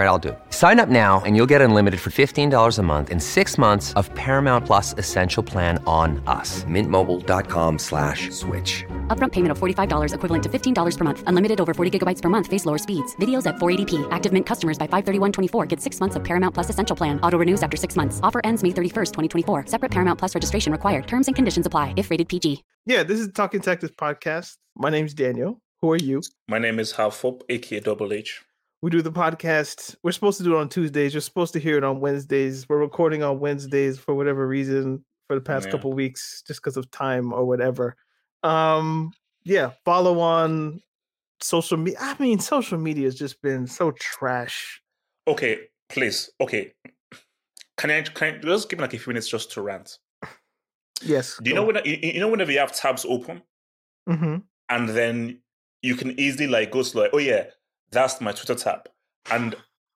[0.00, 0.38] All right, I'll do it.
[0.48, 4.08] Sign up now and you'll get unlimited for $15 a month and six months of
[4.14, 6.64] Paramount Plus Essential Plan on us.
[6.64, 8.86] Mintmobile.com slash switch.
[9.08, 11.22] Upfront payment of $45 equivalent to $15 per month.
[11.26, 12.46] Unlimited over 40 gigabytes per month.
[12.46, 13.14] Face lower speeds.
[13.16, 14.08] Videos at 480p.
[14.10, 17.20] Active Mint customers by 531.24 get six months of Paramount Plus Essential Plan.
[17.20, 18.20] Auto renews after six months.
[18.22, 19.66] Offer ends May 31st, 2024.
[19.66, 21.06] Separate Paramount Plus registration required.
[21.06, 22.64] Terms and conditions apply if rated PG.
[22.86, 24.56] Yeah, this is Talking Tactics podcast.
[24.74, 25.60] My name's Daniel.
[25.82, 26.22] Who are you?
[26.48, 28.40] My name is Have Hope, aka Double H.
[28.82, 29.94] We do the podcast.
[30.02, 31.12] We're supposed to do it on Tuesdays.
[31.12, 32.66] You're supposed to hear it on Wednesdays.
[32.68, 35.72] We're recording on Wednesdays for whatever reason for the past Yeah.
[35.72, 37.96] couple weeks, just because of time or whatever.
[38.42, 39.12] Um,
[39.44, 40.80] yeah, follow on
[41.42, 41.98] social media.
[42.00, 44.80] I mean, social media has just been so trash.
[45.28, 46.30] Okay, please.
[46.40, 46.72] Okay.
[47.76, 49.98] Can I, can I just give me like a few minutes just to rant?
[51.02, 51.38] Yes.
[51.42, 53.42] Do you know when you, know whenever you have tabs open
[54.06, 54.36] hmm
[54.68, 55.40] and then
[55.82, 57.44] you can easily like go to like, oh yeah,
[57.92, 58.88] that's my Twitter tab.
[59.30, 59.54] And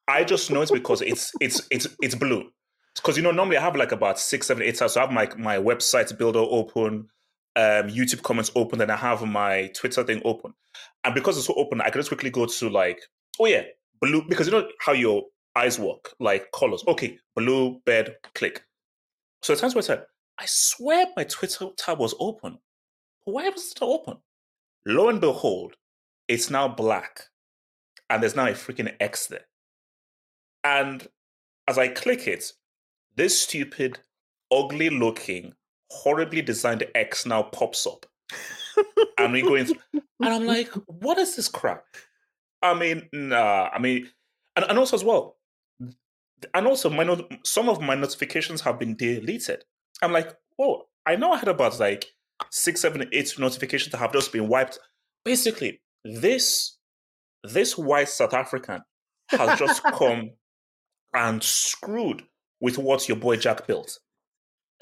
[0.08, 2.50] I just know it's because it's it's it's it's blue.
[2.96, 4.94] Because you know, normally I have like about six, seven, eight tabs.
[4.94, 7.08] So I have my my website builder open,
[7.56, 10.54] um, YouTube comments open, then I have my Twitter thing open.
[11.04, 13.00] And because it's so open, I can just quickly go to like,
[13.38, 13.62] oh yeah,
[14.00, 15.22] blue, because you know how your
[15.56, 16.82] eyes work, like colors.
[16.88, 18.64] Okay, blue, bed, click.
[19.42, 20.04] So the times where I said,
[20.38, 22.58] I swear my Twitter tab was open.
[23.24, 24.18] Why was it open?
[24.86, 25.74] Lo and behold,
[26.28, 27.26] it's now black.
[28.10, 29.46] And there's now a freaking X there.
[30.62, 31.06] And
[31.68, 32.52] as I click it,
[33.16, 34.00] this stupid,
[34.52, 35.54] ugly looking,
[35.90, 38.06] horribly designed X now pops up.
[39.18, 41.84] and we go into, and I'm like, what is this crap?
[42.62, 43.68] I mean, nah.
[43.72, 44.08] I mean,
[44.56, 45.36] and, and also as well,
[46.52, 49.64] and also my not- some of my notifications have been deleted.
[50.02, 52.06] I'm like, whoa, I know I had about like
[52.50, 54.78] six, seven, eight notifications that have just been wiped.
[55.24, 56.73] Basically, this
[57.44, 58.82] this white South African
[59.28, 60.30] has just come
[61.14, 62.22] and screwed
[62.60, 63.98] with what your boy Jack built.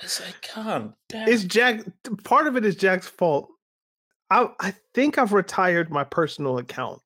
[0.02, 1.28] It's like, God damn.
[1.28, 1.80] It's Jack.
[2.24, 3.48] Part of it is Jack's fault.
[4.30, 7.00] I I think I've retired my personal account.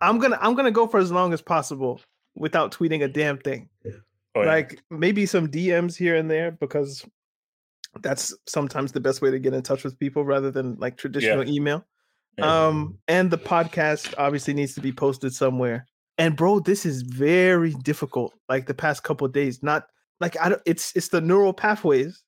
[0.00, 2.00] I'm gonna I'm gonna go for as long as possible
[2.34, 3.68] without tweeting a damn thing.
[4.34, 4.46] Oh, yeah.
[4.46, 7.04] Like maybe some DMs here and there because
[8.00, 11.46] that's sometimes the best way to get in touch with people rather than like traditional
[11.46, 11.84] email.
[12.40, 15.86] Um, and the podcast obviously needs to be posted somewhere.
[16.18, 18.32] And bro, this is very difficult.
[18.48, 19.84] Like the past couple of days, not
[20.20, 20.62] like I don't.
[20.66, 22.22] It's it's the neural pathways.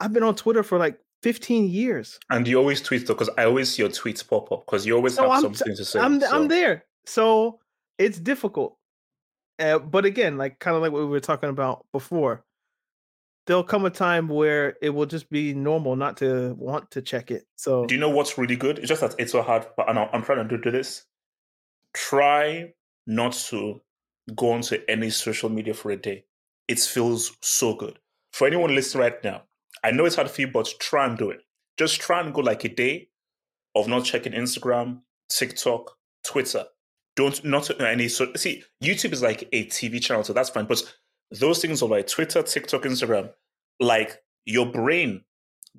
[0.00, 2.18] I've been on Twitter for like 15 years.
[2.30, 4.96] and you always tweet though, because I always see your tweets pop up because you
[4.96, 6.00] always No, have I'm something to say.
[6.00, 6.84] I'm so- I'm there.
[7.06, 7.60] So
[7.98, 8.76] it's difficult.
[9.58, 12.44] Uh, but again, like kind of like what we were talking about before,
[13.46, 17.30] there'll come a time where it will just be normal not to want to check
[17.30, 17.46] it.
[17.56, 18.78] So Do you know what's really good?
[18.78, 21.04] It's just that it's so hard, but I'm I'm trying to do this.
[21.92, 22.72] Try
[23.06, 23.80] not to
[24.36, 26.24] go onto any social media for a day.
[26.68, 27.98] It feels so good.
[28.32, 29.42] For anyone listening right now,
[29.84, 31.40] I know it's hard for you, but try and do it.
[31.76, 33.08] Just try and go like a day
[33.74, 36.64] of not checking Instagram, TikTok, Twitter.
[37.14, 40.64] Don't not any so see YouTube is like a TV channel, so that's fine.
[40.64, 40.82] But
[41.38, 43.30] those things are like Twitter, TikTok, Instagram,
[43.80, 45.22] like your brain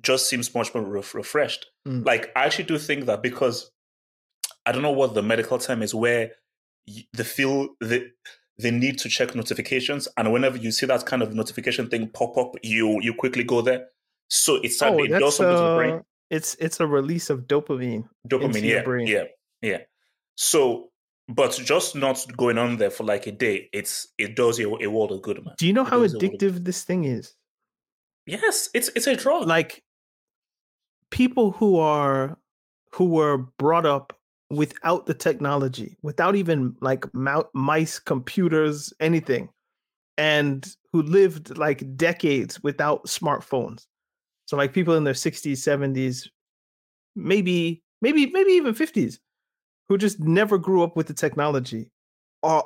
[0.02, 1.66] just seems much more ref- refreshed.
[1.86, 2.04] Mm.
[2.04, 3.70] Like I actually do think that because
[4.66, 6.32] I don't know what the medical term is, where
[7.12, 8.10] the feel the
[8.58, 12.36] the need to check notifications, and whenever you see that kind of notification thing pop
[12.36, 13.86] up, you you quickly go there.
[14.28, 15.94] So it's oh, it does something to the brain.
[15.94, 18.08] uh, it's it's a release of dopamine.
[18.28, 19.06] Dopamine, yeah, brain.
[19.06, 19.24] yeah,
[19.62, 19.78] yeah.
[20.36, 20.88] So,
[21.28, 24.86] but just not going on there for like a day, it's it does you a
[24.88, 25.54] world of good, man.
[25.58, 27.34] Do you know It how of- addictive this thing is?
[28.26, 29.46] Yes, it's it's a drug.
[29.46, 29.82] Like
[31.10, 32.38] people who are
[32.92, 34.16] who were brought up
[34.50, 37.04] without the technology, without even like
[37.54, 39.48] mice, computers, anything,
[40.16, 43.86] and who lived like decades without smartphones.
[44.46, 46.28] So like people in their 60s, 70s,
[47.16, 49.18] maybe maybe maybe even 50s
[49.94, 51.88] who just never grew up with the technology
[52.42, 52.64] are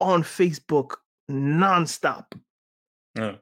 [0.00, 0.94] on Facebook
[1.28, 2.26] nonstop.
[3.16, 3.34] Yeah.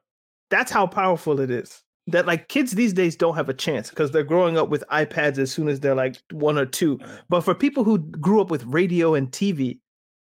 [0.51, 1.83] That's how powerful it is.
[2.07, 5.37] That like kids these days don't have a chance because they're growing up with iPads
[5.37, 6.99] as soon as they're like one or two.
[7.29, 9.79] But for people who grew up with radio and TV,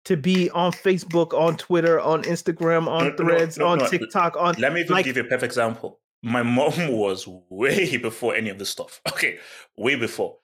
[0.03, 3.87] to be on Facebook, on Twitter, on Instagram, on No, Threads, no, on no.
[3.87, 6.01] TikTok, on Let me even like, give you a perfect example.
[6.21, 8.99] My mom was way before any of this stuff.
[9.13, 9.39] Okay,
[9.77, 10.37] way before.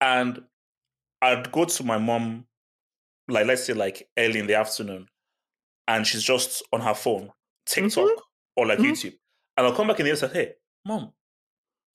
[0.00, 0.40] And
[1.22, 2.46] I'd go to my mom,
[3.28, 5.08] like let's say like early in the afternoon,
[5.88, 7.30] and she's just on her phone,
[7.66, 8.08] TikTok
[8.56, 8.90] or like Mhm.
[8.92, 9.18] YouTube.
[9.56, 10.52] And I'll come back in the evening and say, Hey,
[10.84, 11.00] mom,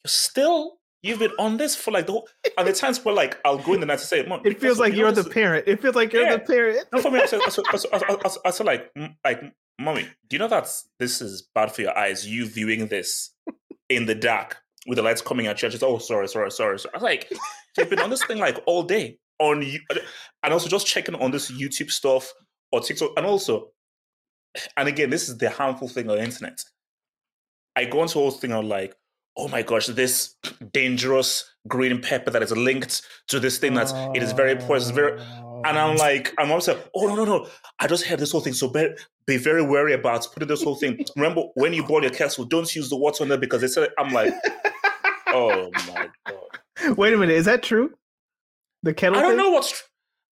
[0.03, 2.27] you're still you've been on this for like the whole
[2.59, 4.79] and the times where like I'll go in the night to say, Mom, it feels
[4.79, 5.67] like you're the parent.
[5.67, 6.33] It feels like you're Yeah.
[6.37, 6.87] the parent.
[6.93, 8.65] no, for me, I said, I said, I said, I said, I said, I said
[8.67, 8.91] like,
[9.23, 9.41] like,
[9.79, 10.67] mommy, do you know that
[10.99, 12.27] this is bad for your eyes?
[12.27, 13.33] You viewing this
[13.89, 14.57] in the dark
[14.87, 15.69] with the lights coming at you.
[15.69, 16.79] She's, oh, sorry, sorry, sorry.
[16.79, 16.93] sorry.
[16.93, 17.31] I was like,
[17.75, 19.79] she's been on this thing like all day on you,
[20.43, 22.31] and also just checking on this YouTube stuff
[22.71, 23.69] or TikTok, and also,
[24.77, 26.59] and again, this is the harmful thing on the internet.
[27.75, 28.95] I go into whole thing on like,
[29.37, 30.35] oh my gosh, this
[30.73, 35.19] dangerous green pepper that is linked to this thing that's it is very poisonous, very
[35.63, 35.99] and I'm oh.
[35.99, 37.47] like, I'm also, oh no, no, no.
[37.79, 38.53] I just heard this whole thing.
[38.53, 38.89] So be,
[39.31, 41.03] be very wary about putting this whole thing.
[41.15, 43.89] Remember, when you boil your kettle, don't use the water on there because they said,
[43.97, 44.33] I'm like,
[45.27, 46.97] oh my God.
[46.97, 47.91] Wait a minute, is that true?
[48.83, 49.17] The kettle.
[49.17, 49.37] I don't thing?
[49.37, 49.83] know what's, tr-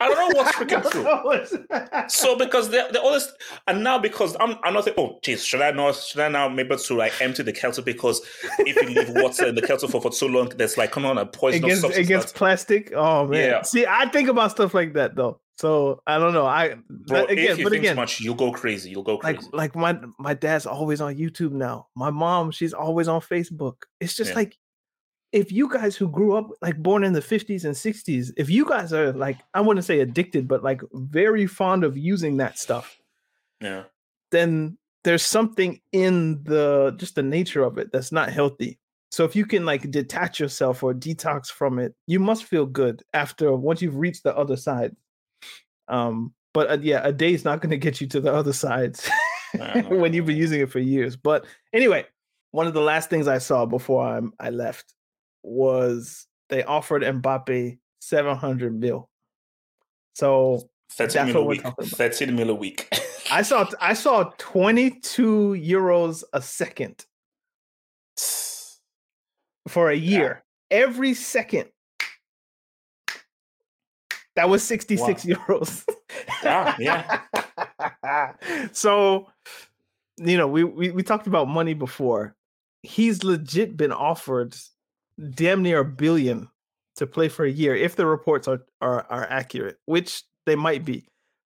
[0.00, 0.91] I don't know what's freaking
[2.00, 2.09] true.
[2.09, 3.31] So because they're, they're always,
[3.67, 6.49] and now because I'm, I'm not thinking, oh, geez, should I not, should I now
[6.49, 8.21] maybe to like empty the kettle because
[8.61, 11.19] if you leave water in the kettle for, for too long, there's like, come on,
[11.19, 12.06] a poisonous against substance.
[12.06, 12.93] against that's- plastic.
[12.95, 13.50] Oh man.
[13.50, 13.62] Yeah.
[13.62, 15.41] See, I think about stuff like that though.
[15.58, 16.46] So I don't know.
[16.46, 18.90] I Bro, but again, if you but think again, much, you'll go crazy.
[18.90, 19.50] You'll go like crazy.
[19.52, 21.88] like my my dad's always on YouTube now.
[21.96, 23.82] My mom, she's always on Facebook.
[24.00, 24.37] It's just Yeah.
[24.37, 24.56] like
[25.32, 28.64] if you guys who grew up like born in the 50s and 60s, if you
[28.66, 32.96] guys are like I wouldn't say addicted, but like very fond of using that stuff,
[33.61, 33.82] yeah.
[34.31, 38.78] then there's something in the just the nature of it that's not healthy.
[39.11, 43.02] So if you can like detach yourself or detox from it, you must feel good
[43.12, 44.94] after once you've reached the other side.
[45.88, 48.52] Um, but uh, yeah, a day is not going to get you to the other
[48.52, 48.99] side
[49.61, 49.96] I know.
[49.96, 51.17] when you've been using it for years.
[51.17, 52.06] But anyway,
[52.50, 54.94] one of the last things I saw before I, I left
[55.43, 59.08] was they offered Mbappe 700 mil.
[60.14, 61.62] So 13 That's mil what a we're week.
[61.62, 61.96] talking about.
[61.99, 62.88] 13 mil a week.
[63.31, 67.05] I saw I saw 22 euros a second
[69.69, 70.43] for a year.
[70.70, 71.69] Every second.
[74.38, 75.85] That was 66 euros.
[76.44, 78.32] Yeah, yeah.
[78.73, 79.26] so,
[80.17, 82.37] you know, we, we we talked about money before.
[82.85, 84.55] He's legit been offered
[85.35, 86.49] damn near a billion
[86.94, 90.85] to play for a year if the reports are are, are accurate, which they might
[90.85, 91.08] be.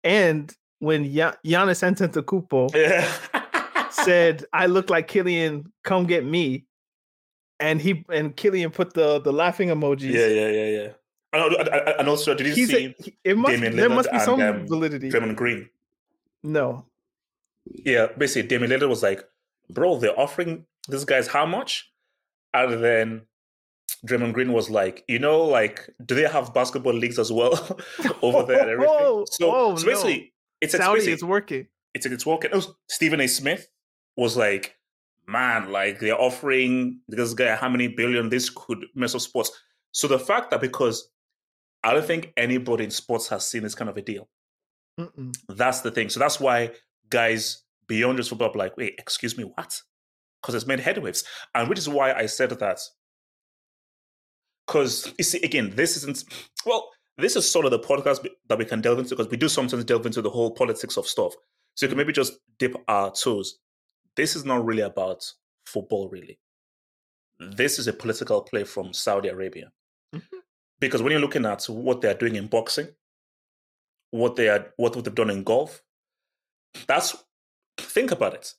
[0.03, 3.89] And when Giannis Antetokounmpo yeah.
[3.91, 6.65] said, "I look like Kylian, come get me,"
[7.61, 10.11] and he and Kylian put the the laughing emojis.
[10.11, 10.89] yeah, yeah, yeah, yeah.
[11.33, 13.95] And, al- and- and also, did you He's see a, it must Damian there Lillard
[13.95, 15.09] must be and, some um, validity.
[15.09, 15.69] Draymond Green?
[16.43, 16.85] No,
[17.65, 19.23] Yeah, basically, Damian Lillard was like,
[19.69, 21.91] bro, they're offering these guys how much?
[22.53, 23.21] And then
[24.05, 27.53] Draymond Green was like, you know, like, do they have basketball leagues as well
[28.21, 28.95] over there and everything?
[28.99, 31.67] Oh, so, oh, so basically, it's, it's Saudi basically, is working.
[31.93, 32.51] it's it's working.
[32.51, 33.27] It was Stephen A.
[33.27, 33.67] Smith
[34.17, 34.75] was like,
[35.27, 39.51] man, like they're offering this guy how many billion this could mess up sports.
[39.91, 41.09] So the fact that because
[41.83, 44.29] I don't think anybody in sports has seen this kind of a deal.
[44.99, 45.35] Mm-mm.
[45.49, 46.09] That's the thing.
[46.09, 46.71] So that's why
[47.09, 49.81] guys beyond just football are like, wait, excuse me, what?
[50.41, 51.23] Because it's made headwaves.
[51.53, 52.79] And which is why I said that.
[54.65, 56.23] Because you see, again, this isn't
[56.65, 59.49] well, this is sort of the podcast that we can delve into because we do
[59.49, 61.33] sometimes delve into the whole politics of stuff.
[61.75, 63.59] So you can maybe just dip our toes.
[64.15, 65.23] This is not really about
[65.65, 66.39] football, really.
[67.39, 69.71] This is a political play from Saudi Arabia.
[70.87, 72.87] Because when you're looking at what they're doing in boxing,
[74.11, 75.81] what they are what they've done in golf,
[76.87, 77.15] that's
[77.77, 78.53] think about it.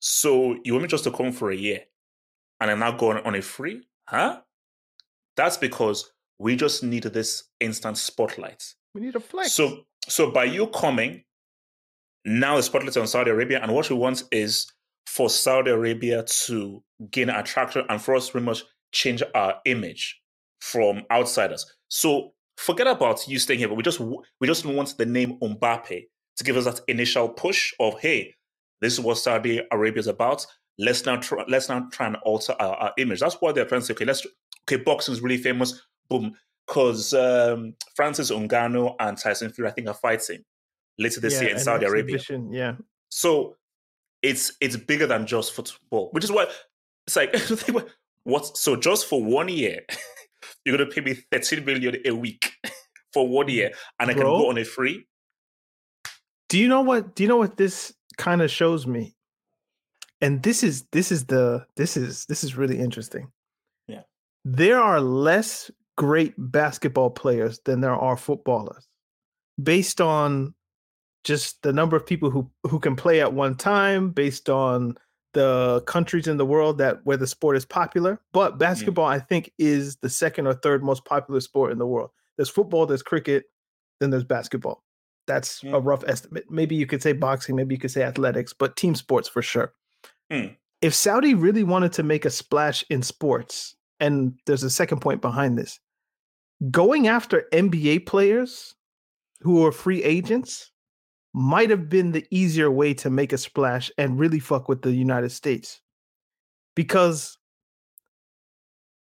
[0.00, 1.80] So you want me just to come for a year
[2.60, 3.86] and I'm now going on a free?
[4.08, 4.40] Huh?
[5.36, 8.62] That's because we just need this instant spotlight.
[8.94, 9.52] We need a flex.
[9.52, 11.24] So so by you coming,
[12.24, 14.70] now the spotlight on Saudi Arabia, and what we want is
[15.06, 20.20] for Saudi Arabia to gain attraction and for us pretty much change our image
[20.60, 21.64] from outsiders.
[21.88, 26.06] So forget about you staying here, but we just we just want the name Mbappe
[26.36, 28.34] to give us that initial push of hey,
[28.80, 30.46] this is what Saudi Arabia is about.
[30.78, 33.20] Let's now try, let's now try and alter our, our, image.
[33.20, 33.94] That's why they're trying to say.
[33.94, 34.24] Okay, let's
[34.68, 35.82] okay, boxing is really famous.
[36.08, 36.34] Boom,
[36.66, 40.44] because um, Francis Ngannou and Tyson Fury, I think, are fighting
[40.98, 42.18] later this Yeah, year in Saudi Arabia.
[42.50, 42.74] Yeah.
[43.08, 43.56] So
[44.22, 46.50] it's it's bigger than just football, which is what
[47.06, 47.34] it's like.
[48.24, 48.56] what?
[48.56, 49.80] So just for one year,
[50.68, 52.52] you're gonna pay me 13 million a week
[53.12, 55.06] for one year, and I can go on a free.
[56.50, 57.14] Do you know what?
[57.14, 59.16] Do you know what this kind of shows me?
[60.20, 63.32] And this is this is the this is this is really interesting.
[63.86, 64.02] Yeah.
[64.44, 68.86] There are less great basketball players than there are footballers,
[69.62, 70.54] based on
[71.24, 74.98] just the number of people who who can play at one time, based on
[75.34, 78.20] the countries in the world that where the sport is popular.
[78.32, 82.10] But basketball, I think, is the second or third most popular sport in the world.
[82.36, 83.44] There's football, there's cricket,
[84.00, 84.84] then there's basketball.
[85.26, 85.74] That's Mm.
[85.74, 86.50] a rough estimate.
[86.50, 89.74] Maybe you could say boxing, maybe you could say athletics, but team sports for sure.
[90.32, 90.56] Mm.
[90.80, 95.20] If Saudi really wanted to make a splash in sports, and there's a second point
[95.20, 95.80] behind this,
[96.70, 98.74] going after NBA players
[99.40, 100.70] who are free agents
[101.38, 104.92] might have been the easier way to make a splash and really fuck with the
[104.92, 105.80] United States.
[106.74, 107.38] Because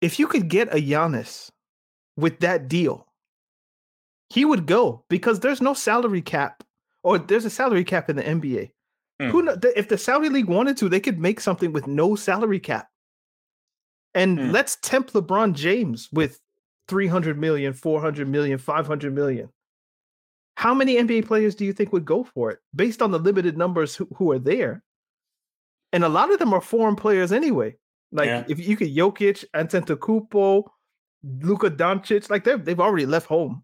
[0.01, 1.49] if you could get a Giannis
[2.17, 3.07] with that deal,
[4.29, 6.63] he would go because there's no salary cap,
[7.03, 8.71] or there's a salary cap in the NBA.
[9.21, 9.29] Hmm.
[9.29, 12.15] Who kno- the- if the Saudi league wanted to, they could make something with no
[12.15, 12.89] salary cap.
[14.15, 14.49] And Hmm.
[14.51, 16.39] let's tempt LeBron James with
[16.87, 19.49] 300 million, 400 million, 500 million.
[20.55, 23.57] How many NBA players do you think would go for it based on the limited
[23.57, 24.83] numbers who, who are there?
[25.91, 27.75] And a lot of them are foreign players anyway.
[28.11, 28.43] Like Yeah.
[28.47, 30.63] if you could Jokic, Antetokounmpo,
[31.23, 33.63] Luka Doncic, like they've they've already left home.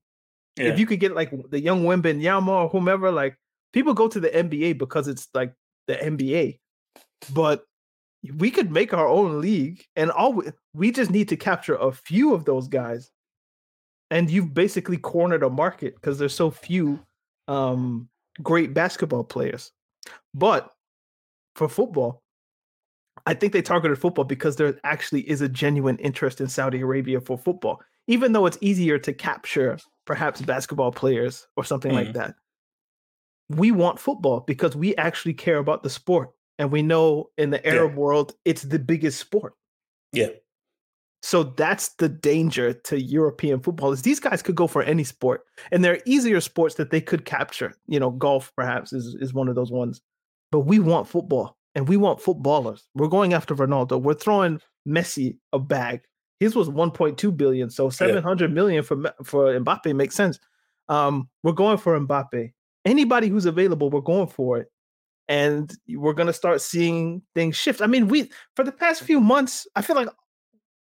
[0.58, 0.66] Yeah.
[0.66, 3.38] If you could get like the young Wembanyama or whomever, like
[3.74, 5.54] people go to the NBA because it's like
[5.88, 6.60] the NBA.
[7.34, 7.64] But
[8.36, 11.92] we could make our own league, and all we, we just need to capture a
[11.92, 13.12] few of those guys.
[14.12, 17.00] And you've basically cornered a market because there's so few
[17.48, 18.10] um,
[18.42, 19.72] great basketball players.
[20.34, 20.72] But
[21.56, 22.24] for football,
[23.26, 27.22] I think they targeted football because there actually is a genuine interest in Saudi Arabia
[27.22, 32.14] for football, even though it's easier to capture perhaps basketball players or something like Mhm.
[32.14, 32.36] that.
[33.50, 36.32] We want football because we actually care about the sport.
[36.58, 39.54] And we know in the Arab world, it's the biggest sport.
[40.12, 40.30] yeah.
[41.22, 45.42] So that's the danger to European football is these guys could go for any sport.
[45.72, 47.74] And there are easier sports that they could capture.
[47.88, 50.02] You know, golf perhaps is, is one of those ones.
[50.52, 52.88] But we want football and we want footballers.
[52.96, 54.02] We're going after Ronaldo.
[54.02, 56.02] We're throwing Messi a bag.
[56.40, 60.40] His was 1.2 billion, so 700 million for for Mbappe makes sense.
[60.88, 62.54] Um, we're going for Mbappe.
[62.86, 64.72] Anybody who's available, we're going for it.
[65.28, 67.82] And we're gonna start seeing things shift.
[67.82, 70.08] I mean, we for the past few months, I feel like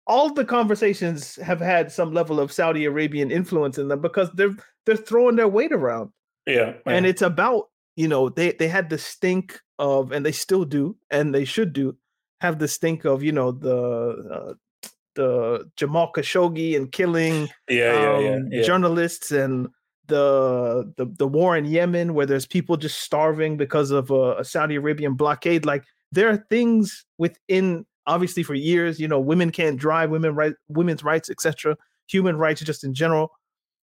[0.08, 4.56] all the conversations have had some level of Saudi Arabian influence in them because they're
[4.86, 6.12] they're throwing their weight around
[6.46, 6.74] Yeah.
[6.86, 10.98] and it's about you know they they had the stink of and they still do
[11.10, 11.96] and they should do
[12.42, 13.78] have the stink of you know the
[14.32, 14.54] uh,
[15.16, 18.64] the Jamal Khashoggi and killing yeah, yeah, yeah, um, yeah.
[18.64, 19.68] journalists and
[20.08, 24.44] the, the the war in Yemen where there's people just starving because of a, a
[24.44, 29.78] Saudi Arabian blockade like there are things within obviously for years you know women can't
[29.78, 33.32] drive women right women's rights etc human rights just in general.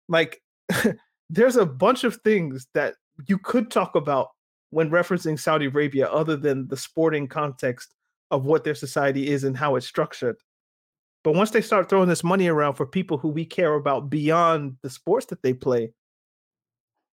[0.08, 0.42] Like
[1.30, 2.94] there's a bunch of things that
[3.26, 4.28] you could talk about
[4.70, 7.94] when referencing Saudi Arabia other than the sporting context
[8.30, 10.36] of what their society is and how it's structured.
[11.24, 14.76] But once they start throwing this money around for people who we care about beyond
[14.82, 15.92] the sports that they play,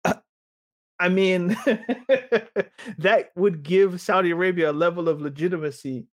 [0.99, 1.57] I mean,
[2.97, 6.07] that would give Saudi Arabia a level of legitimacy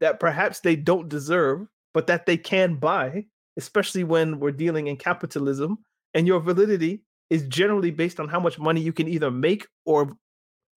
[0.00, 4.96] that perhaps they don't deserve, but that they can buy, especially when we're dealing in
[4.96, 5.78] capitalism
[6.14, 10.16] and your validity is generally based on how much money you can either make or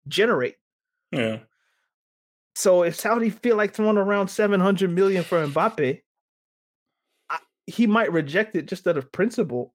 [0.09, 0.57] generate.
[1.13, 1.39] yeah.
[2.55, 6.01] So if Saudi feel like throwing around 700 million for Mbappe,
[7.29, 9.75] I, he might reject it just out of principle,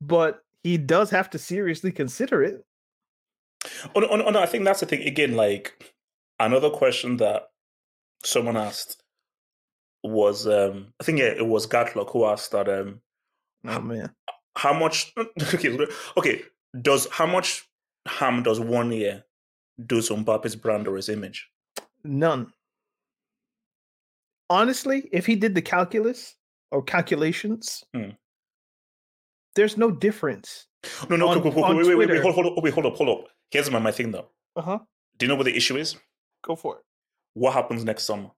[0.00, 2.64] but he does have to seriously consider it.
[3.96, 5.02] Oh, no, oh, no, oh, no, I think that's the thing.
[5.08, 5.92] Again, like
[6.38, 7.48] another question that
[8.24, 9.02] someone asked
[10.04, 13.00] was, um, I think yeah, it was Gatlock who asked that, um,
[13.66, 14.14] Oh man.
[14.56, 15.12] how much?
[15.54, 15.76] Okay,
[16.16, 16.42] okay.
[16.80, 17.68] Does how much
[18.06, 19.24] harm does one year
[19.86, 21.48] do to Mbappe's brand or his image?
[22.04, 22.52] None.
[24.50, 26.34] Honestly, if he did the calculus,
[26.70, 28.10] or calculations, Hmm.
[29.54, 30.66] there's no difference.
[31.10, 32.86] No, no, On- wait, wait, on wait, wait, wait, Twitter- hold, hold up, wait, hold
[32.86, 33.28] up, hold up.
[33.50, 34.28] Here's my, my thing though.
[34.56, 34.78] Uh huh.
[35.16, 35.96] Do you know what the issue is?
[36.44, 36.82] Go for it.
[37.38, 38.30] What happens next summer?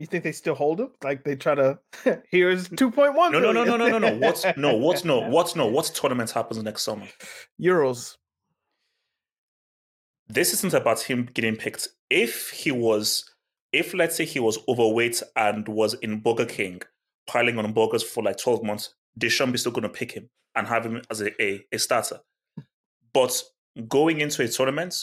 [0.00, 0.90] You think they still hold him?
[1.04, 1.78] Like they try to?
[2.30, 3.30] Here's two point one.
[3.30, 4.16] No, no, no, no, no, no, no.
[4.16, 4.76] What's no?
[4.76, 5.28] What's no?
[5.28, 5.66] What's no?
[5.76, 7.06] What's tournament happens next summer?
[7.60, 8.16] euros?
[10.28, 11.88] This isn't about him getting picked.
[12.10, 13.24] If he was,
[13.72, 16.82] if let's say he was overweight and was in Burger King,
[17.26, 20.66] piling on burgers for like twelve months, Deschamps is still going to pick him and
[20.66, 22.18] have him as a, a, a starter.
[23.12, 23.42] But
[23.88, 24.94] going into a tournament,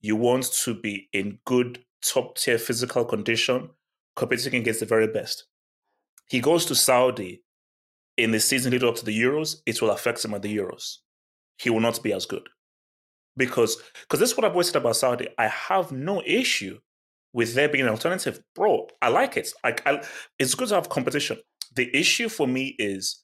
[0.00, 3.70] you want to be in good top tier physical condition,
[4.16, 5.46] competing against the very best.
[6.28, 7.42] He goes to Saudi
[8.20, 10.98] in the season leading up to the Euros, it will affect him at the Euros.
[11.56, 12.48] He will not be as good.
[13.36, 15.28] Because because this is what I've always said about Saudi.
[15.38, 16.78] I have no issue
[17.32, 18.42] with there being an alternative.
[18.54, 19.50] Bro, I like it.
[19.64, 20.02] I, I,
[20.38, 21.38] it's good to have competition.
[21.74, 23.22] The issue for me is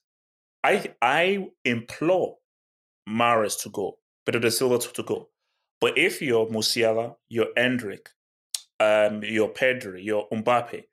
[0.63, 2.37] I I implore
[3.07, 5.29] Mahrez to go, Pedro de Silva to go.
[5.79, 8.07] But if you're Musiala, you're Endrick,
[8.79, 10.83] um, you're Pedri, you're Mbappe,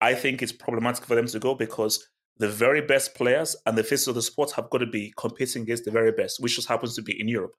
[0.00, 2.06] I think it's problematic for them to go because
[2.38, 5.62] the very best players and the faces of the sport have got to be competing
[5.62, 7.54] against the very best, which just happens to be in Europe.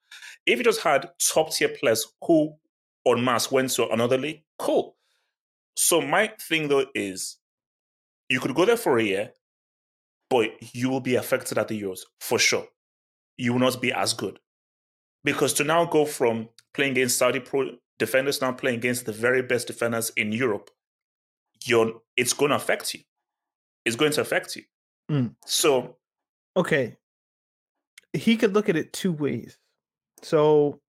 [0.46, 2.54] If you just had top tier players who
[3.08, 4.98] en masse went to another league, cool.
[5.78, 7.38] So my thing though is
[8.30, 9.32] you could go there for a year,
[10.30, 12.68] but you will be affected at the Euros for sure.
[13.38, 14.40] You will not be as good.
[15.24, 19.42] Because to now go from playing against Saudi pro defenders now playing against the very
[19.42, 20.70] best defenders in Europe,
[21.64, 23.02] you're it's going to affect you.
[23.86, 24.64] It's going to affect you.
[25.10, 25.36] Mm.
[25.46, 25.98] So
[26.58, 26.96] Okay.
[28.14, 29.58] He could look at it two ways.
[30.22, 30.80] So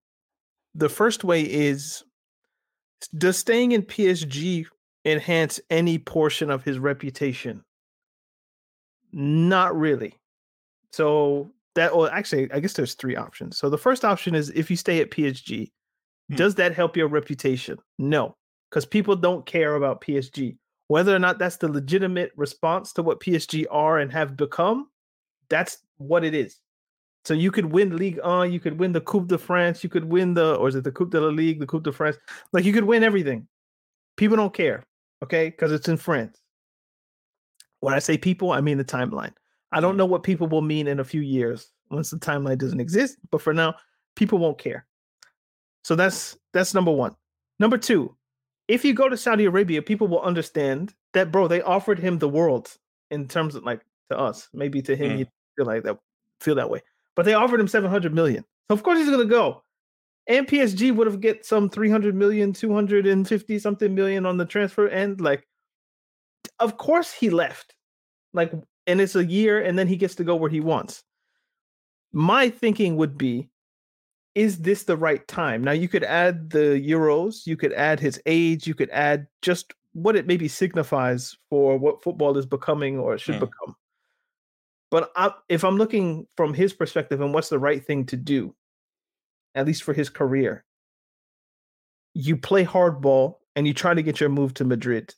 [0.74, 2.04] the first way is
[3.16, 4.66] does staying in PSG
[5.04, 7.62] enhance any portion of his reputation?
[9.12, 10.14] Not really.
[10.92, 13.58] So that well actually I guess there's three options.
[13.58, 15.70] So the first option is if you stay at PSG,
[16.28, 16.36] Hmm.
[16.36, 17.78] does that help your reputation?
[17.98, 18.36] No,
[18.70, 20.56] because people don't care about PSG.
[20.88, 24.88] Whether or not that's the legitimate response to what PSG are and have become,
[25.48, 26.60] that's what it is.
[27.24, 30.04] So you could win Ligue 1, you could win the Coupe de France, you could
[30.04, 32.16] win the, or is it the Coupe de la Ligue, the Coupe de France?
[32.52, 33.48] Like you could win everything.
[34.16, 34.84] People don't care,
[35.24, 35.50] okay?
[35.50, 36.40] Because it's in France.
[37.80, 39.32] When I say people, I mean the timeline.
[39.72, 42.80] I don't know what people will mean in a few years once the timeline doesn't
[42.80, 43.74] exist, but for now,
[44.14, 44.86] people won't care.
[45.86, 47.14] So that's that's number one.
[47.60, 48.16] Number two,
[48.66, 51.46] if you go to Saudi Arabia, people will understand that, bro.
[51.46, 52.76] They offered him the world
[53.12, 55.18] in terms of like to us, maybe to him, Mm.
[55.20, 55.96] you feel like that,
[56.40, 56.82] feel that way.
[57.14, 59.62] But they offered him seven hundred million, so of course he's gonna go.
[60.26, 65.20] And PSG would have get some 300 million, 250 something million on the transfer end.
[65.20, 65.46] Like,
[66.58, 67.76] of course he left.
[68.32, 68.52] Like,
[68.88, 71.04] and it's a year, and then he gets to go where he wants.
[72.12, 73.50] My thinking would be
[74.36, 75.64] is this the right time?
[75.64, 79.72] Now you could add the euros, you could add his age, you could add just
[79.94, 83.40] what it maybe signifies for what football is becoming or it should Mm.
[83.40, 83.74] become.
[84.90, 88.54] But I, if I'm looking from his perspective and what's the right thing to do,
[89.54, 90.64] at least for his career,
[92.12, 95.14] you play hardball and you try to get your move to Madrid.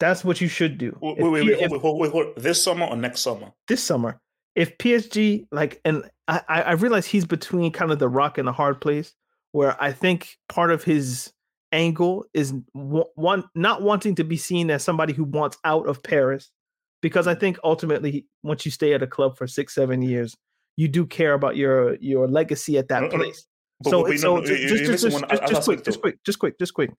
[0.00, 0.98] That's what you should do.
[1.00, 3.52] wait, wait, wait, if- wait, wait, wait, wait, this summer or next summer?
[3.68, 4.20] this summer,
[4.56, 8.52] if PSG like, and I, I realize he's between kind of the rock and the
[8.52, 9.14] hard place,
[9.52, 11.32] where I think part of his
[11.72, 16.50] angle is one not wanting to be seen as somebody who wants out of Paris,
[17.02, 20.34] because I think ultimately once you stay at a club for six seven years,
[20.76, 23.46] you do care about your your legacy at that place.
[23.90, 24.36] So but it's- no,
[25.02, 26.90] so just quick just quick just quick just quick.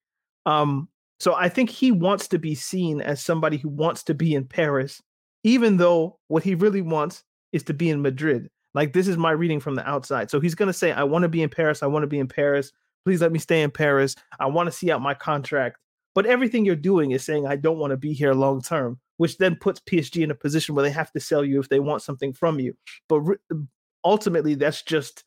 [0.45, 4.35] Um, so I think he wants to be seen as somebody who wants to be
[4.35, 5.01] in Paris,
[5.43, 8.49] even though what he really wants is to be in Madrid.
[8.75, 10.29] Like this is my reading from the outside.
[10.29, 11.81] So he's gonna say, "I want to be in Paris.
[11.81, 12.71] I want to be in Paris.
[13.05, 14.15] Please let me stay in Paris.
[14.39, 15.79] I want to see out my contract."
[16.13, 19.38] But everything you're doing is saying, "I don't want to be here long term," which
[19.39, 22.03] then puts PSG in a position where they have to sell you if they want
[22.03, 22.75] something from you.
[23.09, 23.57] But re- uh,
[24.03, 25.23] ultimately, that's just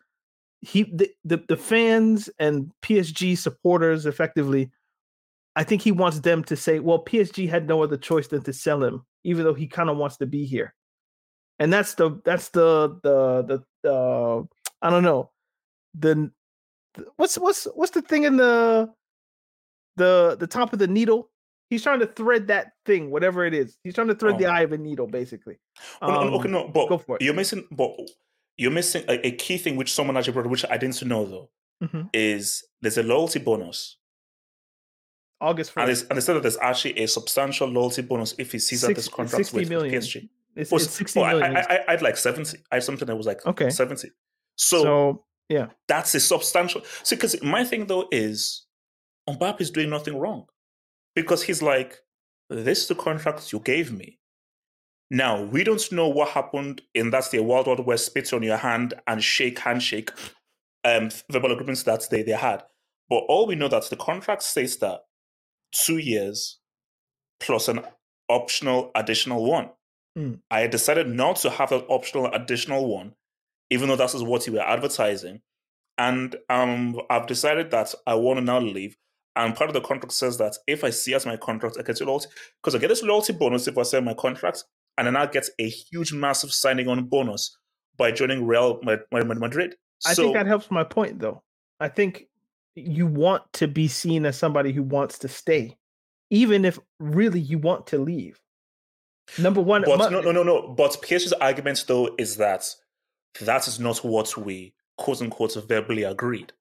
[0.61, 4.71] he the, the the fans and PSG supporters effectively
[5.59, 8.53] I think he wants them to say, well, PSG had no other choice than to
[8.53, 10.73] sell him, even though he kind of wants to be here.
[11.59, 14.43] And that's the that's the the the uh,
[14.81, 15.31] I don't know
[15.95, 16.31] the
[17.17, 18.93] what's what's what's the thing in the
[19.97, 21.31] the the top of the needle?
[21.71, 23.77] He's trying to thread that thing, whatever it is.
[23.85, 24.51] He's trying to thread the Oh.
[24.53, 25.59] eye of a needle, basically.
[26.01, 27.23] No, no, okay, Um, no, but go for it.
[27.23, 27.67] you're missing.
[27.71, 27.91] But
[28.57, 31.51] you're missing a, a key thing which someone actually brought, which I didn't know though,
[31.83, 32.09] Mhm.
[32.15, 33.97] is there's a loyalty bonus.
[35.41, 35.93] August And, 1st.
[35.93, 38.89] it's, and they said that there's actually a substantial loyalty bonus if he sees out
[38.89, 39.93] Six- this contract 60 with, with.
[39.93, 40.29] PSG.
[40.59, 41.57] It's, it's 60 oh, I, million.
[41.57, 42.59] I, had like 70.
[42.73, 43.71] I had something that was like Okay.
[43.71, 44.11] 70.
[44.57, 46.83] So, so yeah, that's a substantial.
[47.05, 48.67] See, because my thing though is
[49.29, 50.47] Mbappe is doing nothing wrong
[51.15, 51.99] because he's like,
[52.51, 54.19] this is the contract you gave me.
[55.11, 58.59] Now, we don't know what happened in that the Wild Wild West spit on your
[58.59, 60.11] hand and shake, handshake
[60.85, 62.63] um, verbal agreements that they, they had.
[63.09, 65.01] But all we know that the contract states that
[65.73, 66.59] two years
[67.41, 67.81] plus an
[68.29, 69.71] optional additional one.
[70.19, 70.41] Mm.
[70.51, 73.15] I decided not to have that optional additional one,
[73.71, 75.41] even though that is what you were advertising.
[75.97, 78.97] And um, I've decided that I want to now leave.
[79.37, 82.01] And part of the contract says that if I see as my contract, I get
[82.01, 82.29] a loyalty
[82.61, 84.65] because I get this loyalty bonus if I sell my contract,
[84.97, 87.57] and then I get a huge, massive signing on bonus
[87.97, 89.77] by joining Real Ma- Ma- Ma- Madrid.
[90.05, 91.43] I so, think that helps my point though.
[91.79, 92.27] I think
[92.75, 95.77] you want to be seen as somebody who wants to stay,
[96.31, 98.41] even if really you want to leave.
[99.37, 100.69] Number one, But my- no, no, no, no.
[100.69, 102.65] But PSG's argument though is that
[103.41, 106.53] that is not what we quote unquote verbally agreed,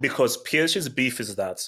[0.00, 1.60] because PSG's beef is that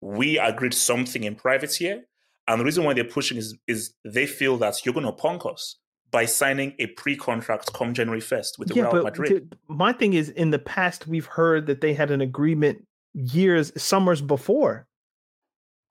[0.00, 2.04] we agreed something in private here,
[2.46, 5.44] and the reason why they're pushing is is they feel that you're going to punk
[5.46, 5.76] us
[6.10, 9.56] by signing a pre-contract come January first with Real Madrid.
[9.68, 14.20] my thing is, in the past, we've heard that they had an agreement years, summers
[14.22, 14.86] before.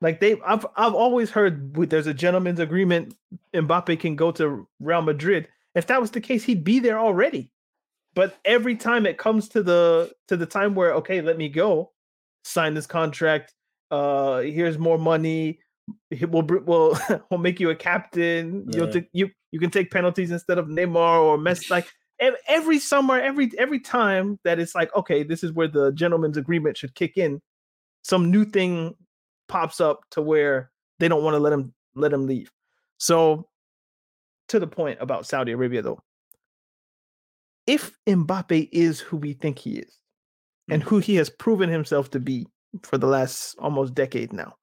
[0.05, 3.15] Like they, I've I've always heard there's a gentleman's agreement.
[3.55, 5.47] Mbappe can go to Real Madrid.
[5.73, 7.51] If that was the case, he'd be there already.
[8.13, 11.91] But every time it comes to the to the time where okay, let me go,
[12.43, 13.55] sign this contract.
[13.89, 15.59] Uh, here's more money.
[16.21, 16.99] We'll we'll
[17.31, 18.67] we'll make you a captain.
[18.69, 18.91] You'll Yeah.
[18.93, 21.67] take you you can take penalties instead of Neymar or Messi.
[21.71, 21.87] Like
[22.47, 26.77] every summer, every every time that it's like okay, this is where the gentleman's agreement
[26.77, 27.41] should kick in.
[28.03, 28.93] Some new thing
[29.47, 32.51] pops up to where they don't want to let him let him leave.
[32.97, 33.47] So
[34.49, 36.01] to the point about Saudi Arabia though,
[37.67, 39.99] if Mbappe is who we think he is,
[40.69, 40.85] and mm.
[40.85, 42.47] who he has proven himself to be
[42.83, 44.55] for the last almost decade now.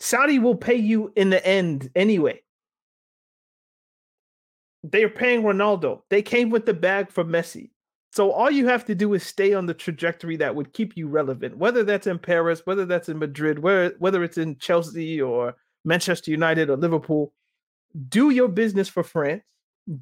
[0.00, 2.40] Saudi will pay you in the end anyway.
[4.84, 6.02] They're paying Ronaldo.
[6.08, 7.70] They came with the bag for Messi.
[8.12, 11.08] So all you have to do is stay on the trajectory that would keep you
[11.08, 15.56] relevant, whether that's in Paris, whether that's in Madrid, where, whether it's in Chelsea or
[15.84, 17.32] Manchester United or Liverpool.
[18.08, 19.42] Do your business for France.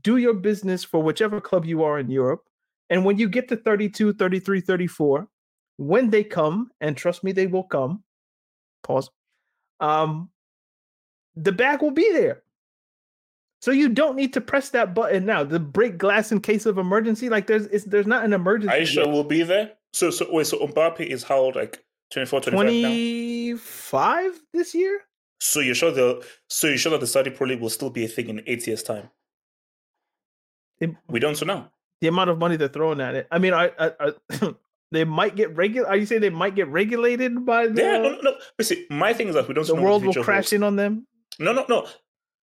[0.03, 2.42] Do your business for whichever club you are in Europe.
[2.90, 5.29] And when you get to 32, 33, 34,
[5.77, 8.03] when they come, and trust me, they will come,
[8.83, 9.11] pause,
[9.81, 10.31] um,
[11.35, 12.42] the bag will be there.
[13.66, 15.42] So you don't need to press that button now.
[15.42, 18.72] The break glass in case of emergency, like there's it's, there's not an emergency.
[18.72, 19.09] Aisha yet.
[19.09, 19.72] we'll be there?
[19.92, 21.57] So, so wait, so Mbappe is how old?
[21.57, 22.68] Like 24, 25 now?
[22.70, 25.00] 25 this year?
[25.40, 28.05] So you're sure the so you're sure that the Saudi Pro League will still be
[28.05, 29.11] a thing in eight years' time?
[30.79, 31.55] It- We don't know.
[31.55, 31.72] Now.
[32.00, 33.26] The amount of money they're throwing at it.
[33.33, 34.55] I mean, I, I, I
[34.92, 35.88] they might get regular.
[35.88, 38.37] Are you saying they might get regulated by the Yeah, no, no, no.
[38.57, 40.52] But see, my thing is that we don't the know world will crash holds.
[40.52, 41.09] in on them?
[41.40, 41.88] No, no, no.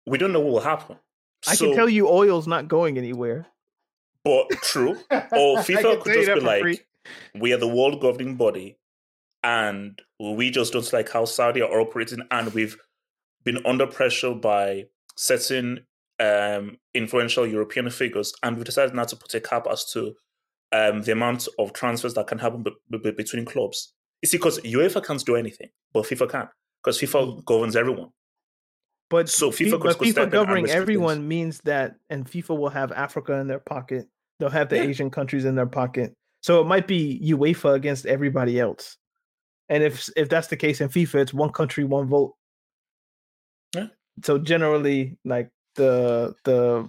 [0.07, 0.97] We don't know what will happen.
[1.47, 3.47] I So- can tell you, oil's not going anywhere.
[4.25, 4.93] but true.
[5.11, 6.81] Or FIFA could just be like, free.
[7.35, 8.79] we are the world governing body,
[9.43, 12.77] and we just don't like how Saudi are operating, and we've
[13.45, 14.85] been under pressure by
[15.17, 15.87] certain
[16.21, 20.15] um, influential European figures, and we've decided not to put a cap as to
[20.73, 23.93] um, the amount of transfers that can happen be- be- between clubs.
[24.23, 26.49] You see, because UEFA can't do anything, but FIFA can,
[26.83, 28.11] because FIFA governs everyone.
[29.13, 33.35] But So Fi- FIFA but FIFA governing everyone means that, and FIFA will have Africa
[33.35, 34.09] in their pocket.
[34.41, 34.85] They'll have the Yeah.
[34.85, 36.15] Asian countries in their pocket.
[36.41, 38.97] So it might be UEFA against everybody else.
[39.69, 42.35] And if if that's the case in FIFA, it's one country, one vote.
[43.77, 43.89] Yeah.
[44.25, 46.89] So generally, like the the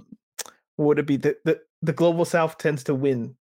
[0.77, 3.36] what would it be the, the the global south tends to win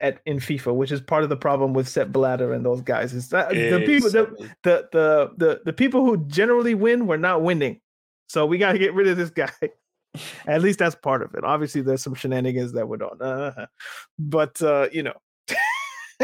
[0.00, 3.14] at in FIFA, which is part of the problem with Sepp Blatter and those guys.
[3.14, 7.42] Is that the people the, the the the the people who generally win were not
[7.42, 7.80] winning.
[8.26, 9.50] So we got to get rid of this guy.
[10.46, 11.44] At least that's part of it.
[11.44, 13.66] Obviously, there's some shenanigans that went on, uh,
[14.18, 15.14] but uh, you know,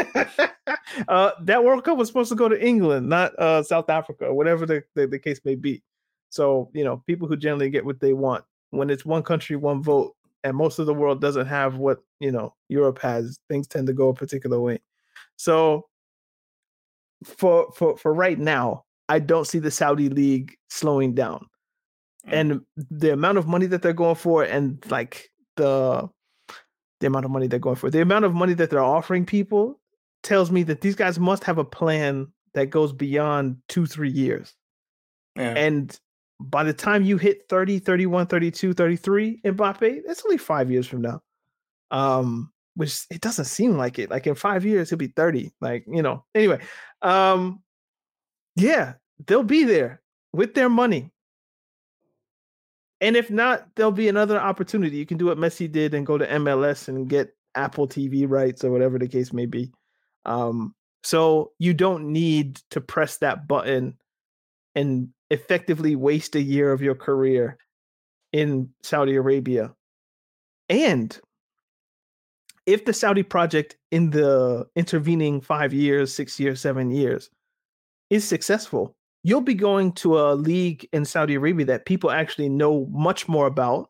[1.07, 4.33] uh, that World Cup was supposed to go to England, not uh, South Africa, or
[4.33, 5.83] whatever the, the the case may be.
[6.29, 9.83] So you know, people who generally get what they want when it's one country, one
[9.83, 13.37] vote, and most of the world doesn't have what you know Europe has.
[13.47, 14.79] Things tend to go a particular way.
[15.35, 15.87] So
[17.23, 21.45] for for for right now, I don't see the Saudi league slowing down.
[22.27, 22.33] Mm.
[22.33, 26.09] And the amount of money that they're going for and like the
[26.99, 29.79] the amount of money they're going for, the amount of money that they're offering people
[30.23, 34.55] tells me that these guys must have a plan that goes beyond two, three years.
[35.35, 35.53] Yeah.
[35.55, 35.99] And
[36.39, 41.01] by the time you hit 30, 31, 32, 33, Mbappe, that's only five years from
[41.01, 41.21] now.
[41.91, 44.09] Um, which it doesn't seem like it.
[44.09, 45.51] Like in five years, he'll be 30.
[45.61, 46.59] Like, you know, anyway.
[47.01, 47.61] Um,
[48.55, 48.93] yeah,
[49.27, 51.11] they'll be there with their money.
[53.03, 54.95] And if not, there'll be another opportunity.
[54.95, 58.63] You can do what Messi did and go to MLS and get Apple TV rights
[58.63, 59.73] or whatever the case may be.
[60.23, 63.97] Um, so you don't need to press that button
[64.73, 67.57] and effectively waste a year of your career
[68.31, 69.73] in Saudi Arabia.
[70.69, 71.19] And
[72.65, 77.29] if the Saudi project in the intervening five years, six years, seven years
[78.09, 82.85] is successful, you'll be going to a league in Saudi Arabia that people actually know
[82.91, 83.89] much more about,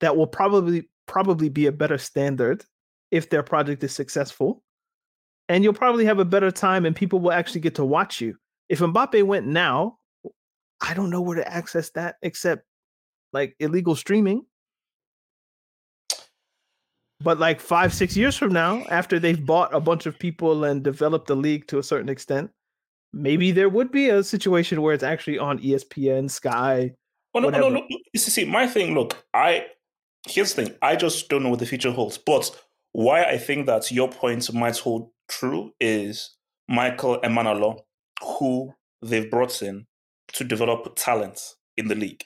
[0.00, 2.64] that will probably probably be a better standard
[3.10, 4.62] if their project is successful.
[5.48, 8.36] And you'll probably have a better time and people will actually get to watch you.
[8.68, 9.98] If Mbappe went now,
[10.82, 12.64] I don't know where to access that except
[13.32, 14.44] like illegal streaming.
[17.20, 20.84] But like five, six years from now, after they've bought a bunch of people and
[20.84, 22.50] developed the league to a certain extent,
[23.12, 26.92] maybe there would be a situation where it's actually on ESPN, Sky.
[27.34, 27.70] Well, no, whatever.
[27.70, 27.86] no, no.
[28.12, 28.94] You see, see, my thing.
[28.94, 29.66] Look, I
[30.26, 30.74] here's the thing.
[30.82, 32.18] I just don't know what the future holds.
[32.18, 32.50] But
[32.92, 36.36] why I think that your point might hold true is
[36.68, 37.80] Michael Emenalo,
[38.22, 39.86] who they've brought in
[40.34, 41.40] to develop talent
[41.76, 42.24] in the league.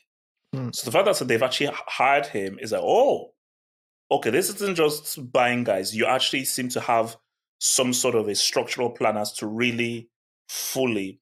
[0.55, 0.75] Mm.
[0.75, 3.33] So the fact that they've actually hired him is like, oh,
[4.11, 5.95] okay, this isn't just buying guys.
[5.95, 7.17] You actually seem to have
[7.59, 10.09] some sort of a structural plan as to really
[10.53, 11.19] fully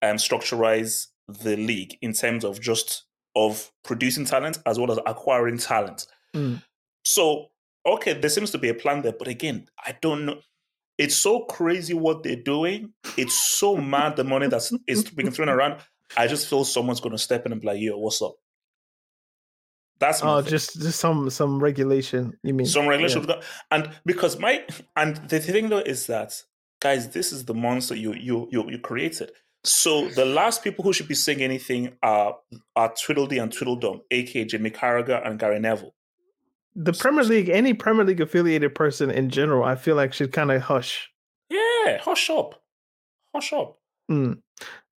[0.00, 3.04] um, structurize the league in terms of just
[3.36, 6.06] of producing talent as well as acquiring talent.
[6.34, 6.62] Mm.
[7.04, 7.48] So,
[7.86, 10.38] okay, there seems to be a plan there, but again, I don't know.
[10.98, 12.92] It's so crazy what they're doing.
[13.16, 15.80] It's so mad the money that is being thrown around.
[16.16, 18.34] I just feel someone's going to step in and be like, "Yo, what's up?"
[19.98, 20.50] That's Oh, thing.
[20.50, 22.36] just just some some regulation.
[22.42, 23.40] You mean some regulation, Yeah.
[23.70, 24.64] and because my
[24.96, 26.42] and the thing though is that
[26.82, 29.30] guys, this is the monster you you you you created.
[29.64, 32.36] So the last people who should be saying anything are
[32.74, 35.94] are Tweedledee and Tweedledum, aka Jimmy Carragher and Gary Neville.
[36.74, 40.50] The Premier League, any Premier League affiliated person in general, I feel like should kind
[40.50, 41.10] of hush.
[41.50, 42.60] Yeah, hush up,
[43.34, 43.78] hush up.
[44.10, 44.38] Mm.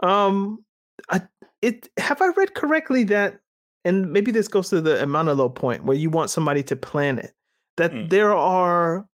[0.01, 0.65] Um,
[1.11, 1.23] I,
[1.61, 3.41] it have I read correctly that,
[3.85, 7.35] and maybe this goes to the Emenalo point where you want somebody to plan it.
[7.77, 8.09] That Mm.
[8.09, 9.07] there are,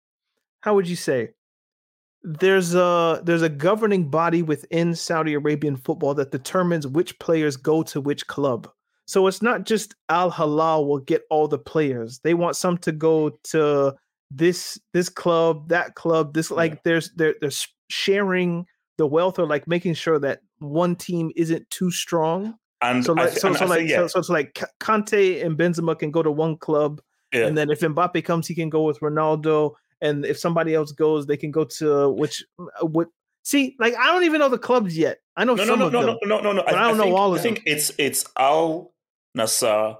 [0.62, 1.29] how would you say?
[2.21, 7.84] There's a there's a governing body within Saudi Arabian football that determines which players go
[7.84, 8.69] to which club.
[9.05, 12.19] So it's not just Al Hilal will get all the players.
[12.19, 13.95] They want some to go to
[14.29, 16.34] this this club, that club.
[16.34, 17.51] This like there's they're they're
[17.89, 18.65] sharing
[18.97, 22.55] the wealth or like making sure that one team isn't too strong.
[22.82, 25.58] And So like thi- so, so like think, so, yeah, so it's like Kante and
[25.58, 27.01] Benzema can go to one club,
[27.34, 27.45] yeah.
[27.45, 31.25] and then if Mbappe comes, he can go with Ronaldo, and if somebody else goes,
[31.27, 33.07] they can go to which uh, what.
[33.43, 35.19] See, like I don't even know the clubs yet.
[35.35, 36.17] I know no, some no, of no, them.
[36.23, 36.63] no, no, no, no.
[36.65, 38.93] but I don't know think, all I of think it's it's Al
[39.38, 39.97] Nassr,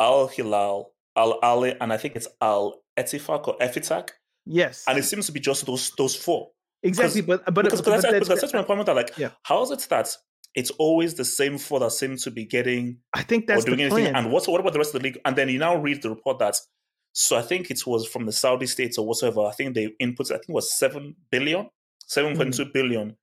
[0.00, 4.10] Al Hilal, Al Ahli, and I think it's Al Ettifaq or Efitak,
[4.46, 6.50] Yes, and it seems to be just those those four.
[6.82, 7.20] exactly.
[7.20, 8.86] But but because, but because, that's, that's- because that's my point.
[8.86, 9.30] That like, Yeah.
[9.42, 10.16] how is it that
[10.54, 13.78] it's always the same four that seem to be getting I think or that's doing
[13.78, 14.14] the anything?
[14.14, 15.20] And what what about the rest of the league?
[15.24, 16.56] And then you now read the report that.
[17.12, 19.40] So I think it was from the Saudi states or whatever.
[19.40, 20.30] I think they input.
[20.30, 21.68] I think it was seven billion,
[22.06, 23.16] seven point two billion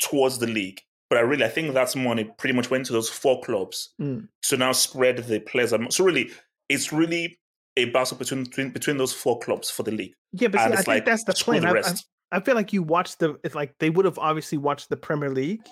[0.00, 0.80] towards the league.
[1.08, 4.28] But I really, I think that's money pretty much went to those four clubs Mm.
[4.42, 5.74] to now spread the players.
[5.90, 6.30] So really,
[6.68, 7.38] it's really
[7.76, 10.14] a battle between between, between those four clubs for the league.
[10.32, 11.62] Yeah, but see, I think like, that's the plan.
[11.62, 11.94] the I, I.
[12.32, 15.30] I feel like you watched the it's like they would have obviously watched the Premier
[15.30, 15.66] League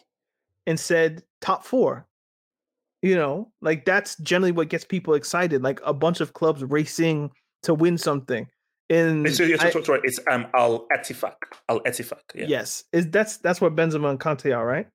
[0.66, 2.07] and said top four.
[3.02, 5.62] You know, like that's generally what gets people excited.
[5.62, 7.30] Like a bunch of clubs racing
[7.62, 8.46] to win something.
[8.90, 9.70] And It's, it's, I-
[10.02, 11.34] it's, um, Al Ettifaq.
[11.68, 12.20] Al Ettifaq.
[12.34, 14.88] Yeah, yes, is that's that's what Benzema and Kante are, right?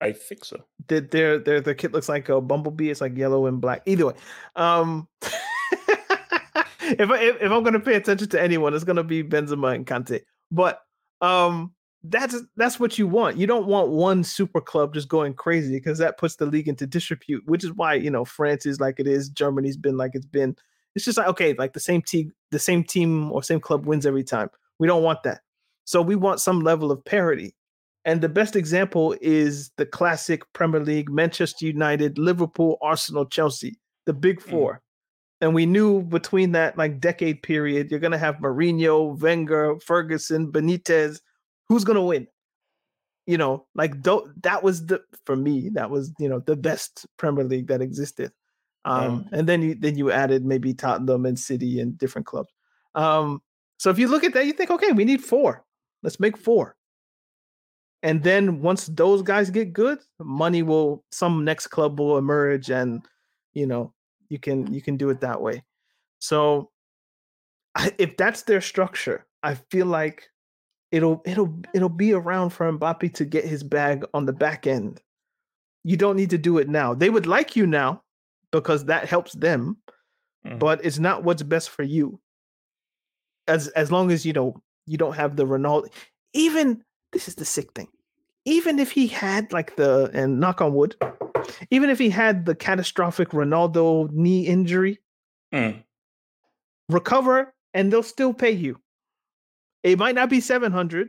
[0.00, 0.64] I think so.
[0.88, 2.88] Their their their their kit looks like a bumblebee.
[2.90, 3.82] It's like yellow and black.
[3.86, 4.14] Either way,
[4.56, 9.74] um, if I if, if I'm gonna pay attention to anyone, it's gonna be Benzema
[9.74, 10.20] and Kante.
[10.50, 10.80] But
[11.20, 11.72] um,
[12.10, 13.36] that's that's what you want.
[13.36, 16.86] You don't want one super club just going crazy because that puts the league into
[16.86, 17.42] disrepute.
[17.46, 19.28] Which is why you know France is like it is.
[19.28, 20.56] Germany's been like it's been.
[20.94, 24.06] It's just like okay, like the same team, the same team or same club wins
[24.06, 24.50] every time.
[24.78, 25.40] We don't want that.
[25.84, 27.54] So we want some level of parity.
[28.04, 34.12] And the best example is the classic Premier League Manchester United, Liverpool, Arsenal, Chelsea, the
[34.14, 34.50] big Mm.
[34.50, 34.82] 4
[35.40, 40.50] And we knew between that like decade period, you're going to have Mourinho, Wenger, Ferguson,
[40.50, 41.20] Benitez.
[41.68, 42.28] Who's going to win?
[43.28, 47.06] you know, like do- that was the for me that was you know the best
[47.18, 48.32] Premier League that existed.
[48.86, 52.50] Um, and then you then you added maybe Tottenham and City and different clubs.
[52.94, 53.42] Um,
[53.76, 55.62] so if you look at that, you think, okay, we need four.
[56.02, 56.74] Let's make four.
[58.02, 63.04] And then once those guys get good, money will some next club will emerge, and
[63.52, 63.92] you know
[64.30, 65.64] you can you can do it that way.
[66.18, 66.70] So
[67.74, 70.30] I, if that's their structure, I feel like
[70.92, 75.00] it'll it'll it'll be around for Mbappe to get his bag on the back end.
[75.84, 76.94] You don't need to do it now.
[76.94, 78.02] They would like you now
[78.52, 79.76] because that helps them,
[80.46, 80.58] Mm.
[80.58, 82.20] but it's not what's best for you.
[83.48, 85.88] As as long as you know you don't have the Ronaldo.
[86.32, 87.88] Even this is the sick thing.
[88.44, 90.94] Even if he had like the and knock on wood,
[91.70, 94.98] even if he had the catastrophic Ronaldo knee injury,
[95.52, 95.82] Mm.
[96.88, 98.78] recover and they'll still pay you.
[99.82, 101.08] It might not be 700,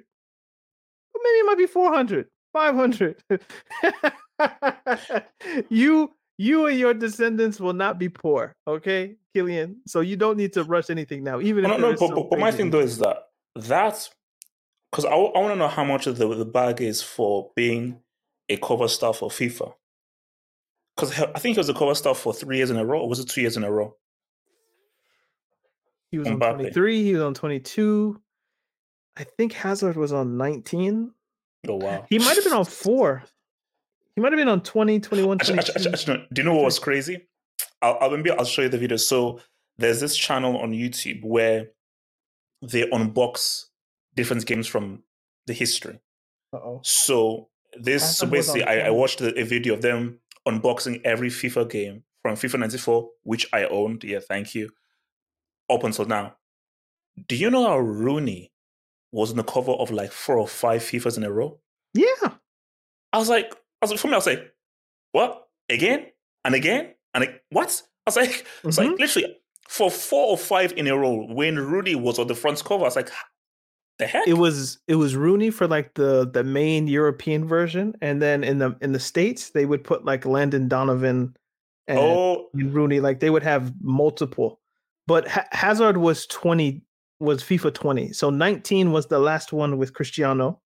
[1.13, 3.23] but maybe it might be 400, 500.
[5.69, 9.75] you you and your descendants will not be poor, okay, Kylian?
[9.87, 12.29] So you don't need to rush anything now, even No, if no, no but, but,
[12.29, 13.23] but my thing though is that
[13.55, 14.07] that
[14.91, 17.99] because I, I want to know how much of the the bag is for being
[18.47, 19.73] a cover star for FIFA.
[20.95, 23.09] Because I think he was a cover star for three years in a row, or
[23.09, 23.95] was it two years in a row?
[26.11, 26.55] he was on Mbappe.
[26.55, 28.19] 23, he was on 22.
[29.19, 31.11] I think Hazard was on 19.
[31.67, 32.05] Oh wow!
[32.09, 33.23] He might have been on four.
[34.15, 35.71] He might have been on 20, 21, Actually, 22.
[35.75, 36.25] actually, actually, no.
[36.33, 37.27] do you know what was crazy?
[37.81, 38.97] I'll, I'll maybe I'll show you the video.
[38.97, 39.41] So
[39.77, 41.67] there's this channel on YouTube where
[42.61, 43.65] they unbox
[44.15, 45.03] different games from
[45.47, 45.99] the history.
[46.53, 46.79] Uh-oh.
[46.83, 50.19] So this so Hazard was on basically, I, I watched a, a video of them
[50.47, 54.03] unboxing every FIFA game from FIFA 94, which I owned.
[54.03, 54.69] Yeah, thank you.
[55.69, 56.35] Up until now,
[57.27, 58.51] do you know how Rooney
[59.11, 61.59] was on the cover of like four or five FIFAs in a row?
[61.93, 62.33] Yeah.
[63.13, 64.53] I was like, I was like, for me, I was like,
[65.11, 66.05] what again
[66.45, 67.81] and again and ag- what?
[68.05, 68.89] I was like, it's Mhm.
[68.91, 69.35] like literally
[69.67, 72.83] for four or five in a row when Rooney was on the front cover.
[72.83, 73.09] I was like,
[73.97, 74.27] the heck?
[74.27, 78.59] it was it was Rooney for like the the main European version, and then in
[78.59, 81.35] the in the states they would put like Landon Donovan
[81.87, 82.99] and, oh, and Rooney.
[83.01, 84.59] Like they would have multiple,
[85.07, 86.81] but ha- Hazard was twenty
[87.19, 90.61] was FIFA twenty, so nineteen was the last one with Cristiano.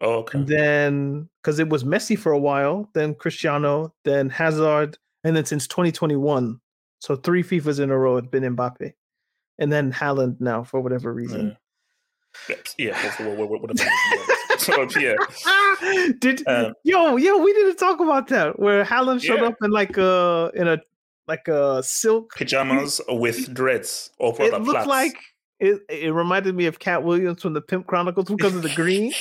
[0.00, 0.38] oh, okay.
[0.38, 5.44] And then because it was Messi for a while, then Cristiano, then Hazard, and then
[5.44, 6.60] since 2021,
[7.00, 8.92] so three FIFAs in a row had been Mbappe,
[9.58, 11.56] and then Haaland now for whatever reason.
[12.48, 13.10] Yeah, yeah,
[14.58, 15.14] so, yeah.
[16.20, 19.48] Did Um, yo yo we didn't talk about that where Haaland showed Yeah.
[19.48, 20.78] up in like a in a
[21.26, 22.34] like a silk.
[22.36, 24.86] Pajamas with dreads or It looked plaits.
[24.86, 25.16] like
[25.60, 25.82] it.
[25.88, 29.12] It reminded me of Katt Williams from the Pimp Chronicles because of the green.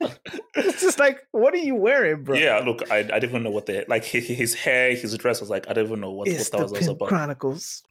[0.54, 2.36] it's just like, what are you wearing, bro?
[2.36, 5.40] Yeah, look, I, I didn't even know what the like his, his hair, his dress
[5.40, 5.68] was like.
[5.68, 7.08] I don't even know what, it's what that the was also Pimp about.
[7.08, 7.82] Chronicles.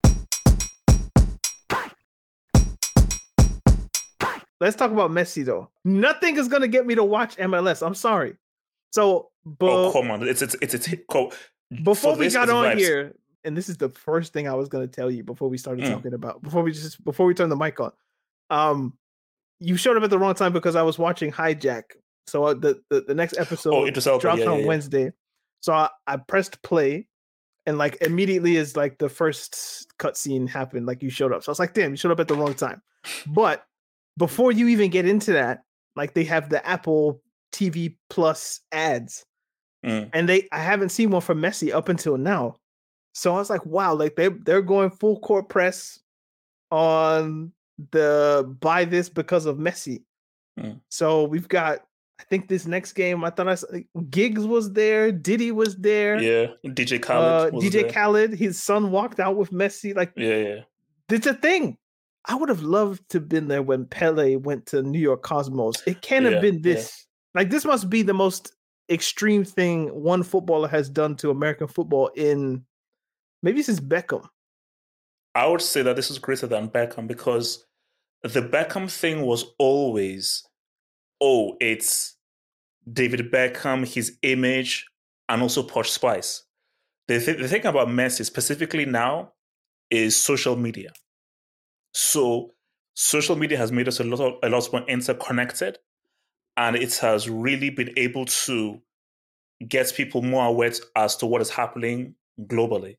[4.62, 5.70] Let's talk about Messi though.
[5.84, 7.86] Nothing is gonna get me to watch MLS.
[7.86, 8.36] I'm sorry.
[8.94, 11.32] So, oh, but oh come on, it's it's it's, it's co-
[11.84, 12.78] before we got on vibes.
[12.78, 15.58] here, and this is the first thing I was going to tell you before we
[15.58, 15.94] started Mm.
[15.94, 17.92] talking about before we just before we turned the mic on.
[18.50, 18.98] Um,
[19.60, 21.84] you showed up at the wrong time because I was watching Hijack.
[22.28, 24.66] So uh, the the, the next episode Oh, drops yeah, on yeah, yeah.
[24.68, 25.12] Wednesday.
[25.62, 27.08] So I, I pressed play,
[27.66, 30.86] and like immediately is like the first cutscene happened.
[30.86, 32.54] Like you showed up, so I was like, damn, you showed up at the wrong
[32.54, 32.82] time.
[33.28, 33.64] But
[34.18, 35.64] before you even get into that,
[35.96, 37.22] like they have the Apple
[37.54, 39.26] TV Plus ads
[39.86, 40.10] Mm.
[40.14, 42.56] and they I haven't seen one from Messi up until now.
[43.16, 46.00] So I was like, wow, like they they're going full court press
[46.70, 47.54] on
[47.92, 50.04] the buy this because of Messi.
[50.60, 50.82] Mm.
[50.90, 51.80] So we've got
[52.20, 53.68] I think this next game I thought I saw,
[54.10, 57.54] Giggs was there, Diddy was there, Yeah, DJ uh, Khaled.
[57.54, 57.92] was DJ there.
[57.92, 59.96] Khaled, his son walked out with Messi.
[59.96, 60.60] Like Yeah, yeah.
[61.10, 61.78] it's a thing.
[62.26, 65.76] I would have loved to have been there when Pele went to New York Cosmos.
[65.88, 66.74] It can't Yeah, have been yeah.
[66.74, 67.06] this.
[67.34, 68.54] Like this must be the most
[68.90, 72.66] extreme thing one footballer has done to American football in
[73.46, 74.28] maybe since Beckham.
[75.36, 77.66] I would say that this is greater than Beckham because
[78.24, 80.44] the Beckham thing was always,
[81.22, 82.18] oh, it's
[82.92, 84.88] David Beckham, his image,
[85.30, 86.44] and also Posh Spice.
[87.08, 89.34] The, th- the thing about Messi specifically now
[89.92, 90.92] is social media.
[91.94, 92.54] So
[92.96, 95.78] social media has made us a lot of, a lot more interconnected,
[96.58, 98.82] and it has really been able to
[99.68, 102.16] get people more aware as to what is happening
[102.48, 102.98] globally.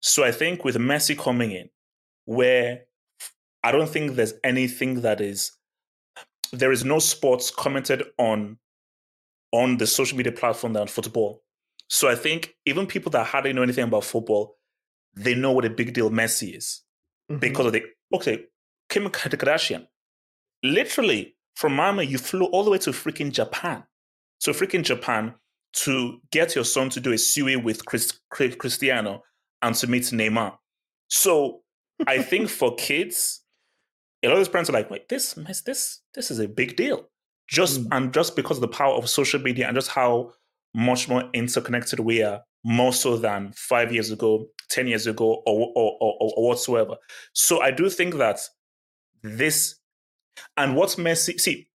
[0.00, 1.68] So I think with Messi coming in,
[2.24, 2.82] where
[3.62, 5.52] I don't think there's anything that is
[6.52, 8.58] there is no sports commented on
[9.52, 11.42] on the social media platform than football.
[11.88, 14.56] So I think even people that hardly know anything about football,
[15.14, 16.82] they know what a big deal Messi is
[17.30, 17.40] Mhm.
[17.40, 17.82] because of the
[18.12, 18.46] okay,
[18.88, 19.86] Kim Kardashian.
[20.62, 23.84] Literally from Miami, you flew all the way to freaking Japan,
[24.40, 25.34] to freaking Japan
[25.72, 29.22] to get your son to do a suey with Chris, Chris- Cristiano
[29.62, 30.56] and to meet Neymar.
[31.08, 31.62] So
[32.06, 33.42] I think for kids,
[34.22, 35.34] a lot of parents are like, wait, this
[35.64, 37.08] this this is a big deal.
[37.48, 37.88] Just Mm.
[37.92, 40.32] and just because of the power of social media and just how
[40.74, 45.72] much more interconnected we are, more so than five years ago, ten years ago, or
[45.74, 46.96] or, or, or whatsoever.
[47.34, 48.40] So I do think that
[49.22, 49.76] this
[50.56, 51.68] and what Messi see,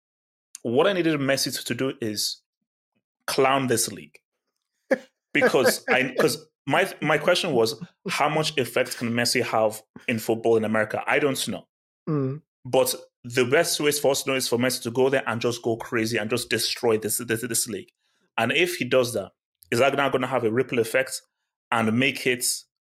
[0.63, 2.41] what I needed Messi to, to do is
[3.27, 4.17] clown this league
[5.34, 10.55] because I because my my question was how much effect can Messi have in football
[10.55, 11.03] in America?
[11.07, 11.67] I don't know.
[12.07, 12.41] Mm.
[12.63, 12.93] But
[13.24, 15.63] the best way for us to know is for Messi to go there and just
[15.63, 17.89] go crazy and just destroy this this, this league.
[18.38, 19.32] And if he does that,
[19.72, 21.22] is that now going to have a ripple effect
[21.72, 22.45] and make it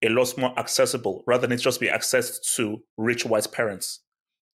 [0.04, 4.02] a lot more accessible rather than it just be accessed to rich white parents?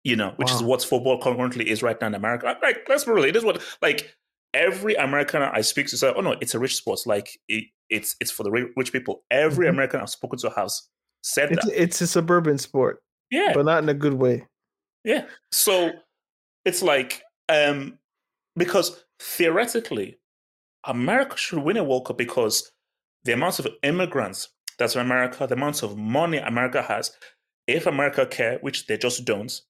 [0.02, 2.56] You know, which is what football currently is right now in America.
[2.62, 4.16] Like, let's be real, it is what like
[4.54, 7.00] every American I speak to say, "Oh no, it's a rich sport.
[7.06, 9.70] Like it, it's it's for the rich people." Every Mhm.
[9.70, 10.88] American I've spoken to has
[11.22, 11.82] said It's that.
[11.82, 14.46] it's a suburban sport, Yeah, but not in a good way.
[15.04, 15.26] yeah.
[15.52, 15.92] So
[16.64, 17.98] it's like um
[18.56, 20.18] because theoretically,
[20.86, 22.70] America should win a World Cup because
[23.24, 24.48] the amount of immigrants
[24.78, 27.14] that's in America, the amount of money America has,
[27.66, 29.60] if America care, which they just don't,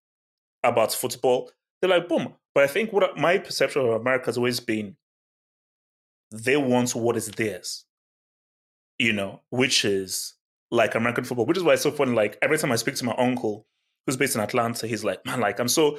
[0.63, 1.51] about football,
[1.81, 2.35] they're like, boom.
[2.55, 4.97] But I think what my perception of America has always been
[6.33, 7.85] they want what is theirs.
[8.99, 10.35] You know, which is
[10.71, 12.13] like American football, which is why it's so funny.
[12.13, 13.67] Like every time I speak to my uncle,
[14.07, 15.99] who's based in Atlanta, he's like, man, like I'm so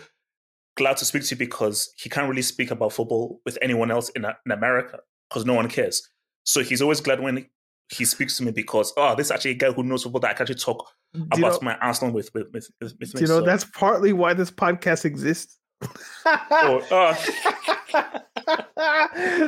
[0.77, 4.09] glad to speak to you because he can't really speak about football with anyone else
[4.09, 6.07] in, uh, in America because no one cares.
[6.43, 7.47] So he's always glad when
[7.89, 10.32] he speaks to me because oh, this is actually a guy who knows football that
[10.32, 13.21] I can actually talk Do you about know, my Arsenal with with with, with, me.
[13.21, 15.57] you know So- that's partly why this podcast exists?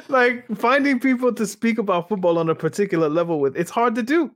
[0.10, 4.04] like finding people to speak about football on a particular level with it's hard to
[4.04, 4.32] do.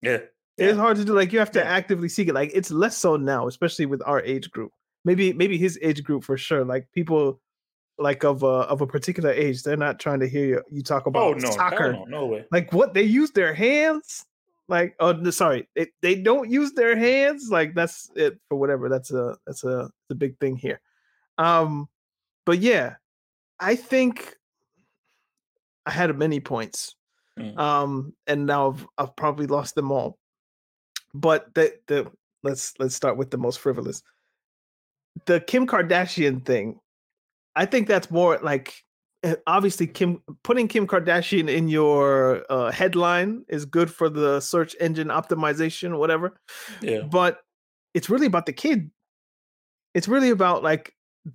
[0.00, 0.18] yeah,
[0.58, 1.14] It's hard to do.
[1.14, 1.66] Like you have to Yeah.
[1.66, 2.34] actively seek it.
[2.34, 4.72] Like it's less so now, especially with our age group.
[5.04, 6.64] Maybe maybe his age group for sure.
[6.64, 7.40] Like people
[7.98, 11.06] like of a of a particular age, they're not trying to hear you, you talk
[11.06, 11.92] about oh no, soccer.
[11.92, 12.44] no, no way.
[12.50, 14.24] Like what they use their hands.
[14.68, 17.48] Like oh sorry, they, they don't use their hands.
[17.50, 18.88] Like that's it for whatever.
[18.88, 20.80] That's a that's a the big thing here.
[21.42, 21.88] Um,
[22.46, 22.96] but yeah,
[23.58, 24.36] I think
[25.84, 26.94] I had many points
[27.38, 27.58] Mm.
[27.58, 30.18] um and now I've, I've probably lost them all.
[31.14, 32.10] But the the
[32.42, 34.02] let's let's start with the most frivolous.
[35.24, 36.78] The kim kardashian thing
[37.56, 38.74] i think that's more like
[39.24, 44.74] uh, obviously kim putting kim kardashian in your uh, headline is good for the search
[44.80, 46.38] engine optimization whatever
[46.82, 47.40] Yeah, but
[47.94, 48.90] it's really about the kid.
[49.94, 50.94] It's really about like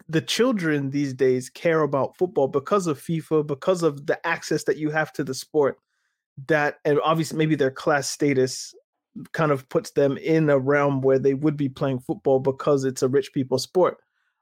[0.09, 4.77] the children these days care about football because of FIFA, because of the access that
[4.77, 5.77] you have to the sport.
[6.47, 8.73] That and obviously maybe their class status
[9.31, 13.01] kind of puts them in a realm where they would be playing football because it's
[13.01, 13.97] a rich people sport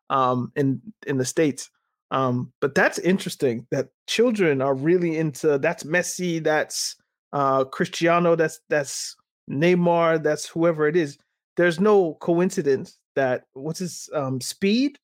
[0.09, 1.69] um in in the states.
[2.11, 6.97] Um but that's interesting that children are really into that's Messi, that's
[7.31, 9.15] uh Cristiano, that's that's
[9.49, 11.17] Neymar, that's whoever it is.
[11.55, 14.99] There's no coincidence that what's his um speed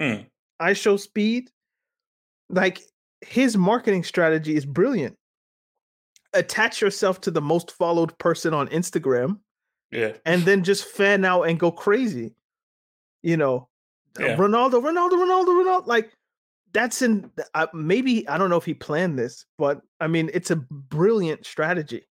[0.00, 0.26] Mm.
[0.60, 1.48] IShowSpeed.
[2.48, 2.80] Like
[3.20, 5.16] his marketing strategy is brilliant.
[6.32, 9.38] Attach yourself to the most followed person on Instagram
[9.92, 12.34] yeah, and then just fan out and go crazy.
[13.22, 13.68] You know,
[14.20, 14.36] uh, Yeah.
[14.36, 15.86] Ronaldo, Ronaldo, Ronaldo, Ronaldo.
[15.86, 16.12] Like
[16.72, 20.50] that's in uh, maybe I don't know if he planned this, but I mean it's
[20.50, 22.06] a brilliant strategy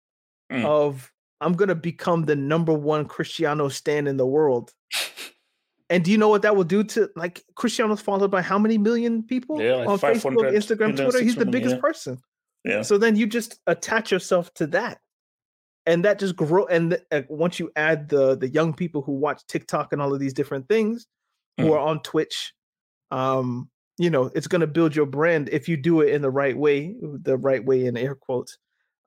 [0.52, 0.64] Mm.
[0.66, 1.12] of
[1.42, 4.74] I'm gonna become the number one Cristiano stand in the world.
[5.90, 8.78] And do you know what that will do to like Cristiano's followed by how many
[8.78, 11.22] million people Yeah, like on Facebook, Instagram, Twitter?
[11.22, 11.82] He's the 600 biggest yeah.
[11.82, 12.18] person.
[12.64, 12.82] yeah.
[12.82, 15.00] So then you just attach yourself to that,
[15.86, 16.66] and that just grow.
[16.66, 20.12] And th- uh, once you add the the young people who watch TikTok and all
[20.14, 21.06] of these different things,
[21.58, 21.72] who Mhm.
[21.74, 22.54] are on Twitch,
[23.12, 23.70] um,
[24.00, 26.58] you know, it's going to build your brand if you do it in the right
[26.58, 28.58] way, the right way in air quotes.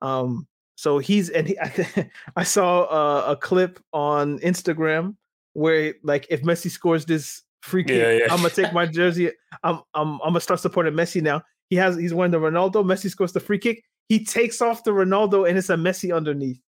[0.01, 5.15] Um, so he's and he, I, I saw uh, a clip on Instagram
[5.59, 8.33] where like if Messi scores this free kick, Yeah, yeah.
[8.33, 9.31] I'm gonna take my jersey.
[9.63, 11.41] I'm I'm I'm gonna start supporting Messi now.
[11.69, 12.83] He has he's wearing the Ronaldo.
[12.85, 13.83] Messi scores the free kick.
[14.07, 16.59] He takes off the Ronaldo and it's a Messi underneath.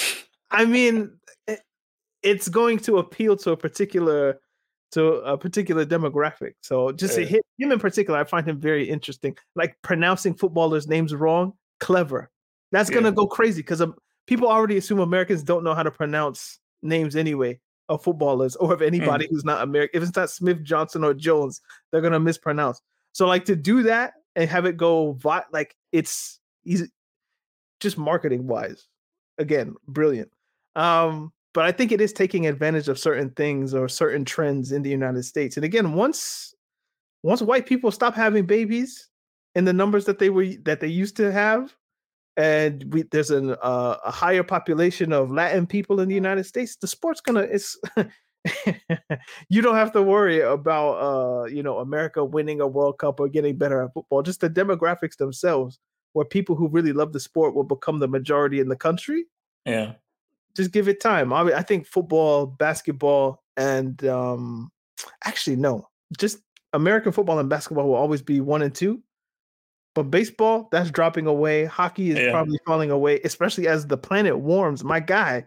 [0.50, 1.16] I mean,
[2.22, 4.40] it's going to appeal to a particular
[4.92, 6.54] to a particular demographic.
[6.62, 7.24] So just Yeah.
[7.26, 9.36] hit him in particular, I find him very interesting.
[9.54, 12.28] Like pronouncing footballers' names wrong, clever.
[12.72, 12.96] That's Yeah.
[12.96, 13.94] gonna go crazy because um,
[14.26, 17.60] people already assume Americans don't know how to pronounce names anyway
[17.90, 20.00] of footballers or of anybody who's not American.
[20.00, 21.60] If it's not Smith, Johnson, or Jones,
[21.90, 22.80] they're gonna mispronounce.
[23.12, 25.18] So like to do that and have it go
[25.52, 26.88] like it's he's
[27.80, 28.86] just marketing wise,
[29.38, 30.30] again, brilliant.
[30.76, 34.82] Um, but I think it is taking advantage of certain things or certain trends in
[34.82, 35.56] the United States.
[35.56, 36.54] And again, once
[37.24, 39.08] once white people stop having babies
[39.56, 41.74] in the numbers that they were that they used to have,
[42.36, 46.76] and we there's an uh, a higher population of Latin people in the United States,
[46.76, 47.78] the sport's gonna it's
[49.48, 53.28] you don't have to worry about uh you know America winning a World Cup or
[53.28, 54.22] getting better at football.
[54.22, 55.78] Just the demographics themselves,
[56.14, 59.24] where people who really love the sport will become the majority in the country
[59.66, 59.94] Yeah.
[60.56, 61.32] just give it time.
[61.32, 64.70] I, mean, I think football, basketball, and um,
[65.24, 66.38] actually no, just
[66.72, 69.02] American football and basketball will always be one and two.
[69.94, 71.64] But baseball, that's dropping away.
[71.64, 72.30] Hockey is Yeah.
[72.30, 74.84] probably falling away, especially as the planet warms.
[74.84, 75.44] My guy,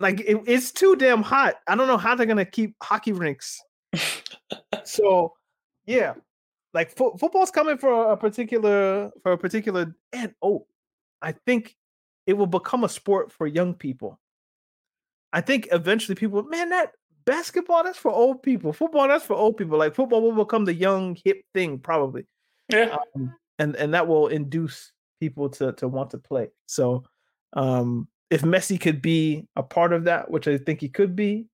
[0.00, 1.56] like it, it's too damn hot.
[1.66, 3.60] I don't know how they're gonna keep hockey rinks.
[4.84, 5.34] so,
[5.86, 6.14] yeah,
[6.74, 10.66] like fo- football's coming for a particular for a particular and oh,
[11.20, 11.76] I think
[12.26, 14.18] it will become a sport for young people.
[15.32, 16.92] I think eventually people, man, that
[17.26, 18.72] basketball that's for old people.
[18.72, 19.78] Football that's for old people.
[19.78, 22.26] Like football will become the young hip thing probably,
[22.68, 22.96] Yeah.
[23.14, 26.48] um, and and that will induce people to to want to play.
[26.66, 27.04] So,
[27.54, 31.46] um, if Messi could be a part of that, which I think he could be,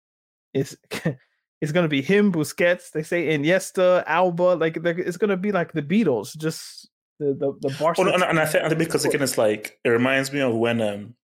[0.52, 0.76] it's
[1.60, 2.90] it's gonna be him, Busquets.
[2.90, 4.54] They say Iniesta, Alba.
[4.54, 8.04] Like it's gonna be like the Beatles, just the the the Barca.
[8.04, 10.54] no, and, and I think I think because again, it's like it reminds me of
[10.54, 11.14] when um,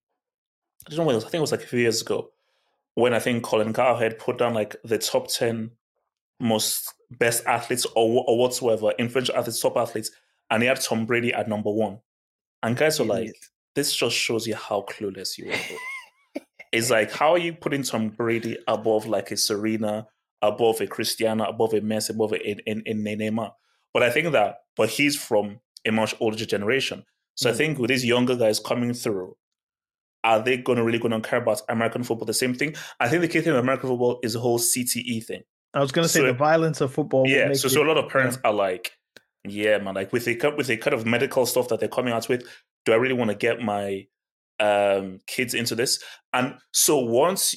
[0.87, 1.25] I don't know when it was.
[1.25, 2.31] I think it was like a few years ago
[2.95, 5.71] when I think Colin Cowherd put down like the top ten
[6.39, 10.11] most best athletes or or whatsoever, influential athletes, top athletes,
[10.51, 12.01] and he had Tom Brady at number one,
[12.63, 13.35] and guys were like,
[13.75, 16.43] "This just shows you how clueless you are."
[16.73, 20.07] it's like how are you putting Tom Brady above like a Serena,
[20.43, 23.53] above a Cristiano, above a Messi, above a in in, in Neymar?
[23.93, 27.05] But I think that, but he's from a much older generation.
[27.35, 27.57] So I Mm.
[27.57, 29.37] think with these younger guys coming through,
[30.23, 32.27] are they going to really going to care about American football?
[32.27, 32.75] The same thing.
[33.01, 35.43] I think the key thing with American football is the whole CTE thing.
[35.75, 37.27] I was gonna say so- the violence of football.
[37.27, 37.53] yeah.
[37.53, 38.93] So, it- so a lot of parents are like,
[39.45, 42.29] yeah, man, like with the with the kind of medical stuff that they're coming out
[42.29, 42.43] with,
[42.85, 44.07] do I really want to get my
[44.59, 46.03] um, kids into this?
[46.35, 47.55] And so once,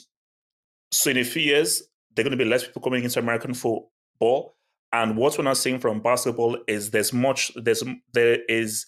[0.91, 1.83] so in a few years,
[2.15, 4.55] there are going to be less people coming into American football.
[4.93, 7.83] And what we're not seeing from basketball is there's much there's
[8.13, 8.85] there is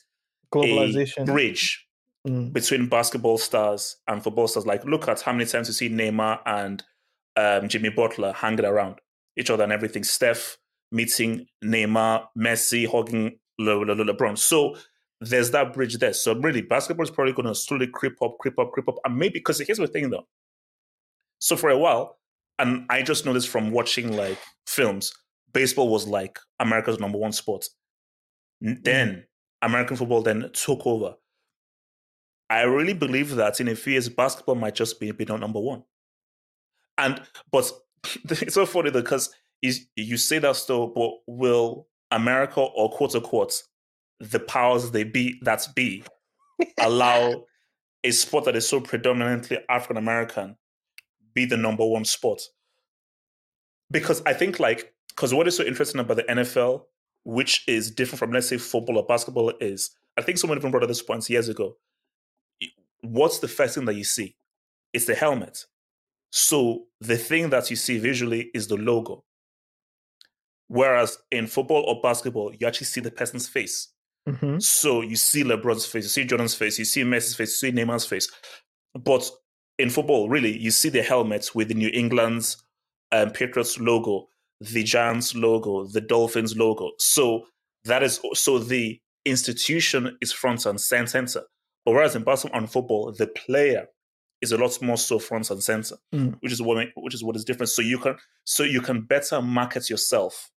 [0.54, 1.26] a globalization.
[1.26, 1.82] bridge
[2.28, 2.54] Mm.
[2.54, 4.66] between basketball stars and football stars.
[4.66, 6.84] Like, look at how many times you see Neymar and
[7.36, 9.00] um, Jimmy Butler hanging around
[9.38, 10.04] each other and everything.
[10.04, 10.58] Steph
[10.92, 14.38] meeting Neymar, Messi hugging Le- Le- Le- LeBron.
[14.38, 14.76] So
[15.22, 16.14] there's that bridge there.
[16.14, 19.18] So really, basketball is probably going to slowly creep up, creep up, creep up, and
[19.18, 20.28] maybe because here's the thing though.
[21.40, 22.18] So for a while,
[22.60, 25.12] and I just know this from watching like films,
[25.54, 27.66] baseball was like America's number one sport.
[28.64, 28.84] N- mm-hmm.
[28.84, 29.26] Then
[29.62, 31.16] American football then took over.
[32.50, 35.84] I really believe that in a few years, basketball might just be, be number one.
[36.98, 37.22] And
[37.52, 37.72] but
[38.30, 43.16] it's so funny though, because you, you say that still, but will America or quote
[43.16, 43.64] unquote
[44.20, 46.04] the powers they be that be
[46.80, 47.46] allow
[48.04, 50.56] a sport that is so predominantly African American
[51.34, 52.42] be the number one sport?
[53.92, 56.84] Because I think like because what is so interesting about the NFL,
[57.24, 60.84] which is different from let's say football or basketball, is I think someone even brought
[60.84, 61.78] up this point years ago.
[63.02, 64.36] What's the first thing that you see?
[64.94, 65.66] It's the helmet.
[66.38, 69.24] So the thing that you see visually is the logo.
[70.68, 73.88] Whereas in football or basketball, you actually see the person's face.
[74.28, 74.62] Mhm.
[74.62, 77.78] So you see LeBron's face, you see Jordan's face, you see Messi's face, you see
[77.78, 78.30] Neymar's face.
[78.94, 79.32] But
[79.80, 82.58] in football, really, you see the helmet with the New England's
[83.14, 84.28] um, Patriots logo,
[84.60, 86.92] the Giants logo, the Dolphins logo.
[87.00, 87.48] So
[87.86, 91.44] that is so the institution is front and center.
[91.86, 93.88] But whereas in basketball and football, the player
[94.46, 96.36] is a lot more so front and center, Mm.
[96.42, 97.70] which is what which is what is different.
[97.70, 98.16] So you can
[98.46, 100.52] so you can better market yourself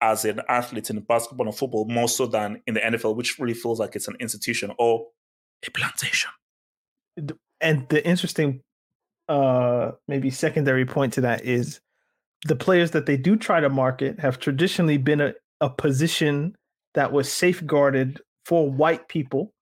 [0.00, 3.54] as an athlete in basketball and football more so than in the NFL, which really
[3.54, 5.06] feels like it's an institution or
[5.66, 6.30] a plantation.
[7.60, 8.60] and the interesting
[9.28, 11.80] uh maybe secondary point to that is
[12.46, 15.32] the players that they do try to market have traditionally been a,
[15.62, 16.54] a position
[16.94, 19.52] that was safeguarded for white people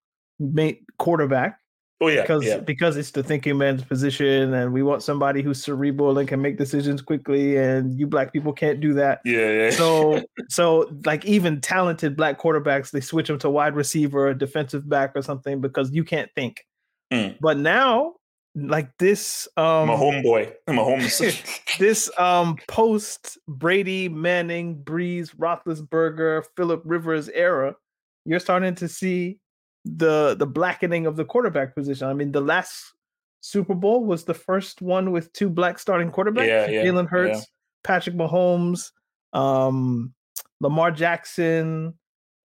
[0.98, 1.58] quarterback
[2.02, 2.58] Oh yeah, because yeah.
[2.58, 6.58] because it's the thinking man's position, and we want somebody who's cerebral and can make
[6.58, 9.20] decisions quickly, and you black people can't do that.
[9.24, 9.70] Yeah, yeah.
[9.70, 14.88] So so like even talented black quarterbacks, they switch them to wide receiver, or defensive
[14.88, 16.64] back, or something because you can't think.
[17.12, 17.36] Mm.
[17.40, 18.14] But now,
[18.56, 21.00] like this, um, my homeboy, my home.
[21.78, 27.76] this um post Brady, Manning, Brees, Roethlisberger, Philip Rivers era,
[28.24, 29.38] you're starting to see
[29.84, 32.08] the the blackening of the quarterback position.
[32.08, 32.92] I mean, the last
[33.40, 37.38] Super Bowl was the first one with two black starting quarterbacks: Yeah, yeah, Jalen Hurts,
[37.38, 37.44] yeah.
[37.84, 38.92] Patrick Mahomes,
[39.32, 40.14] um,
[40.60, 41.94] Lamar Jackson.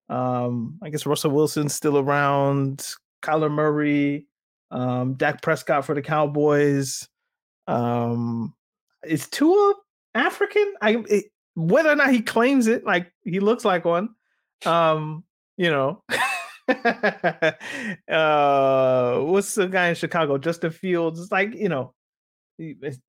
[0.08, 2.86] Um, I guess Russell Wilson's still around.
[3.22, 4.26] Kyler Murray,
[4.70, 7.08] um, Dak Prescott for the Cowboys.
[7.66, 8.54] Um,
[9.04, 9.74] is Tua
[10.14, 10.74] African?
[10.80, 11.24] I it,
[11.54, 14.10] whether or not he claims it, like he looks like one.
[14.64, 15.24] Um,
[15.56, 16.02] you know.
[18.08, 20.38] uh what's the guy in Chicago?
[20.38, 21.20] Justin Fields.
[21.20, 21.94] It's like, you know,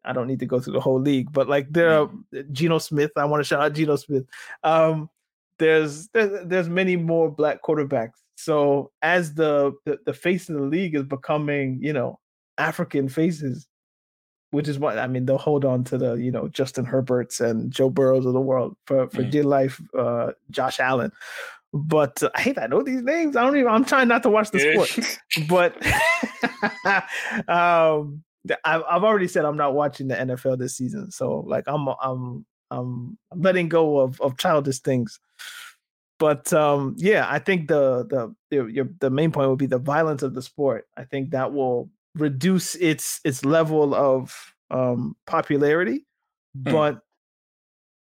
[0.04, 2.10] I don't need to go through the whole league, but like there are
[2.52, 3.12] Geno Smith.
[3.16, 4.26] I want to shout out Geno Smith.
[4.64, 5.10] Um,
[5.58, 8.14] there's there's, there's many more black quarterbacks.
[8.36, 12.20] So as the, the the face of the league is becoming, you know,
[12.58, 13.68] African faces,
[14.52, 15.26] which is what I mean.
[15.26, 18.78] They'll hold on to the you know Justin Herberts and Joe Burrows of the world
[18.86, 19.32] for for Mm.
[19.32, 19.82] dear life.
[19.98, 21.12] Uh, Josh Allen,
[21.74, 23.36] but uh, I hate I know these names.
[23.36, 23.72] I don't even.
[23.72, 25.18] I'm trying not to watch the sport,
[25.48, 25.76] but
[27.50, 28.24] um,
[28.64, 31.12] I've I've already said I'm not watching the NFL this season.
[31.12, 35.20] So like I'm I'm I'm letting go of of childish things.
[36.18, 39.78] But um, yeah, I think the the the, your, the main point would be the
[39.78, 40.86] violence of the sport.
[40.98, 46.06] I think that will reduce its its level of um, popularity,
[46.56, 46.72] Hmm.
[46.72, 47.00] but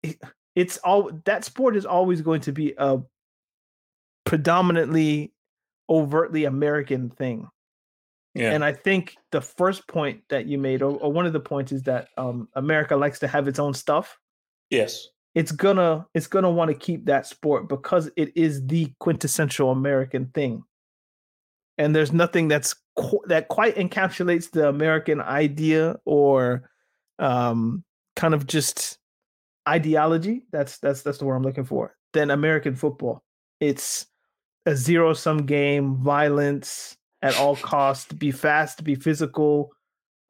[0.02, 0.20] it,
[0.54, 2.98] it's all that sport is always going to be a
[4.28, 5.32] predominantly
[5.88, 7.48] overtly American thing.
[8.34, 8.52] yeah.
[8.52, 11.72] And I think the first point that you made, or, or one of the points,
[11.72, 14.18] is that um, America likes to have its own stuff.
[14.70, 15.08] yes.
[15.34, 20.26] It's gonna it's gonna want to keep that sport because it is the quintessential American
[20.34, 20.64] thing.
[21.76, 26.68] And there's nothing that's qu- that quite encapsulates the American idea or
[27.20, 27.84] um,
[28.16, 28.98] kind of just
[29.68, 30.42] ideology.
[30.50, 31.94] That's that's that's the word I'm looking for.
[32.14, 33.22] Than American football.
[33.60, 34.07] It's
[34.68, 39.72] a zero sum game, violence at all costs, be fast, be physical,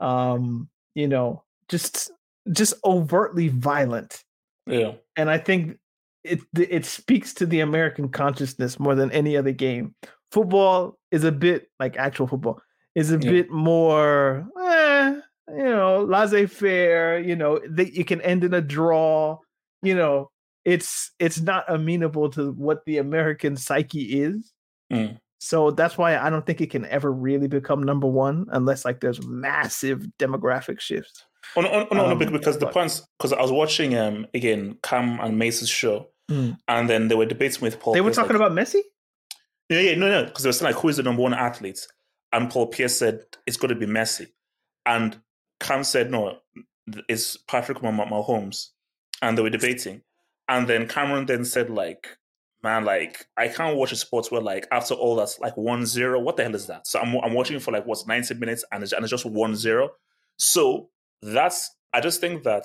[0.00, 2.10] um, you know, just
[2.52, 4.24] just overtly violent.
[4.66, 4.92] Yeah.
[5.16, 5.78] And I think
[6.24, 9.94] it it speaks to the American consciousness more than any other game.
[10.30, 12.60] Football is a bit like actual football
[12.94, 13.30] is a Yeah.
[13.30, 17.18] bit more, eh, you know, laissez-faire.
[17.20, 19.38] You know, that you can end in a draw.
[19.82, 20.30] You know,
[20.72, 24.52] it's it's not amenable to what the American psyche is.
[24.92, 25.18] Mm.
[25.40, 29.00] So that's why I don't think it can ever really become number one unless like
[29.00, 31.24] there's massive demographic shifts.
[31.56, 34.26] Oh, no, oh, no, no, Um, bec- because the points, because I was watching um
[34.34, 36.58] again Cam and Mase's show, Mm.
[36.68, 37.94] and then they were debating with Paul.
[37.94, 38.80] they were Pierce, talking like, about Messi.
[39.70, 41.86] yeah, yeah, no, no, because they were saying like who is the number one athlete,
[42.34, 44.26] and Paul Pierce said it's going to be Messi,
[44.84, 45.18] and
[45.60, 46.38] Cam said no,
[47.08, 48.68] it's Patrick Mah- Mahomes,
[49.22, 50.02] and they were debating,
[50.48, 52.16] and then Cam'ron then said like.
[52.60, 56.18] Man, like I can't watch a sport where like after all that's like one zero.
[56.18, 56.88] What the hell is that?
[56.88, 59.54] So I'm I'm watching for like what's ninety minutes and it's, and it's just one
[59.54, 59.90] zero.
[60.38, 60.88] So
[61.22, 62.64] that's I just think that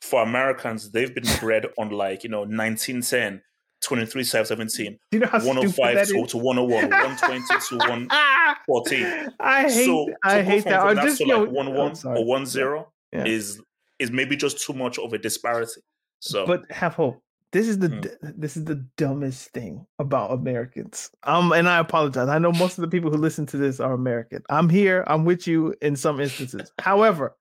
[0.00, 3.42] for Americans, they've been bred on like, you know, 1910,
[3.82, 9.34] 23, 17, Do you know how stupid 105 to, oh to 101, 120 to 114.
[9.40, 10.82] I hate so I hate that.
[10.82, 13.24] Or just to like 1 oh, 1 or 1 0 Yeah.
[13.24, 13.60] is
[13.98, 15.82] is maybe just too much of a disparity.
[16.20, 17.22] So But have hope.
[17.52, 18.28] This is the Hmm.
[18.40, 21.10] this is the dumbest thing about Americans.
[21.24, 22.28] Um, and I apologize.
[22.28, 24.42] I know most of the people who listen to this are American.
[24.48, 25.02] I'm here.
[25.08, 26.70] I'm with you in some instances.
[26.78, 27.36] However,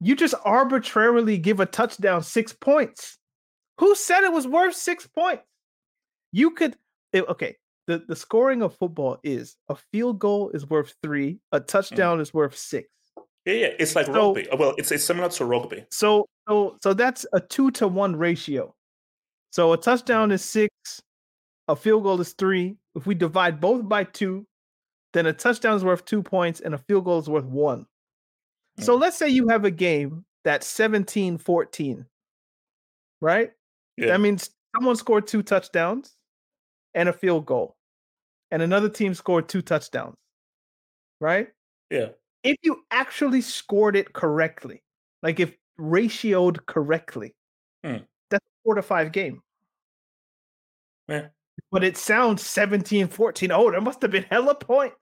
[0.00, 3.18] you just arbitrarily give a touchdown six points.
[3.78, 5.42] Who said it was worth six points?
[6.32, 6.76] You could
[7.12, 7.56] it- okay.
[7.88, 12.32] The the scoring of football is a field goal is worth three, a touchdown is
[12.32, 12.88] worth six.
[13.46, 14.46] yeah, yeah, it's like So- rugby.
[14.56, 15.86] Well, it's it's similar to rugby.
[15.90, 18.74] So so so that's a two to one ratio.
[19.50, 20.32] So a touchdown mm.
[20.32, 20.72] is six,
[21.68, 22.76] a field goal is three.
[22.94, 24.46] If we divide both by two,
[25.12, 27.86] then a touchdown is worth two points and a field goal is worth one.
[28.80, 29.00] So mm.
[29.00, 32.06] let's say you have a game that's 17 14,
[33.20, 33.52] right?
[33.96, 34.06] Yeah.
[34.06, 36.16] That means someone scored two touchdowns
[36.94, 37.76] and a field goal,
[38.50, 40.16] and another team scored two touchdowns,
[41.20, 41.48] right?
[41.90, 42.08] yeah.
[42.42, 44.82] if you actually scored it correctly,
[45.22, 47.34] like if ratioed correctly,
[47.84, 47.98] Hmm.
[48.30, 49.42] that's a four to five game.
[51.08, 51.28] Yeah.
[51.72, 53.50] But it sounds 17 14.
[53.52, 54.96] Oh, there must have been hella points.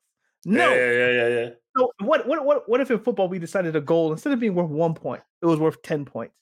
[0.45, 0.72] No.
[0.74, 1.51] Yeah, yeah, yeah, yeah.
[1.76, 4.55] So what what what what if in football we decided a goal instead of being
[4.55, 6.35] worth one point, it was worth ten points?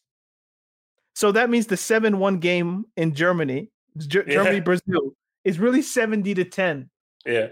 [1.14, 4.34] So that means the seven one game in Germany, G- Yeah.
[4.34, 5.12] Germany Brazil,
[5.44, 6.90] is really seventy to ten.
[7.24, 7.48] Yeah.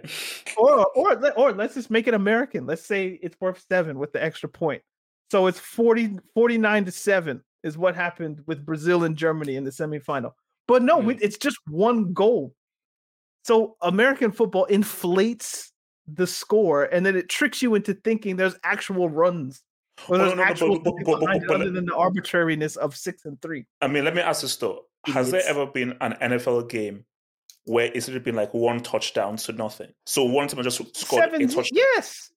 [0.57, 2.66] Or or or let's just make it American.
[2.66, 4.82] Let's say it's worth seven with the extra point.
[5.35, 9.72] So it's 40, 49 to seven is what happened with Brazil and Germany in the
[9.72, 10.30] semifinal.
[10.68, 11.07] But no, Hmm.
[11.09, 12.55] we- it's just one goal.
[13.43, 15.72] So American football inflates
[16.07, 19.64] the score and then it tricks you into thinking there's actual runs
[20.09, 21.97] or Oh, there's no, no, no, actual but- but- but- but- but other than the
[21.97, 23.66] arbitrariness of six and three.
[23.80, 24.85] I mean, let me ask this though.
[25.07, 27.05] Has there ever been an NFL game
[27.64, 29.93] where it's been like one touchdown to nothing?
[30.07, 31.64] So one team just scored Seven, a touchdown.
[31.97, 32.30] yes.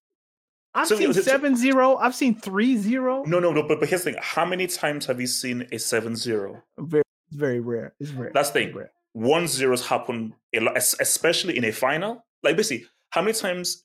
[0.77, 1.97] I've So- seen so- so- 7-0.
[1.99, 3.25] I've seen 3-0.
[3.27, 3.63] No, no, no.
[3.63, 6.61] But, but here's the thing: how many times have you seen a 7-0?
[6.77, 7.93] Very, it's very rare.
[7.99, 8.31] It's rare.
[8.33, 8.75] That's the thing.
[8.75, 8.91] rare.
[9.13, 12.25] One zeros happen a lot, especially in a final.
[12.43, 13.83] Like basically, how many times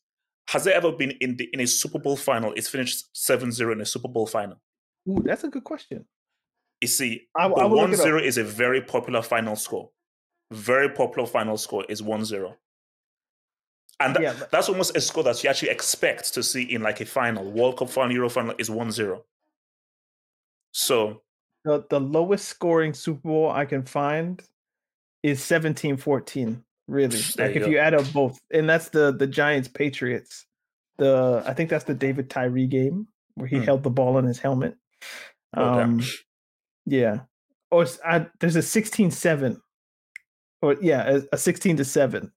[0.49, 2.53] has there ever been in the in a Super Bowl final?
[2.55, 4.61] It's finished 7-0 in a Super Bowl final.
[5.09, 6.05] Ooh, that's a good question.
[6.83, 8.05] You see, I- I the will look one it up.
[8.05, 9.91] zero is a very popular final score.
[10.53, 12.57] Very popular final score is one zero.
[14.07, 16.83] And tha- Yeah, but- that's almost a score that you actually expect to see in
[16.83, 17.51] like a final.
[17.51, 19.25] World Cup final, Euro final is one zero.
[20.73, 21.23] So
[21.65, 24.43] The, the lowest scoring Super Bowl I can find
[25.23, 26.63] is 17-14.
[26.89, 27.71] Really, There like you if go.
[27.71, 30.47] you add up both, and that's the the Giants Patriots.
[30.99, 33.63] The I think that's the David Tyree game where he Hmm.
[33.63, 34.77] held the ball in his helmet.
[35.57, 35.91] Oh, damn.
[35.95, 36.01] Um,
[36.87, 37.21] yeah.
[37.71, 39.59] Or I, there's a 16-7.
[40.61, 42.33] Or yeah, a, a 16 to 7.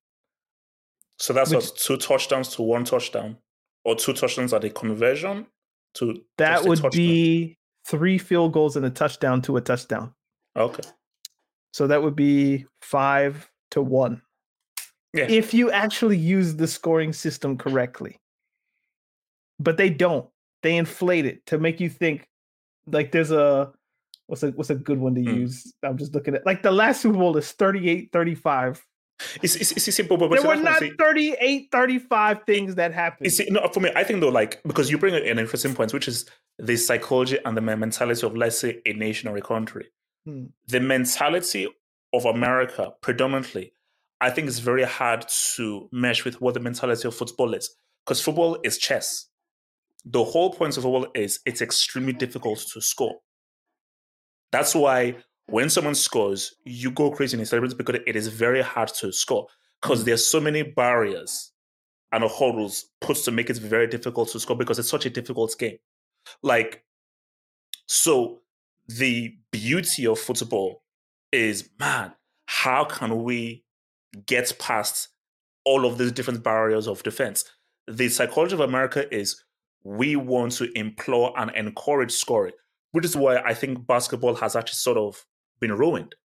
[1.20, 3.38] So that's Which- what two touchdowns to one touchdown.
[3.84, 5.46] Or two touchdowns at a conversion
[5.96, 6.90] to That would touchdown.
[7.00, 7.58] be
[7.88, 10.14] three field goals and a touchdown to a touchdown.
[10.56, 10.82] Okay.
[11.72, 14.22] So that would be five to one.
[15.14, 15.28] Yeah.
[15.30, 18.18] If you actually use the scoring system correctly.
[19.60, 20.28] But they don't.
[20.64, 22.28] They inflate it to make you think
[22.88, 23.72] like there's a
[24.28, 25.30] what's a what's a good one to Hmm.
[25.42, 25.72] use?
[25.84, 28.84] I'm just looking at like the last Super Bowl is 38 35.
[29.42, 30.96] It's, it's, it's simple, but, There were that's what I'm not saying.
[31.00, 33.32] 38 35 things that happened.
[33.32, 36.08] See, no, for me, I think though, like because you bring an interesting point, which
[36.08, 36.26] is
[36.60, 39.88] the psychology and the mentality of, let's say, a nation or a country.
[40.26, 40.46] Hmm.
[40.68, 41.68] The mentality
[42.14, 43.74] of America, predominantly,
[44.22, 47.70] I think is very hard to mesh with what the mentality of football is,
[48.06, 49.28] because football is chess.
[50.04, 53.16] The whole point of football is it's extremely difficult to score.
[54.52, 55.16] That's why
[55.48, 59.48] when someone scores, you go crazy and celebrate because it is very hard to score
[59.82, 60.06] because mm.
[60.06, 61.52] there's so many barriers
[62.12, 65.56] and hurdles put to make it very difficult to score because it's such a difficult
[65.58, 65.78] game.
[66.42, 66.84] Like,
[67.88, 68.42] so
[68.88, 70.84] the beauty of football
[71.32, 72.14] is, man,
[72.48, 73.64] how can we
[74.26, 75.10] get past
[75.66, 77.44] all of these different barriers of defense?
[77.88, 79.44] The psychology of America is
[79.84, 82.54] we want to implore and encourage scoring,
[82.94, 85.24] which is why I think basketball has actually sort of
[85.66, 86.16] been ruined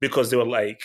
[0.00, 0.82] because they were like,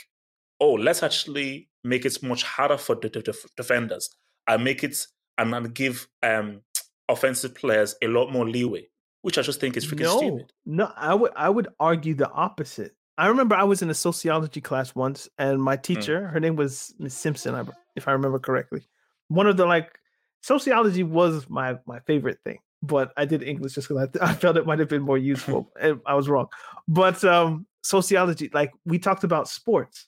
[0.59, 4.09] oh, let's actually make it much harder for the, the- defenders
[4.47, 4.97] and make it
[5.37, 6.61] and, give um,
[7.09, 8.87] offensive players a lot more leeway,
[9.21, 10.53] which I just think is freaking no, stupid.
[10.65, 12.95] no, I would I would argue the opposite.
[13.17, 16.93] I remember I was in a sociology class once, and my teacher, her name was
[16.99, 18.87] Miss Simpson, if I remember correctly.
[19.29, 19.99] One of the like
[20.41, 24.57] sociology was my my favorite thing, but I did English just because I, I felt
[24.57, 26.47] it might have been more useful, and I was wrong.
[26.87, 30.07] But um, sociology, like we talked about sports,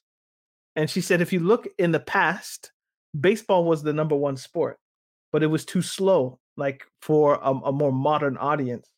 [0.75, 2.71] and she said if you look in the past,
[3.19, 4.80] baseball was the number one sport,
[5.32, 8.89] but it was too slow, like for a, a more modern audience.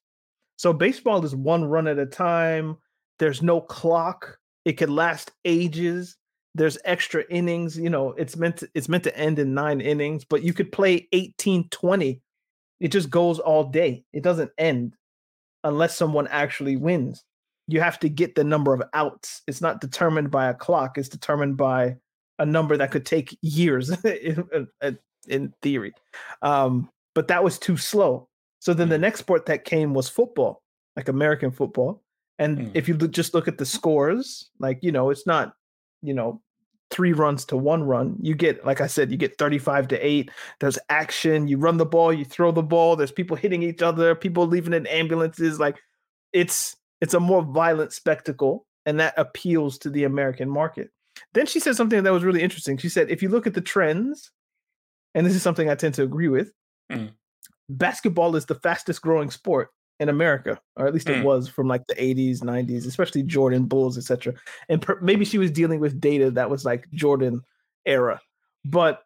[0.58, 2.78] So baseball is one run at a time.
[3.18, 4.38] There's no clock.
[4.66, 6.16] It could last ages.
[6.56, 7.78] There's extra innings.
[7.78, 10.72] You know, it's meant to, it's meant to end in nine innings, but you could
[10.72, 12.22] play 18, 20.
[12.80, 14.04] It just goes all day.
[14.14, 14.96] It doesn't end
[15.64, 17.24] unless someone actually wins.
[17.72, 19.42] You have to get the number of outs.
[19.48, 20.98] It's not determined by a clock.
[20.98, 21.98] It's determined by
[22.40, 24.68] a number that could take years in,
[25.28, 25.94] in, theory.
[26.42, 28.28] Um, but that was too slow.
[28.60, 30.62] So then the next sport that came was football,
[30.96, 32.02] like American football.
[32.40, 32.72] And Mm.
[32.74, 35.54] if you look, just look at the scores, like, you know, it's not,
[36.02, 36.42] you know,
[36.90, 38.16] three runs to one run.
[38.22, 40.32] You get, like I said, you get 35 to eight.
[40.60, 41.48] There's action.
[41.48, 42.96] You run the ball, you throw the ball.
[42.96, 45.60] There's people hitting each other, people leaving in ambulances.
[45.60, 45.78] Like
[46.34, 50.90] it's it's a more violent spectacle, and that appeals to the American market.
[51.34, 52.78] Then she said something that was really interesting.
[52.78, 54.32] She said, if you look at the trends,
[55.16, 56.52] and this is something I tend to agree with,
[56.92, 57.12] Mm.
[57.70, 59.70] basketball is the fastest growing sport
[60.00, 61.24] in America, or at least it Mm.
[61.24, 64.34] was from like the 80s, 90s, especially Jordan Bulls, etc.
[64.70, 67.42] And per- maybe she was dealing with data that was like Jordan
[67.86, 68.22] era,
[68.66, 69.04] but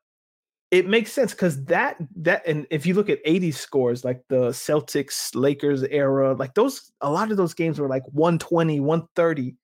[0.73, 4.49] it makes sense because that that and if you look at 80s scores like the
[4.49, 9.55] celtics lakers era like those a lot of those games were like 120 130 you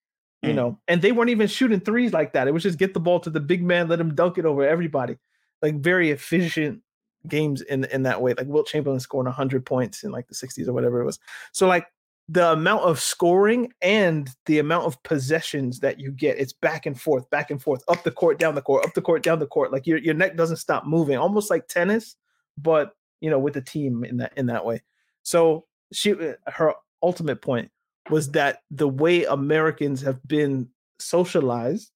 [0.43, 0.55] Mm.
[0.55, 2.47] know and they weren't even shooting threes like that.
[2.47, 4.63] It was just get the ball to the big man let him dunk it over
[4.63, 5.17] everybody.
[5.63, 6.81] Like very efficient
[7.27, 8.35] games in in that way.
[8.35, 11.19] Like wilt chamberlain scoring 100 points in like the 60s or whatever it was.
[11.51, 11.87] So like
[12.31, 17.01] the amount of scoring and the amount of possessions that you get it's back and
[17.01, 19.47] forth back and forth up the court down the court up the court down the
[19.47, 22.15] court like your, your neck doesn't stop moving almost like tennis
[22.55, 24.81] but you know with the team in that in that way.
[25.23, 27.71] So she uh, her ultimate point
[28.09, 30.67] was that the way americans have been
[30.99, 31.91] socialized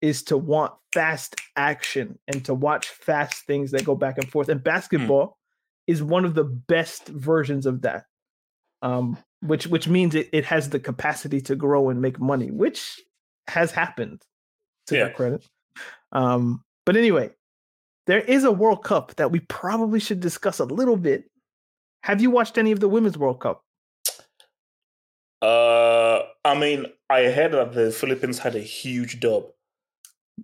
[0.00, 4.48] is to want fast action and to watch fast things that go back and forth
[4.48, 5.38] and basketball
[5.86, 8.04] is one of the best versions of that
[8.84, 13.00] um, which which means it, it has the capacity to grow and make money, which
[13.48, 14.22] has happened
[14.86, 15.44] to their credit.
[16.12, 17.30] Um, but anyway,
[18.06, 21.24] there is a World Cup that we probably should discuss a little bit.
[22.04, 23.62] Have you watched any of the Women's World Cup?
[25.42, 29.46] Uh, I mean, I heard that the Philippines had a huge dub,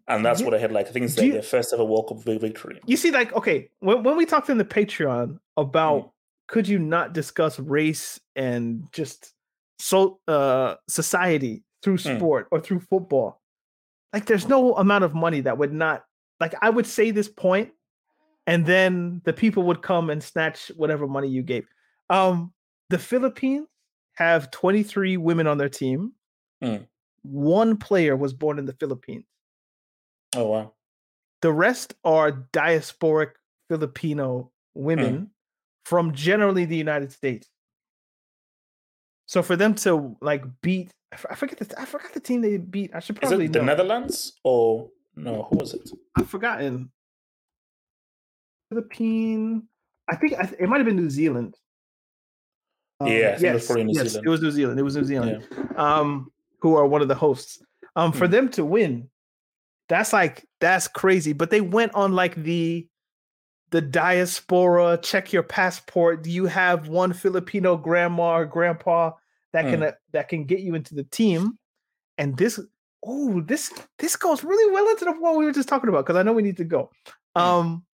[0.09, 0.47] and that's Yeah.
[0.47, 0.73] what I heard.
[0.73, 2.81] Like, I think it's like you- their first ever World Cup victory.
[2.87, 6.13] You see, like, okay, when, when we talked in the Patreon about
[6.51, 9.35] could you not discuss race and just
[9.79, 12.17] so uh society through Mm.
[12.17, 13.41] sport or through football,
[14.13, 16.05] like there's no amount of money that would not
[16.41, 17.71] like I would say this point,
[18.49, 21.67] and then the people would come and snatch whatever money you gave.
[22.11, 22.53] Um,
[22.89, 23.69] the Philippines
[24.15, 26.13] have 23 women on their team.
[26.63, 26.87] Mm.
[27.23, 29.25] One player was born in the Philippines.
[30.35, 30.73] Oh wow!
[31.43, 33.33] The rest are diasporic
[33.69, 35.31] Filipino women
[35.85, 37.49] from generally the United States.
[39.27, 40.91] So for them to like beat,
[41.29, 42.91] I forget the I forgot the team they beat.
[42.95, 43.63] I should probably the.
[43.63, 45.47] Netherlands or no?
[45.51, 45.91] Who was it?
[46.17, 46.91] I've forgotten.
[48.69, 49.65] Philippine.
[50.09, 51.57] I think it might have been New Zealand.
[53.01, 54.27] Um, Yeah, think it was probably New yes, Zealand.
[54.27, 54.81] it was New Zealand.
[54.81, 55.49] It was New Zealand.
[55.77, 57.63] Um, who are one of the hosts.
[57.97, 58.33] Um, for Hmm.
[58.33, 59.11] them to win,
[59.89, 61.33] that's like that's crazy.
[61.33, 62.87] But they went on like the
[63.71, 64.99] the diaspora.
[65.03, 66.23] Check your passport.
[66.23, 69.13] Do you have one Filipino grandma or grandpa
[69.53, 69.83] that can Hmm.
[69.85, 71.59] uh, that can get you into the team?
[72.19, 72.61] And this,
[73.05, 76.17] oh, this this goes really well into the what we were just talking about because
[76.19, 76.91] I know we need to go.
[77.37, 77.43] Hmm.
[77.43, 77.87] Um,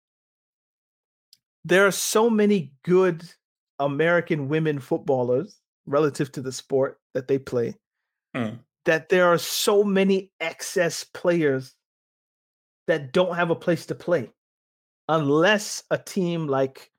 [1.65, 3.23] there are so many good
[3.79, 7.75] American women footballers relative to the sport that they play
[8.35, 8.57] Hmm.
[8.85, 11.75] that there are so many excess players
[12.87, 14.31] that don't have a place to play
[15.09, 16.91] unless a team like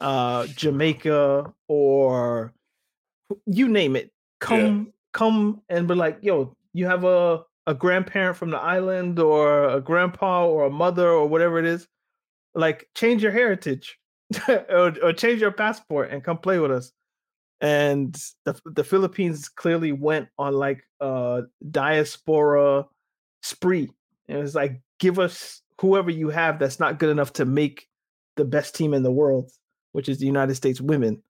[0.00, 2.52] uh Jamaica or
[3.46, 8.50] you name it come come and be like yo you have a a grandparent from
[8.50, 11.86] the island or a grandpa or a mother or whatever it is
[12.54, 13.98] like change your heritage
[14.48, 16.92] or, or change your passport and come play with us
[17.62, 22.86] and the the Philippines clearly went on like a diaspora
[23.42, 23.88] spree.
[24.28, 27.88] And it was like, give us whoever you have that's not good enough to make
[28.36, 29.50] the best team in the world,
[29.90, 31.20] which is the United States women.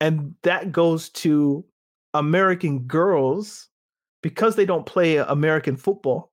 [0.00, 1.66] And that goes to
[2.14, 3.68] American girls
[4.22, 6.32] because they don't play American football.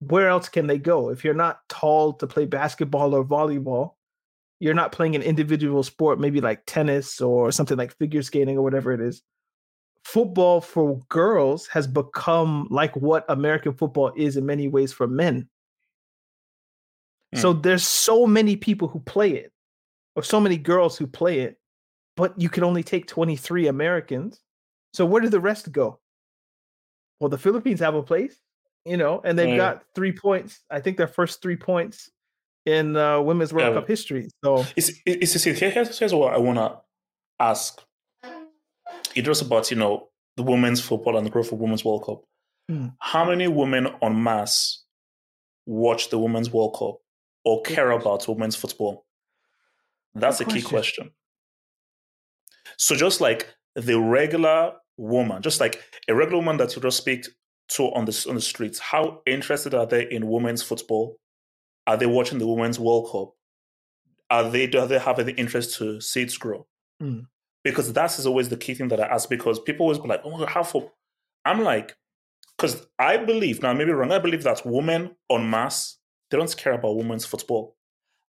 [0.00, 1.08] Where else can they go?
[1.08, 3.94] If you're not tall to play basketball or volleyball,
[4.60, 8.62] you're not playing an individual sport, maybe like tennis or something like figure skating or
[8.62, 9.22] whatever it is.
[10.04, 15.48] Football for girls has become like what American football is in many ways for men.
[17.34, 19.52] So there's so many people who play it,
[20.16, 21.58] or so many girls who play it,
[22.16, 24.40] but you can only take 23 Americans.
[24.92, 25.98] So where do the rest go?
[27.20, 28.36] Well, the Philippines have a place,
[28.84, 29.56] you know, and they've Yeah.
[29.56, 30.60] got three points.
[30.70, 32.10] I think their first three points
[32.66, 33.74] in uh, Women's World.
[33.74, 34.28] Cup history.
[34.44, 36.78] So It's, it's, it's, here- here's, here's what I want to
[37.40, 37.80] ask.
[39.14, 42.22] It was about, you know, the women's football and the growth of Women's World Cup.
[42.68, 42.88] Hmm.
[42.98, 44.84] How many women en masse
[45.66, 46.98] watch the Women's World Cup
[47.44, 49.06] or care about women's football?
[50.14, 51.10] That's Good a key question.
[52.76, 57.26] So just like the regular woman, just like a regular woman that you just speak
[57.68, 61.18] to on the on the streets, how interested are they in women's football?
[61.86, 63.34] Are they watching the Women's World Cup?
[64.30, 66.66] Are they do they have any interest to see it grow?
[67.02, 67.26] Mm.
[67.64, 69.28] Because that is always the key thing that I ask.
[69.28, 70.90] Because people always be like, "Oh, how for?"
[71.44, 71.96] I'm like,
[72.56, 74.12] because I believe now, maybe wrong.
[74.12, 75.98] I believe that women on masse
[76.32, 77.76] they don't care about women's football,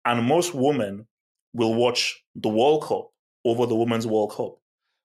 [0.04, 1.08] and most women
[1.54, 3.12] will watch the World Cup
[3.46, 4.58] over the Women's World Cup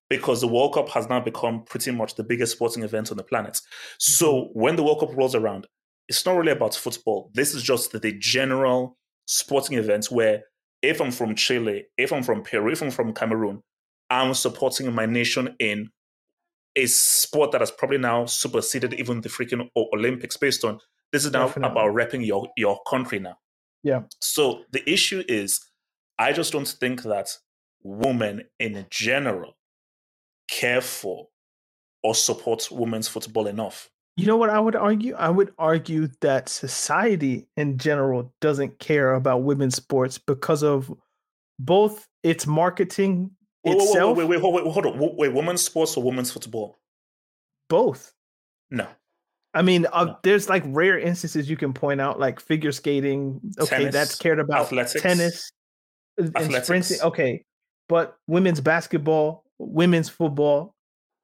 [0.09, 3.23] because the World Cup has now become pretty much the biggest sporting event on the
[3.23, 3.55] planet.
[3.55, 3.97] Mm-hmm.
[3.99, 5.67] So when the World Cup rolls around,
[6.09, 7.31] it's not really about football.
[7.35, 10.43] This is just the general sporting events where
[10.83, 13.63] if I'm from Chile, if I'm from Peru, if I'm from Cameroon,
[14.09, 15.91] I'm supporting my nation in
[16.77, 20.79] a sport that has probably now superseded even the freaking Olympics based on
[21.17, 21.71] this is now Definitely.
[21.71, 23.39] about repping your, your country now.
[23.83, 24.03] Yeah.
[24.21, 25.61] So the issue is,
[26.19, 27.31] I just don't think that
[27.83, 29.57] women in general
[30.51, 31.29] care for
[32.03, 33.91] or support women's football enough.
[34.19, 35.15] You know what I would argue?
[35.15, 40.93] I would argue that society in general doesn't care about women's sports because of
[41.59, 43.31] both its marketing
[43.65, 44.19] wait, itself.
[44.19, 45.17] Wait, wait, wait, wait, wait, hold on.
[45.17, 46.77] Wait, women's sports or women's football?
[47.71, 48.13] Both.
[48.71, 48.87] No.
[49.57, 53.41] I mean, uh, there's like rare instances you can point out, like figure skating.
[53.59, 54.67] Okay, tennis, that's cared about.
[54.67, 55.51] Athletics, tennis,
[56.21, 56.55] athletics.
[56.55, 56.99] and sprinting.
[57.03, 57.45] Okay,
[57.89, 60.75] but women's basketball, women's football,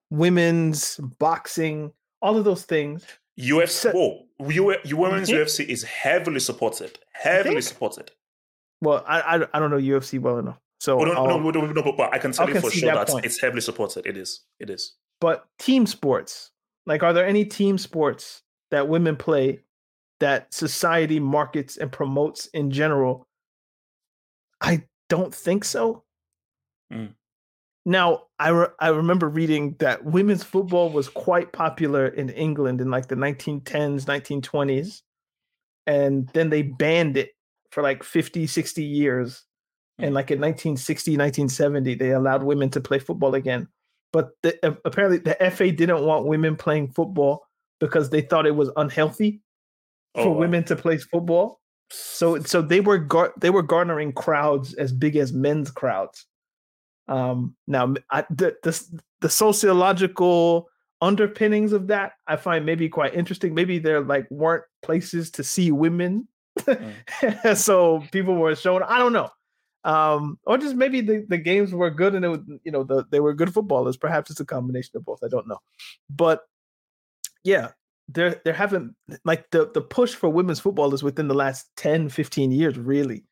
[0.08, 3.04] women's boxing, all of those things.
[3.38, 6.98] UFC, so, whoa, women's UFC is heavily supported.
[7.12, 8.12] Heavily supported.
[8.80, 10.58] Well, I, I, I don't know UFC well enough.
[10.80, 13.24] So oh, no, no, no, no, but I can tell you for sure that, that
[13.26, 14.06] it's heavily supported.
[14.06, 14.40] It is.
[14.58, 14.94] It is.
[15.20, 16.50] But team sports,
[16.86, 19.60] like, are there any team sports that women play
[20.20, 23.26] that society markets and promotes in general?
[24.60, 26.04] I don't think so.
[26.92, 27.14] Mm.
[27.84, 32.90] Now, I re- I remember reading that women's football was quite popular in England in
[32.90, 35.02] like the 1910s, 1920s,
[35.86, 37.30] and then they banned it
[37.70, 39.44] for like 50, 60 years.
[39.98, 40.14] And hmm.
[40.14, 43.68] like in 1960, 1970, they allowed women to play football again.
[44.12, 47.46] But the, apparently, the FA didn't want women playing football
[47.80, 49.40] because they thought it was unhealthy
[50.14, 50.38] oh, for wow.
[50.38, 51.60] women to play football.
[51.90, 56.26] So, so they were gar- they were garnering crowds as big as men's crowds.
[57.08, 60.68] Um, now, I, the, the the sociological
[61.00, 63.54] underpinnings of that I find maybe quite interesting.
[63.54, 66.28] Maybe there like weren't places to see women,
[66.60, 67.56] mm.
[67.56, 68.84] so people were showing.
[68.84, 69.30] I don't know,
[69.84, 73.04] um, or just maybe the, the games were good and it was, you know the,
[73.10, 73.96] they were good footballers.
[73.96, 75.20] Perhaps it's a combination of both.
[75.24, 75.58] I don't know,
[76.10, 76.42] but
[77.44, 77.70] yeah,
[78.08, 82.08] there there haven't like the the push for women's football is within the last 10,
[82.08, 83.24] 15 years really.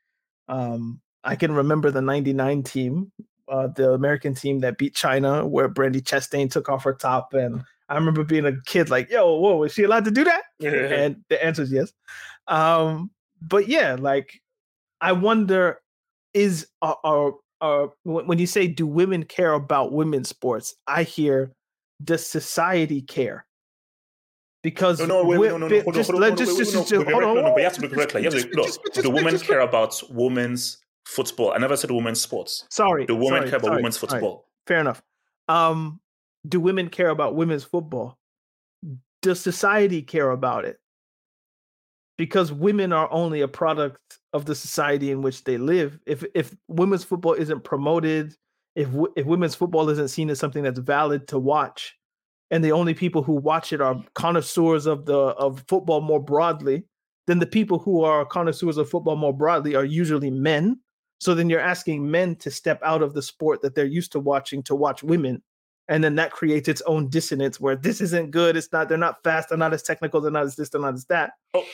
[0.48, 3.12] Um, I can remember the 99 team
[3.50, 7.34] uh, the American team that beat China, where Brandi Chastain took off her top.
[7.34, 10.42] And I remember being a kid like, yo, whoa, is she allowed to do that?
[10.64, 11.92] and the answer is yes.
[12.46, 13.10] Um,
[13.42, 14.40] but yeah, like,
[15.00, 15.80] I wonder
[16.34, 20.74] is, uh, uh, uh, when you say, do women care about women's sports?
[20.86, 21.52] I hear,
[22.02, 23.46] does society care?
[24.62, 27.06] because no, no, wait, no, no, no, hold on, hold on, just, just, just, hold
[27.08, 28.14] on, no, no, but you have to be correct.
[28.14, 31.52] Like, you have to, look, the women care about women's football.
[31.52, 32.66] I never said women's sports.
[32.70, 33.06] Sorry.
[33.06, 34.20] Do women sorry, care about sorry, women's football?
[34.20, 34.44] Sorry.
[34.66, 35.02] Fair enough.
[35.48, 36.00] Um,
[36.46, 38.18] do women care about women's football?
[39.22, 40.78] Does society care about it?
[42.20, 45.98] Because women are only a product of the society in which they live.
[46.04, 48.34] If if women's football isn't promoted,
[48.76, 51.96] if if women's football isn't seen as something that's valid to watch,
[52.50, 56.84] and the only people who watch it are connoisseurs of the of football more broadly,
[57.26, 60.78] then the people who are connoisseurs of football more broadly are usually men
[61.20, 64.20] so then you're asking men to step out of the sport that they're used to
[64.20, 65.42] watching to watch women.
[65.90, 68.56] And then that creates its own dissonance where this isn't good.
[68.56, 70.94] It's not, they're not fast, they're not as technical, they're not as this, they're not
[70.94, 71.32] as that.
[71.52, 71.64] Oh.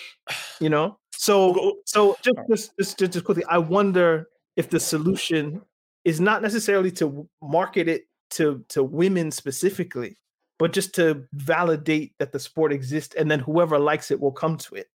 [0.59, 0.99] You know?
[1.13, 5.63] So so just, just just just quickly, I wonder if the solution
[6.05, 10.19] is not necessarily to market it to to women specifically,
[10.59, 14.59] but just to validate that the sport exists and then whoever likes it will come
[14.59, 14.89] to it.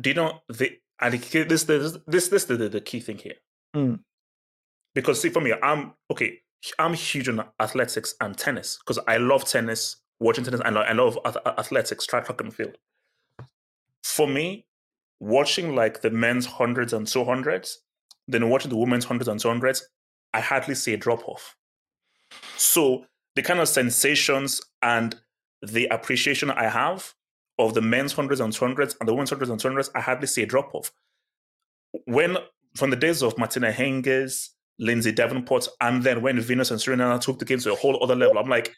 [0.00, 3.36] Do you know the and this this this this the, the key thing here.
[3.74, 4.00] Mm.
[4.94, 6.40] Because see, for me, I'm okay.
[6.78, 11.18] I'm huge on athletics and tennis because I love tennis, watching tennis, and I love
[11.24, 12.76] athletics, track, track, and field.
[14.02, 14.66] For me,
[15.20, 17.78] watching like the men's hundreds and two hundreds,
[18.28, 19.88] then watching the women's hundreds and two hundreds,
[20.32, 21.56] I hardly see a drop off.
[22.56, 25.14] So the kind of sensations and
[25.62, 27.14] the appreciation I have
[27.58, 30.42] of the men's hundreds and 200s and the women's hundreds and 200s, I hardly see
[30.42, 30.92] a drop off.
[32.04, 32.36] When,
[32.74, 37.38] from the days of Martina Hingis, Lindsay Davenport, and then when Venus and Serena took
[37.38, 38.74] the game to a whole other level, I'm like,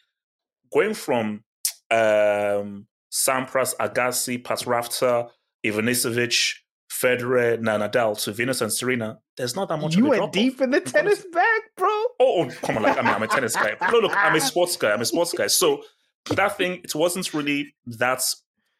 [0.71, 1.43] going from
[1.91, 5.25] um, Sampras, Agassi, Pat Rafter,
[5.65, 6.53] Ivanisevic,
[6.91, 9.95] Federer, Nadal to Venus and Serena, there's not that much.
[9.95, 11.87] You went deep in the tennis bag, bro.
[11.87, 12.83] Oh, oh, come on!
[12.83, 13.75] Like I mean, I'm a tennis guy.
[13.91, 14.91] No, look, I'm a sports guy.
[14.91, 15.47] I'm a sports guy.
[15.47, 15.83] So
[16.31, 18.21] that thing, it wasn't really that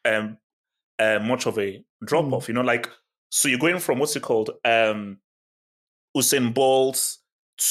[0.04, 0.38] um,
[0.98, 2.32] uh, much of a drop mm.
[2.32, 2.48] off.
[2.48, 2.90] You know, like
[3.30, 5.18] so you're going from what's it called, um,
[6.16, 7.16] Usain Bolt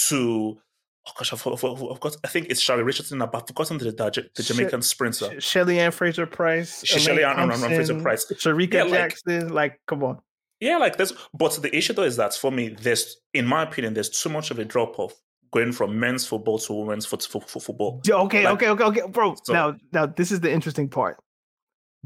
[0.07, 0.59] to
[1.07, 3.21] oh gosh, I've, I've, I've got I think it's Shari Richardson.
[3.21, 8.25] I've forgotten the, the, the Jamaican sprinter, Shelly Ann Fraser Pryce, Shelly Ann Fraser Pryce,
[8.25, 9.49] Shericka yeah, Jackson.
[9.49, 10.19] Like, like, come on.
[10.59, 13.93] Yeah, like there's, but the issue though is that for me, there's, in my opinion,
[13.93, 15.13] there's too much of a drop off
[15.51, 18.01] going from men's football to women's foot, foot, foot, football.
[18.07, 19.35] Okay, Like- okay, okay, okay, bro.
[19.43, 21.17] So- now, now this is the interesting part.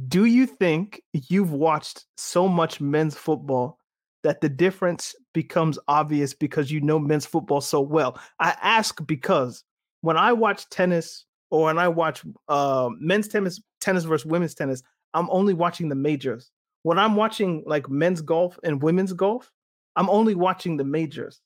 [0.07, 3.79] Do you think you've watched so much men's football
[4.23, 8.19] that the difference becomes obvious because you know men's football so well?
[8.39, 9.63] I ask because
[10.01, 14.81] when I watch tennis or when I watch uh, men's tennis, tennis versus women's tennis,
[15.13, 16.51] I'm only watching the majors.
[16.83, 19.51] When I'm watching like men's golf and women's golf,
[19.95, 21.41] I'm only watching the majors.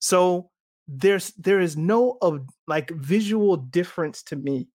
[0.00, 0.50] So
[0.88, 4.66] there's there is no of like visual difference to me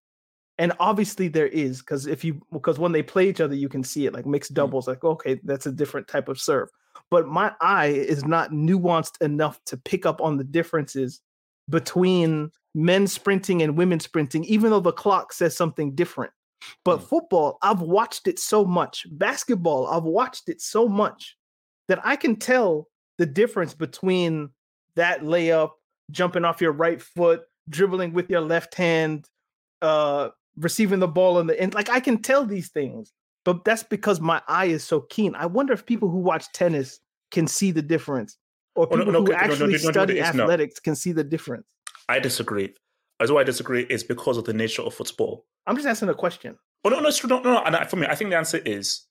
[0.58, 3.84] and obviously there is because if you because when they play each other you can
[3.84, 6.70] see it like mixed doubles like okay that's a different type of serve
[7.10, 11.22] but my eye is not nuanced enough to pick up on the differences
[11.70, 16.32] between men sprinting and women sprinting even though the clock says something different.
[16.84, 19.06] But football i've watched it so much.
[19.12, 21.38] Basketball i've watched it so much
[21.88, 22.88] that i can tell
[23.18, 24.50] the difference between
[24.96, 25.72] that layup
[26.12, 29.28] jumping off your right foot dribbling with your left hand
[29.82, 31.74] uh receiving the ball in the end.
[31.74, 33.14] Like i can tell these things
[33.48, 37.00] but that's because my eye is so keen i wonder if people who watch tennis
[37.32, 38.38] can see the difference
[38.76, 41.66] or Oh, no, people no, who no, actually study athletics can see the difference
[42.10, 42.74] I disagree.
[43.20, 45.46] As why I disagree is because of the nature of football.
[45.66, 47.30] i'm just asking a question Oh no, no, it's true.
[47.30, 47.64] No, no, no.
[47.64, 49.08] And for me, I think the answer is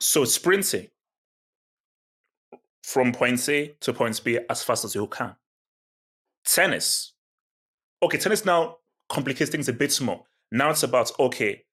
[0.00, 0.88] so sprinting
[2.82, 5.34] from point A to point B as fast as you can.
[6.44, 7.12] Tennis.
[8.02, 8.76] Okay, tennis now
[9.08, 10.24] complicates things a bit more.
[10.52, 11.64] Now it's about okay,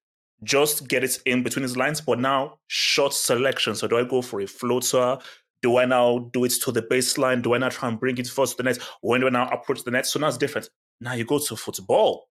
[0.43, 3.75] just get it in between his lines, but now short selection.
[3.75, 5.17] So do I go for a floater?
[5.61, 7.41] Do I now do it to the baseline?
[7.41, 8.79] Do I now try and bring it first to the net?
[9.01, 10.05] When do I now approach the net?
[10.05, 10.69] So now it's different.
[11.01, 12.27] Now you go to football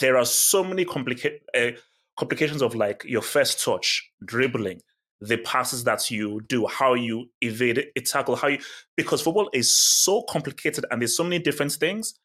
[0.00, 1.70] there are so many complica- uh,
[2.18, 4.80] complications of like your first touch, dribbling,
[5.20, 8.58] the passes that you do, how you evade a tackle, how you
[8.96, 12.18] because football is so complicated and there's so many different things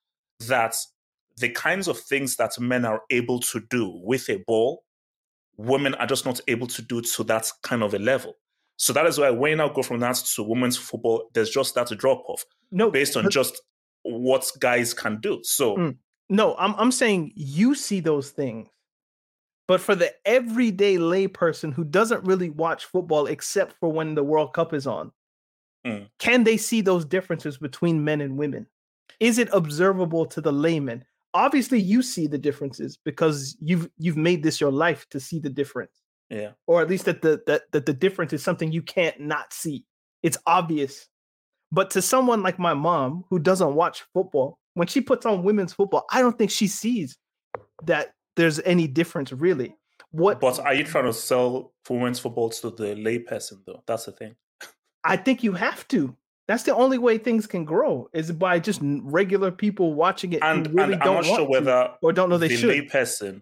[0.47, 0.75] that
[1.37, 4.83] the kinds of things that men are able to do with a ball,
[5.57, 8.35] women are just not able to do to that kind of a level.
[8.77, 11.75] So that is why when you now go from that to women's football, there's just
[11.75, 13.61] that drop off no based on but- just
[14.03, 15.39] what guys can do.
[15.43, 15.97] So Mm.
[16.29, 18.69] No, I'm I'm saying you see those things.
[19.67, 24.53] But for the everyday layperson who doesn't really watch football except for when the World
[24.53, 25.11] Cup is on,
[25.85, 26.09] Mm.
[26.19, 28.67] can they see those differences between men and women?
[29.19, 31.03] Is it observable to the layman?
[31.33, 35.49] Obviously, you see the differences because you've you've made this your life to see the
[35.49, 36.51] difference, yeah.
[36.67, 39.85] or at least that the that, that the difference is something you can't not see.
[40.23, 41.07] It's obvious.
[41.71, 45.73] But to someone like my mom who doesn't watch football, when she puts on women's
[45.73, 47.17] football, I don't think she sees
[47.83, 49.75] that there's any difference really.
[50.11, 53.83] What But are you trying to sell women's football to the layperson, though?
[53.87, 54.35] That's the thing.
[55.03, 56.15] I think you have to.
[56.47, 60.67] That's the only way things can grow is by just regular people watching it And,
[60.67, 62.69] really and I'm don't not sure whether or don't know they the should.
[62.89, 63.41] layperson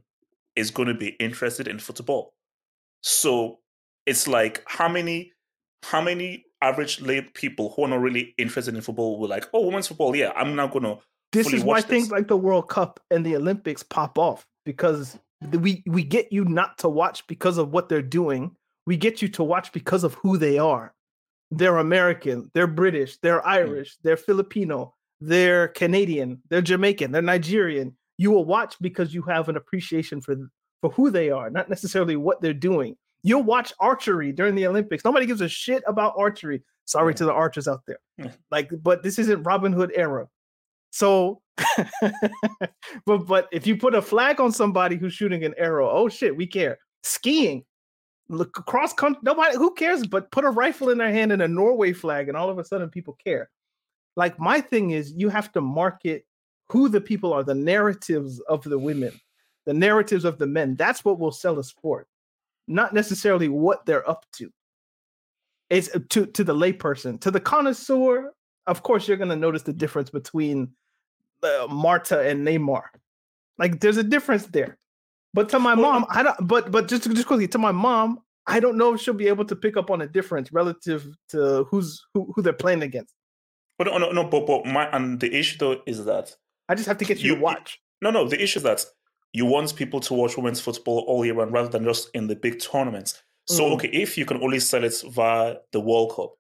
[0.56, 2.34] is going to be interested in football.
[3.02, 3.60] So
[4.06, 5.32] it's like how many,
[5.84, 9.66] how many average lay people who are not really interested in football were like, oh,
[9.66, 10.98] women's football, yeah, I'm not going to.
[11.32, 15.18] this is why watch things like the World Cup and the Olympics pop off because
[15.52, 18.56] we we get you not to watch because of what they're doing.
[18.86, 20.94] We get you to watch because of who they are.
[21.52, 23.48] They're American, they're British, they're mm.
[23.48, 27.96] Irish, they're Filipino, they're Canadian, they're Jamaican, they're Nigerian.
[28.18, 30.36] You will watch because you have an appreciation for
[30.82, 32.96] for who they are, not necessarily what they're doing.
[33.24, 35.04] You'll watch archery during the Olympics.
[35.04, 36.64] Nobody gives a shit about archery.
[36.86, 38.00] Sorry to the archers out there.
[38.50, 40.28] Like, but this isn't Robin Hood era.
[40.92, 41.42] So,
[43.06, 46.36] but but if you put a flag on somebody who's shooting an arrow, oh shit,
[46.36, 46.80] we care.
[47.04, 47.64] Skiing,
[48.30, 50.06] look cross country, nobody who cares.
[50.08, 52.64] But put a rifle in their hand and a Norway flag, and all of a
[52.64, 53.50] sudden people care.
[54.16, 56.26] Like my thing is, you have to market
[56.70, 59.20] who the people are, the narratives of the women,
[59.66, 60.76] the narratives of the men.
[60.76, 62.08] That's what will sell a sport,
[62.68, 64.52] not necessarily what they're up to.
[65.70, 68.34] It's uh, to to the layperson, to the connoisseur.
[68.68, 70.72] Of course, you're gonna notice the difference between
[71.44, 72.84] uh, Marta and Neymar.
[73.58, 74.79] Like, there's a difference there.
[75.34, 76.48] But to my mom, I don't.
[76.48, 79.46] But but just just quickly to my mom, I don't know if she'll be able
[79.46, 83.14] to pick up on a difference relative to who's who, who they're playing against.
[83.78, 86.36] But no, no, no, but, but my, and the issue though is that
[86.68, 87.80] I just have to get you, You- to watch.
[88.02, 88.28] No, no.
[88.28, 88.84] The issue is that
[89.34, 92.36] you want people to watch women's football all year round rather than just in the
[92.36, 93.22] big tournaments.
[93.48, 93.74] So, Mm.
[93.76, 96.32] okay, if you can only sell it via the World Cup,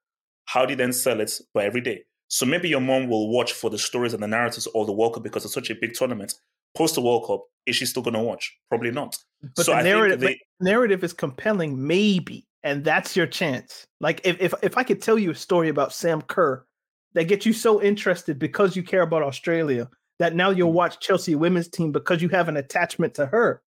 [0.45, 2.03] how do you then sell it by every day?
[2.27, 5.13] So maybe your mom will watch for the stories and the narratives of the World
[5.15, 6.33] Cup because it's such a big tournament.
[6.75, 8.55] Post the World Cup, is she still going to watch?
[8.69, 9.15] Probably not.
[9.55, 12.45] But so the I narrative, think but narrative is compelling, maybe.
[12.63, 13.87] and that's your chance.
[13.99, 16.65] Like if if if I could tell you a story about Sam Kerr
[17.13, 19.89] that gets you so interested because you care about Australia
[20.19, 23.61] that now you'll watch Chelsea women's team because you have an attachment to her.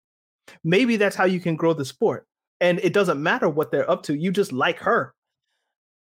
[0.65, 2.27] Maybe that's how you can grow the sport.
[2.61, 4.15] And it doesn't matter what they're up to.
[4.15, 5.15] You just like her.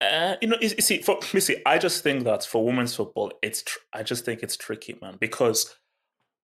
[0.00, 3.32] Uh, you know, you see, for me, see, I just think that for women's football,
[3.42, 5.16] it's tr- I just think it's tricky, man.
[5.20, 5.74] Because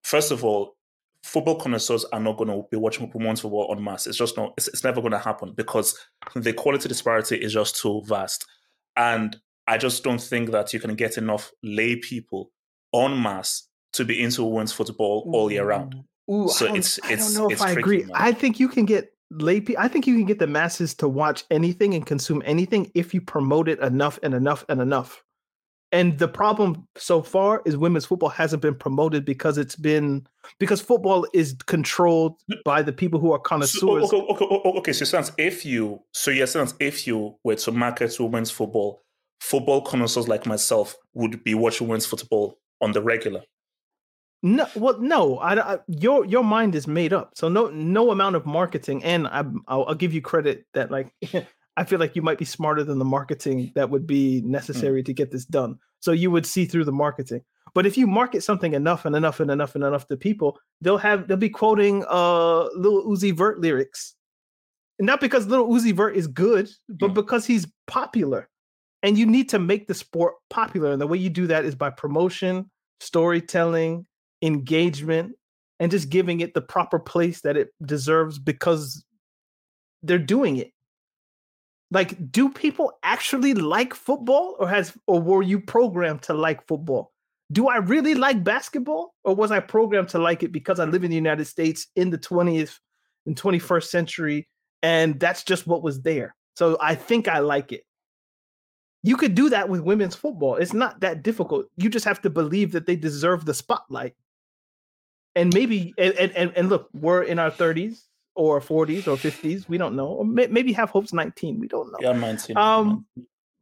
[0.04, 0.76] first of all,
[1.24, 4.06] football connoisseurs are not going to be watching women's football on mass.
[4.06, 4.54] It's just not.
[4.56, 5.98] It's, it's never going to happen because
[6.36, 8.46] the quality disparity is just too vast,
[8.96, 9.36] and
[9.66, 12.52] I just don't think that you can get enough lay people
[12.92, 15.96] on mass to be into women's football all year round.
[16.30, 18.02] Ooh, so I it's it's I don't know if I tricky, agree.
[18.04, 18.12] man.
[18.14, 19.82] I think you can get lay people.
[19.82, 23.20] I think you can get the masses to watch anything and consume anything if you
[23.20, 25.23] promote it enough and enough and enough.
[25.92, 30.26] And the problem so far is women's football hasn't been promoted because it's been
[30.58, 34.04] because football is controlled by the people who are So, connoisseurs.
[34.12, 37.70] okay, okay, okay, okay, so since if you, so yes, since if you were to
[37.70, 39.02] market women's football,
[39.40, 43.42] football connoisseurs like myself would be watching women's football on the regular.
[44.42, 45.38] No, well, no.
[45.38, 47.32] I, I- your your mind is made up.
[47.34, 51.14] So no no amount of marketing, and I, I'll, I'll give you credit that like
[51.76, 55.12] I feel like you might be smarter than the marketing that would be necessary to
[55.12, 55.78] get this done.
[56.00, 57.42] So you would see through the marketing.
[57.74, 60.98] But if you market something enough and enough and enough and enough to people, they'll
[60.98, 64.14] have they'll be quoting uh little Uzi Vert lyrics,
[65.00, 67.14] not because little Uzi Vert is good, but Mm.
[67.14, 68.48] because he's popular.
[69.02, 71.74] And you need to make the sport popular, and the way you do that is
[71.74, 72.70] by promotion,
[73.00, 74.06] storytelling,
[74.42, 75.34] engagement
[75.80, 79.04] and just giving it the proper place that it deserves because
[80.02, 80.70] they're doing it.
[81.90, 87.12] Like, do people actually like football or has or were you programmed to like football?
[87.52, 91.04] Do I really like basketball or was I programmed to like it because I live
[91.04, 92.78] in the United States in the 20th
[93.26, 94.48] and 21st century
[94.82, 96.34] and that's just what was there.
[96.56, 97.84] So I think I like it.
[99.02, 100.56] You could do that with women's football.
[100.56, 101.66] It's not that difficult.
[101.76, 104.14] You just have to believe that they deserve the spotlight
[105.34, 108.04] and maybe and, and and- look we're in our 30s
[108.34, 111.90] or 40s or 50s we don't know or may, maybe have hopes 19 we don't
[111.92, 111.98] know.
[112.00, 112.56] Yeah, 19.
[112.56, 113.06] Um,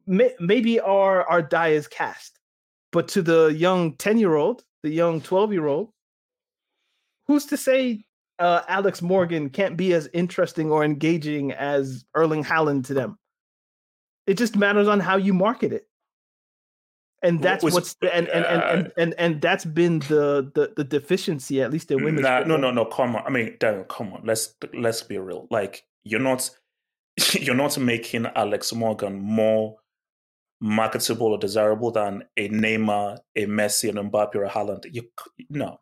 [0.06, 2.38] may, maybe our our die is cast
[2.90, 5.90] but to the young 10 year old the young 12 year old
[7.26, 8.04] who's to say
[8.38, 13.18] uh, alex morgan can't be as interesting or engaging as erling Haaland to them?
[14.26, 15.86] It just matters on how you market it
[17.22, 20.84] and that's was- what's and and, and, and and and that's been the the the
[20.84, 22.84] deficiency at least in mm, women's Nah, no, no, no.
[22.84, 23.22] Come on.
[23.26, 24.22] I mean, Daniel, come on.
[24.24, 25.46] Let's let's be real.
[25.50, 26.50] Like, you're not
[27.32, 29.76] you're not making Alex Morgan more
[30.60, 34.86] marketable or desirable than a Neymar, a Messi, an Mbappe, or a Haaland.
[34.92, 35.08] You
[35.50, 35.80] no,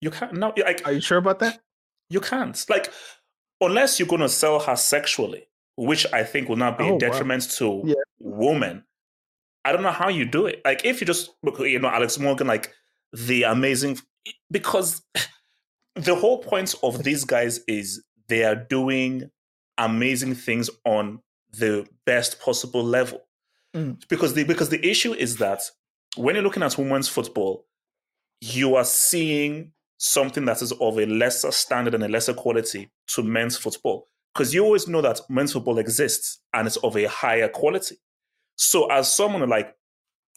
[0.00, 0.34] you can't.
[0.34, 1.60] No, like are you sure about that
[2.10, 2.66] you can't.
[2.68, 2.92] Like,
[3.60, 5.46] unless you're going to sell her sexually,
[5.76, 7.94] which I think will not be Oh, a detriment to Yeah.
[8.18, 8.84] women.
[9.64, 10.62] I don't know how you do it.
[10.64, 12.72] Like, if you just, you know, Alex Morgan, like
[13.12, 13.98] the amazing,
[14.50, 15.02] because
[15.96, 19.30] the whole point of these guys is they are doing
[19.76, 21.20] amazing things on
[21.52, 23.20] the best possible level.
[23.74, 24.02] Mm.
[24.08, 25.62] Because the because the issue is that
[26.16, 27.66] when you're looking at women's football,
[28.40, 33.22] you are seeing something that is of a lesser standard and a lesser quality to
[33.22, 34.08] men's football.
[34.34, 37.96] Because you always know that men's football exists and it's of a higher quality.
[38.60, 39.74] So as someone like,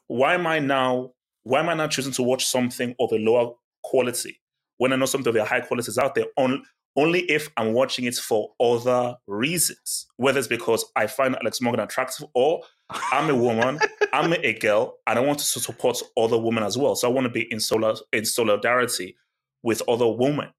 [0.07, 1.11] why am I now
[1.43, 3.51] why am I not choosing to watch something of a lower
[3.83, 4.39] quality
[4.77, 6.27] when I know something of a high quality is out there?
[6.37, 6.63] On,
[6.95, 11.81] only if I'm watching it for other reasons, whether it's because I find Alex Morgan
[11.81, 13.79] attractive or I'm a woman,
[14.13, 16.95] I'm a girl, and I want to support other women as well.
[16.95, 19.17] So I want to be in, solid, in solidarity
[19.63, 20.49] with other women.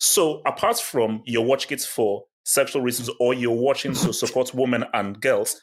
[0.00, 4.84] So apart from you're watching it for sexual reasons or you're watching to support women
[4.92, 5.62] and girls,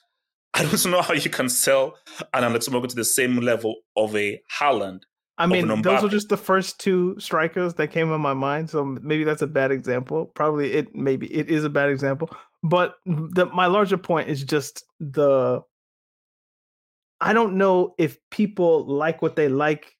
[0.53, 1.95] I don't know how you can sell
[2.33, 5.03] an Alex Morgan to the same level of a Haaland.
[5.37, 8.69] I mean, those are just the first two strikers that came in my mind.
[8.69, 10.25] So maybe that's a bad example.
[10.35, 10.93] Probably it.
[10.93, 12.29] Maybe it is a bad example.
[12.61, 15.61] But the, my larger point is just the.
[17.21, 19.93] I don't know if people like what they like,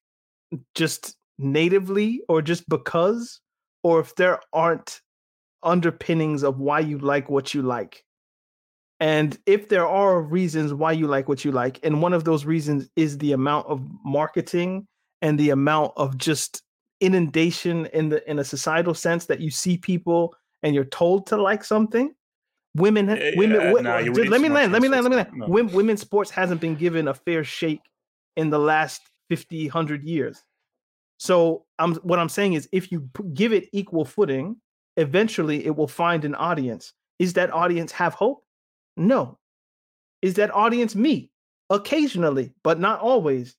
[0.76, 3.39] just natively or just because,
[3.81, 4.99] or if there aren't
[5.63, 8.03] underpinnings of why you like what you like.
[8.99, 12.45] And if there are reasons why you like what you like, and one of those
[12.45, 14.88] reasons is the amount of marketing
[15.21, 16.63] and the amount of just
[17.01, 21.38] inundation in the in a societal sense that you see people and you're told to
[21.41, 22.13] like something
[22.76, 25.09] women Eh, women wi- nah, you're just- reading let me land let me land let
[25.09, 25.30] me land.
[25.34, 25.45] No.
[25.47, 27.81] Wom- women's sports hasn't been given a fair shake
[28.35, 30.43] in the last 50 100 years.
[31.19, 34.57] So i'm what i'm saying is if you give it equal footing
[34.97, 36.91] eventually it will find an audience.
[37.17, 38.43] Is that audience have hope
[38.99, 39.38] No.
[40.21, 41.31] Is that audience me?
[41.69, 43.55] Occasionally, but not always.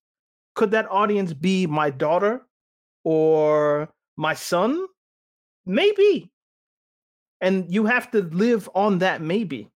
[0.54, 2.46] Could that audience be my daughter
[3.04, 4.84] or my son?
[5.64, 6.30] Maybe.
[7.40, 9.70] And you have to live on that maybe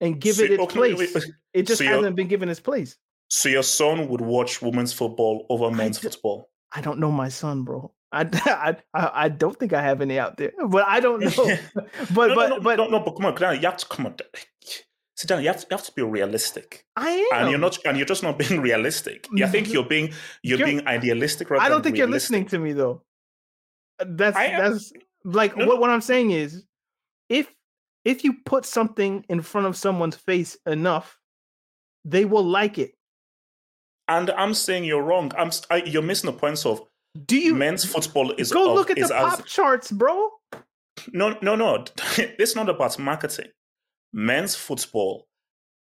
[0.00, 0.98] and give So- it its okay, place.
[0.98, 1.24] wait, wait.
[1.52, 2.96] It just So uh hasn't been given its place.
[3.30, 6.50] So your son would watch women's football over men's d- football.
[6.72, 7.92] I don't know my son, bro.
[8.10, 11.56] I, I, I, I don't think I have any out there, but I don't know.
[12.14, 13.86] but no, but no, no, but no, no, but come on, Dan, you have to
[13.86, 14.16] come on.
[15.16, 15.42] Sit down.
[15.42, 17.40] You have to, you have to be realistic, I am.
[17.42, 19.28] and you're not, and you're just not being realistic.
[19.42, 20.12] I think you're being,
[20.42, 21.50] you're, You're- being idealistic.
[21.52, 23.02] I don't think you're listening to me though.
[24.00, 24.92] Uh, That's that's
[25.24, 26.64] like No, what what I'm saying is,
[27.28, 27.46] if
[28.04, 31.18] if you put something in front of someone's face enough,
[32.04, 32.94] they will like it.
[34.08, 35.32] And I'm saying you're wrong.
[35.38, 36.82] I'm, I, you're missing the points of
[37.24, 40.28] Do you men's football is go of- look at the as- pop charts, bro?
[41.12, 41.84] No, no, no.
[42.18, 43.48] it's not about marketing.
[44.14, 45.26] Men's football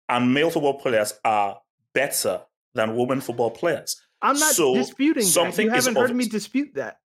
[0.08, 1.60] and male football players are
[1.94, 2.40] better
[2.74, 4.00] than women football players.
[4.22, 5.58] I'm not So, disputing that.
[5.58, 6.98] You haven't heard of- me dispute that.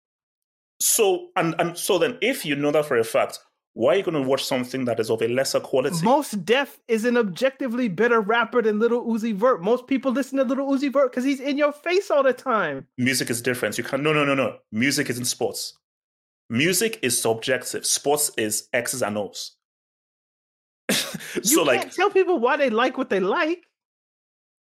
[0.81, 3.39] So and and so then, if you know that for a fact,
[3.73, 5.97] why are you going to watch something that is of a lesser quality?
[6.05, 9.63] Mos Def is an objectively better rapper than Little Uzi Vert.
[9.63, 12.87] Most people listen to Little Uzi Vert because he's in your face all the time.
[12.99, 13.79] Music is different.
[13.79, 14.59] You can no, no, no, no.
[14.71, 15.79] Music is in sports.
[16.51, 17.85] Music is subjective.
[17.85, 19.56] Sports is X's and O's.
[21.37, 23.63] You so like, can't tell people why they like what they like.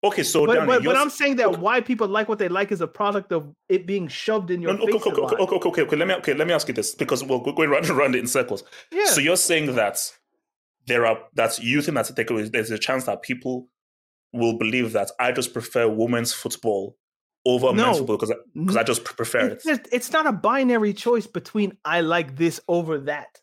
[0.03, 2.72] okay, so but, Danny, but, but I'm saying that why people like what they like
[2.72, 4.95] is a product of it being shoved in your No, no, face.
[4.95, 5.95] okay, okay, okay, okay, okay, okay.
[5.95, 6.34] Let me okay.
[6.34, 8.64] Let me ask you this because we're going round and round it in circles.
[8.91, 9.06] Yeah.
[9.06, 9.99] So you're saying that
[10.88, 12.52] there are that you think that's a takeaway.
[12.52, 13.69] There's a chance that people
[14.34, 16.98] will believe that I just prefer women's football
[17.45, 17.85] over No.
[17.85, 19.61] men's football because because I just prefer it.
[19.65, 23.39] it's, it's not a binary choice between I like this over that.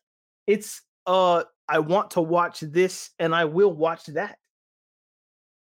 [0.46, 4.38] It's uh I want to watch this and I will watch that.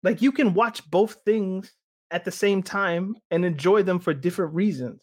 [0.02, 1.72] Like you can watch both things
[2.10, 5.00] at the same time and enjoy them for different reasons.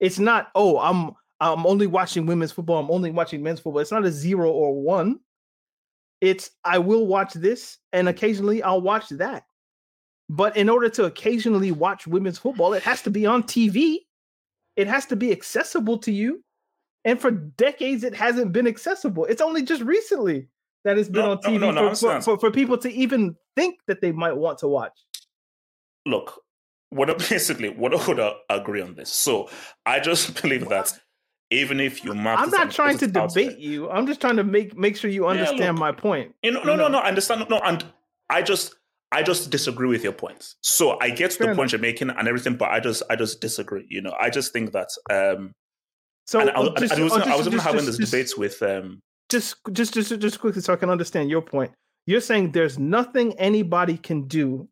[0.00, 3.80] It's not, oh, I'm I'm only watching women's football, I'm only watching men's football.
[3.80, 5.18] It's not a zero or one.
[6.20, 9.44] It's I will watch this and occasionally I'll watch that.
[10.28, 13.98] But in order to occasionally watch women's football, it has to be on TV.
[14.76, 16.42] It has to be accessible to you.
[17.04, 19.24] And for decades, it hasn't been accessible.
[19.24, 20.48] It's only just recently
[20.84, 23.36] that it's been No, on TV no, no, I for, for, for, people to even
[23.56, 24.92] think that they might want to watch.
[26.06, 26.40] Look,
[26.90, 29.10] what I- basically what I would uh, agree on this.
[29.10, 29.48] So
[29.86, 30.92] I just believe that
[31.50, 33.90] even if you mark I'm not trying to out there- debate you.
[33.90, 36.34] I'm just trying to make make sure you understand look, my point.
[36.42, 36.98] You know, no, no, no.
[36.98, 37.44] I understand.
[37.50, 37.84] No, and
[38.30, 38.74] I just,
[39.10, 40.56] I just disagree with your points.
[40.62, 43.40] So I get Fair the point you're making and everything, but I just, I just
[43.40, 43.86] disagree.
[43.90, 44.88] You know, I just think that.
[45.10, 45.54] um
[46.26, 47.98] So and I, I, just- I was, uh, gonna- I just- was just- having just-
[47.98, 48.62] this just- debate with.
[48.62, 51.72] um just just just just quickly so I can understand your point.
[52.06, 54.68] You're saying there's nothing anybody can do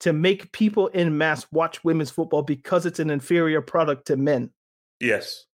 [0.00, 4.50] to make people in mass watch women's football because it's an inferior product to men.
[5.00, 5.44] Yes.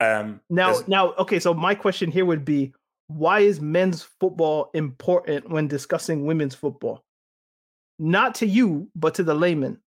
[0.00, 0.40] Um.
[0.50, 1.38] Now, there's- now, okay.
[1.40, 2.72] So my question here would be,
[3.08, 7.02] why is men's football important when discussing women's football?
[7.98, 9.80] Not to you, but to the layman.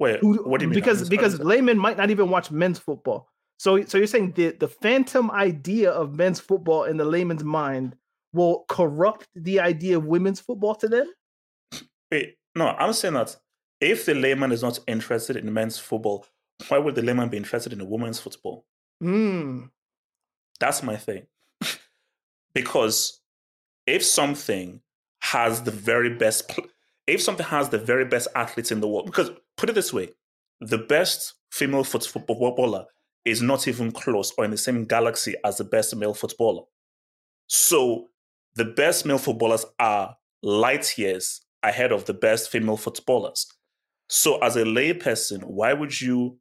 [0.00, 0.18] wait.
[0.20, 0.74] Who, what do you mean?
[0.74, 3.28] Because because laymen might not even watch men's football.
[3.64, 7.96] So so you're saying the the phantom idea of men's football in the layman's mind
[8.34, 11.06] will corrupt the idea of women's football to them?
[12.12, 13.34] Wait, no, I'm saying that
[13.80, 16.26] if the layman is not interested in men's football,
[16.68, 18.66] why would the layman be interested in a women's football?
[19.00, 19.62] Hmm.
[20.60, 21.26] That's my thing.
[22.54, 23.22] because
[23.86, 24.82] if something
[25.20, 26.68] has the very best, pl-
[27.06, 30.10] if something has the very best athletes in the world, because put it this way,
[30.60, 32.84] the best female foot- footballer
[33.24, 36.62] is not even close or in the same galaxy as the best male footballer.
[37.46, 38.08] So
[38.54, 43.46] the best male footballers are light years ahead of the best female footballers.
[44.08, 46.38] So as a layperson, why would you,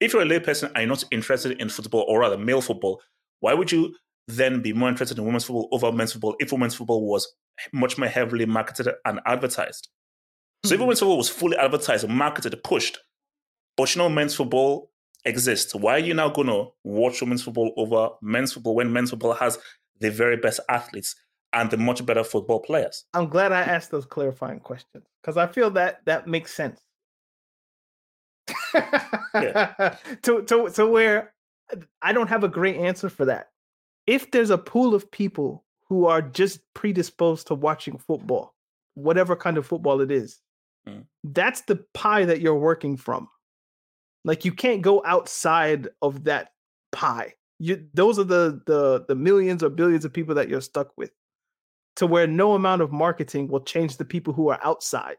[0.00, 3.00] if you're a layperson and you're not interested in football or rather male football,
[3.40, 3.94] why would you
[4.28, 7.32] then be more interested in women's football over men's football if women's football was
[7.72, 9.88] much more heavily marketed and advertised?
[10.64, 10.84] So if Hmm.
[10.84, 12.98] women's football was fully advertised, marketed, pushed,
[13.76, 14.90] but you know men's football
[15.26, 19.10] exists, why are you now going to watch women's football over men's football when men's
[19.10, 19.58] football has
[20.00, 21.14] the very best athletes
[21.52, 23.04] and the much better football players?
[23.14, 26.80] I'm glad I asked those clarifying questions because I feel that that makes sense.
[28.72, 31.34] to, to, to where
[32.02, 33.48] I don't have a great answer for that.
[34.06, 38.54] If there's a pool of people who are just predisposed to watching football,
[38.94, 40.40] whatever kind of football it is,
[40.88, 41.04] Mm.
[41.24, 43.28] that's the pie that you're working from.
[44.26, 46.50] Like you can't go outside of that
[46.92, 47.34] pie.
[47.60, 51.12] You those are the the the millions or billions of people that you're stuck with.
[51.96, 55.16] to where no amount of marketing will change the people who are outside.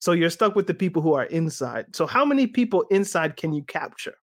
[0.00, 1.94] So you're stuck with the people who are inside.
[1.96, 4.16] So how many people inside can you capture?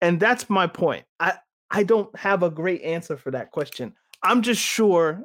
[0.00, 1.04] And that's my point.
[1.20, 1.34] I
[1.70, 3.94] I don't have a great answer for that question.
[4.22, 5.22] I'm just sure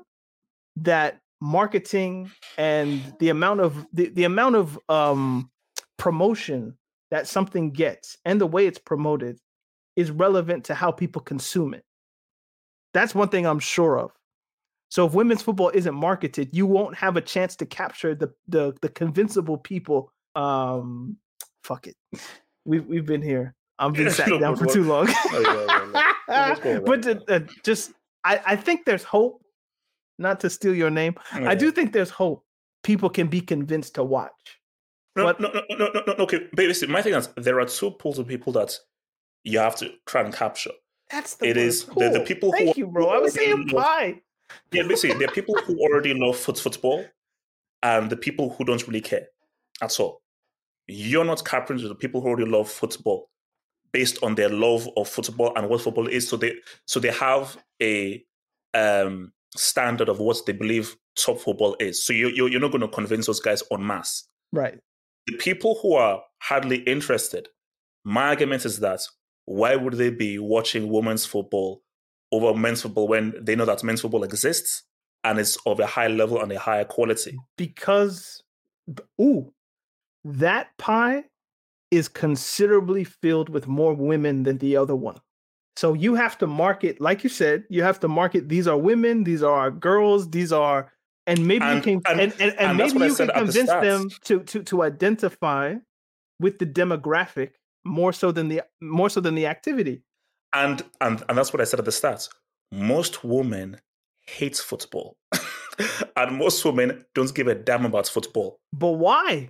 [0.77, 5.51] that marketing and the amount of the, the amount of um
[5.97, 6.77] promotion
[7.11, 9.39] that something gets and the way it's promoted
[9.95, 11.83] is relevant to how people consume it.
[12.93, 14.11] That's one thing I'm sure of.
[14.89, 18.73] So if women's football isn't marketed, you won't have a chance to capture the the
[18.81, 20.13] the convincible people.
[20.35, 21.17] Um,
[21.63, 21.95] fuck it,
[22.65, 23.53] we've we've been here.
[23.79, 25.07] I've been sat down for too long.
[26.27, 27.91] but uh, just,
[28.23, 29.43] I I think there's hope.
[30.19, 32.43] Not to steal your name, I do think there's hope.
[32.81, 34.57] People can be convinced to watch.
[35.17, 36.47] No, But- no, no, no, no, no, no, okay.
[36.53, 38.77] But listen, my thing is there are two pools of people that
[39.43, 40.71] you have to try and capture.
[41.09, 42.25] That's the It word, is the- the cool.
[42.25, 43.07] people who Thank are- you, bro.
[43.07, 44.21] I was saying love- pie.
[44.71, 47.05] Yeah, basically, there are people who already love foot football
[47.83, 49.27] and the people who don't really care
[49.81, 50.21] at all.
[50.87, 53.29] You're not capturing the people who already love football
[53.91, 56.27] based on their love of football and what football is.
[56.29, 58.23] So they so they have a
[58.73, 62.05] um standard of what they believe top football is.
[62.05, 64.79] So you, you you're not going to convince those guys on mass, Right.
[65.27, 67.49] The people who are hardly interested,
[68.03, 69.01] my argument is that
[69.45, 71.81] why would they be watching women's football
[72.31, 74.83] over men's football when they know that men's football exists
[75.23, 77.37] and it's of a high level and a higher quality?
[77.57, 78.43] because
[79.19, 79.51] ooh
[80.23, 81.23] that pie
[81.91, 85.19] is considerably filled with more women than the other one
[85.75, 89.23] so you have to market like you said you have to market these are women
[89.23, 90.91] these are girls these are
[91.27, 94.09] and maybe And- you can and- and, and, maybe you can at the convince them
[94.25, 95.75] to to to identify
[96.39, 97.51] with the demographic
[97.85, 100.01] more so than the more so than the activity
[100.53, 102.27] And and and that's what I said at the start.
[102.71, 103.79] Most women
[104.25, 105.15] hate football.
[106.17, 108.59] and most women don't give a damn about football.
[108.73, 109.49] but why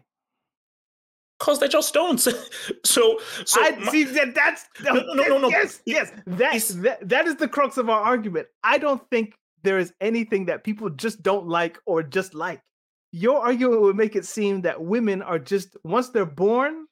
[1.40, 2.20] Because they just don't.
[2.86, 5.50] so so I my- see that that's No, no, no, no, no.
[5.58, 6.10] yes, yes.
[6.30, 8.48] That, that that is the crux of our argument.
[8.64, 12.62] I don't think there is anything that people just don't like or just like.
[13.12, 16.86] Your argument would make it seem that women are just once they're born,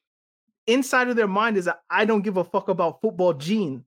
[0.66, 3.84] inside of their mind is a I don't give a fuck about football gene.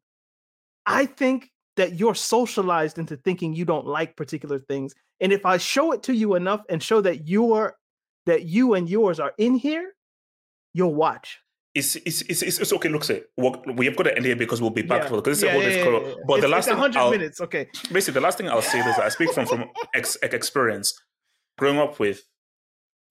[0.86, 4.94] I think that you're socialized into thinking you don't like particular things.
[5.22, 7.76] And if I show it to you enough and show that you are
[8.26, 9.94] that you and yours are in here,
[10.74, 11.40] you'll watch.
[11.80, 12.90] It's, it's, it's, it's, it's okay.
[12.90, 15.10] Look, say we have got to end here because we'll be back Yeah.
[15.10, 16.24] for because this Yeah, is a whole yeah, different- yeah, yeah.
[16.28, 17.42] But the last it's thing 100 I'll, minutes.
[17.42, 17.68] Okay.
[17.92, 19.66] basically the last thing I'll say is that I speak from from
[19.96, 20.94] ex- experience,
[21.58, 22.22] growing up with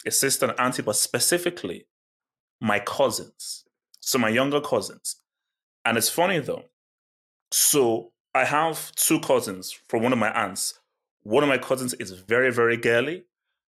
[0.07, 1.87] a sister and auntie, but specifically
[2.61, 3.65] my cousins,
[4.01, 5.17] so my younger cousins,
[5.85, 6.65] and it's funny though.
[7.53, 10.79] So I have two cousins from one of my aunts.
[11.23, 13.25] One of my cousins is very very girly.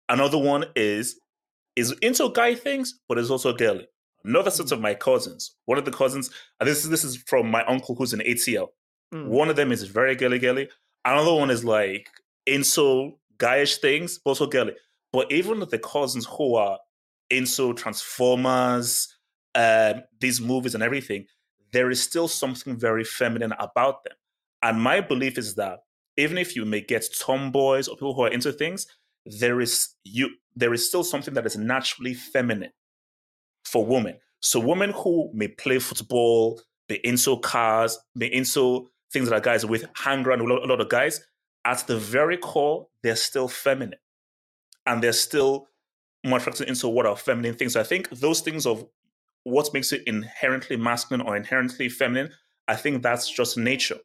[0.08, 1.20] Another one is
[1.76, 3.88] is into guy things, but is also girly.
[4.24, 5.56] Another set of my cousins.
[5.66, 6.30] One of the cousins,
[6.60, 8.68] and this is this is from my uncle who's an ATL.
[9.14, 9.28] Mm.
[9.28, 10.70] One of them is very girly girly.
[11.06, 12.10] Another one is like
[12.46, 14.74] into guyish things, but also girly.
[15.12, 16.78] But even the cousins who are
[17.30, 19.16] into Transformers,
[19.56, 21.26] um, these movies and everything,
[21.72, 24.14] there is still something very feminine about them.
[24.62, 25.80] And my belief is that
[26.18, 28.86] even if you may get tomboys or people who are into things,
[29.26, 32.72] there is you there is still something that is naturally feminine
[33.72, 34.18] for women.
[34.42, 39.66] So women who may play football, be into cars, be into things that are guys
[39.66, 41.22] with, hang around with a lot, of guys,
[41.66, 44.00] at the very core, they're still feminine.
[44.86, 45.68] And they're still
[46.26, 47.74] more attracted into what are feminine things.
[47.74, 48.86] So I think those things of
[49.44, 52.32] what makes it inherently masculine or inherently feminine,
[52.68, 54.00] I think that's just nature.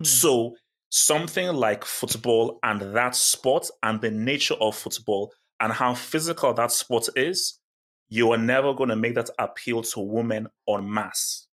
[0.00, 0.04] Hmm.
[0.04, 0.56] So
[0.90, 6.70] something like football and that sport and the nature of football and how physical that
[6.70, 7.58] sport is,
[8.14, 11.48] you are never going to make that appeal to women en masse.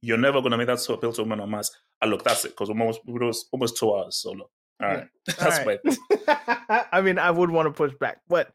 [0.00, 1.70] You're never going to make that appeal to women en masse.
[2.00, 4.16] And look, that's it because we're almost, we're almost, almost two hours.
[4.16, 4.50] So look,
[4.82, 6.88] all right, that's All my right.
[6.92, 8.50] I mean, I would want to push back, but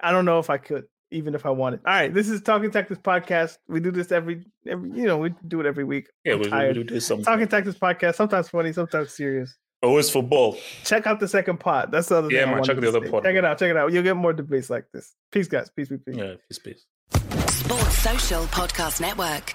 [0.00, 1.82] I don't know if I could, even if I wanted.
[1.86, 3.58] All right, this is Talking Tactics podcast.
[3.68, 6.08] We do this every, every, you know, we do it every week.
[6.24, 6.34] yeah.
[6.34, 7.24] We, we, do something.
[7.24, 9.56] Talking Tactics podcast, sometimes funny, sometimes serious.
[9.82, 10.56] Oh, Always football.
[10.84, 11.92] Check out the second pod.
[11.92, 12.48] That's the other Yeah, thing.
[12.48, 13.10] I man, check wanted the other say.
[13.12, 13.24] pod.
[13.24, 13.58] Check it out.
[13.58, 13.92] Check it out.
[13.92, 15.14] You'll get more debates like this.
[15.30, 15.70] Peace, guys.
[15.70, 16.16] Peace, peace, peace.
[16.16, 16.84] Yeah, peace, peace.
[17.52, 19.54] Sports Social Podcast Network.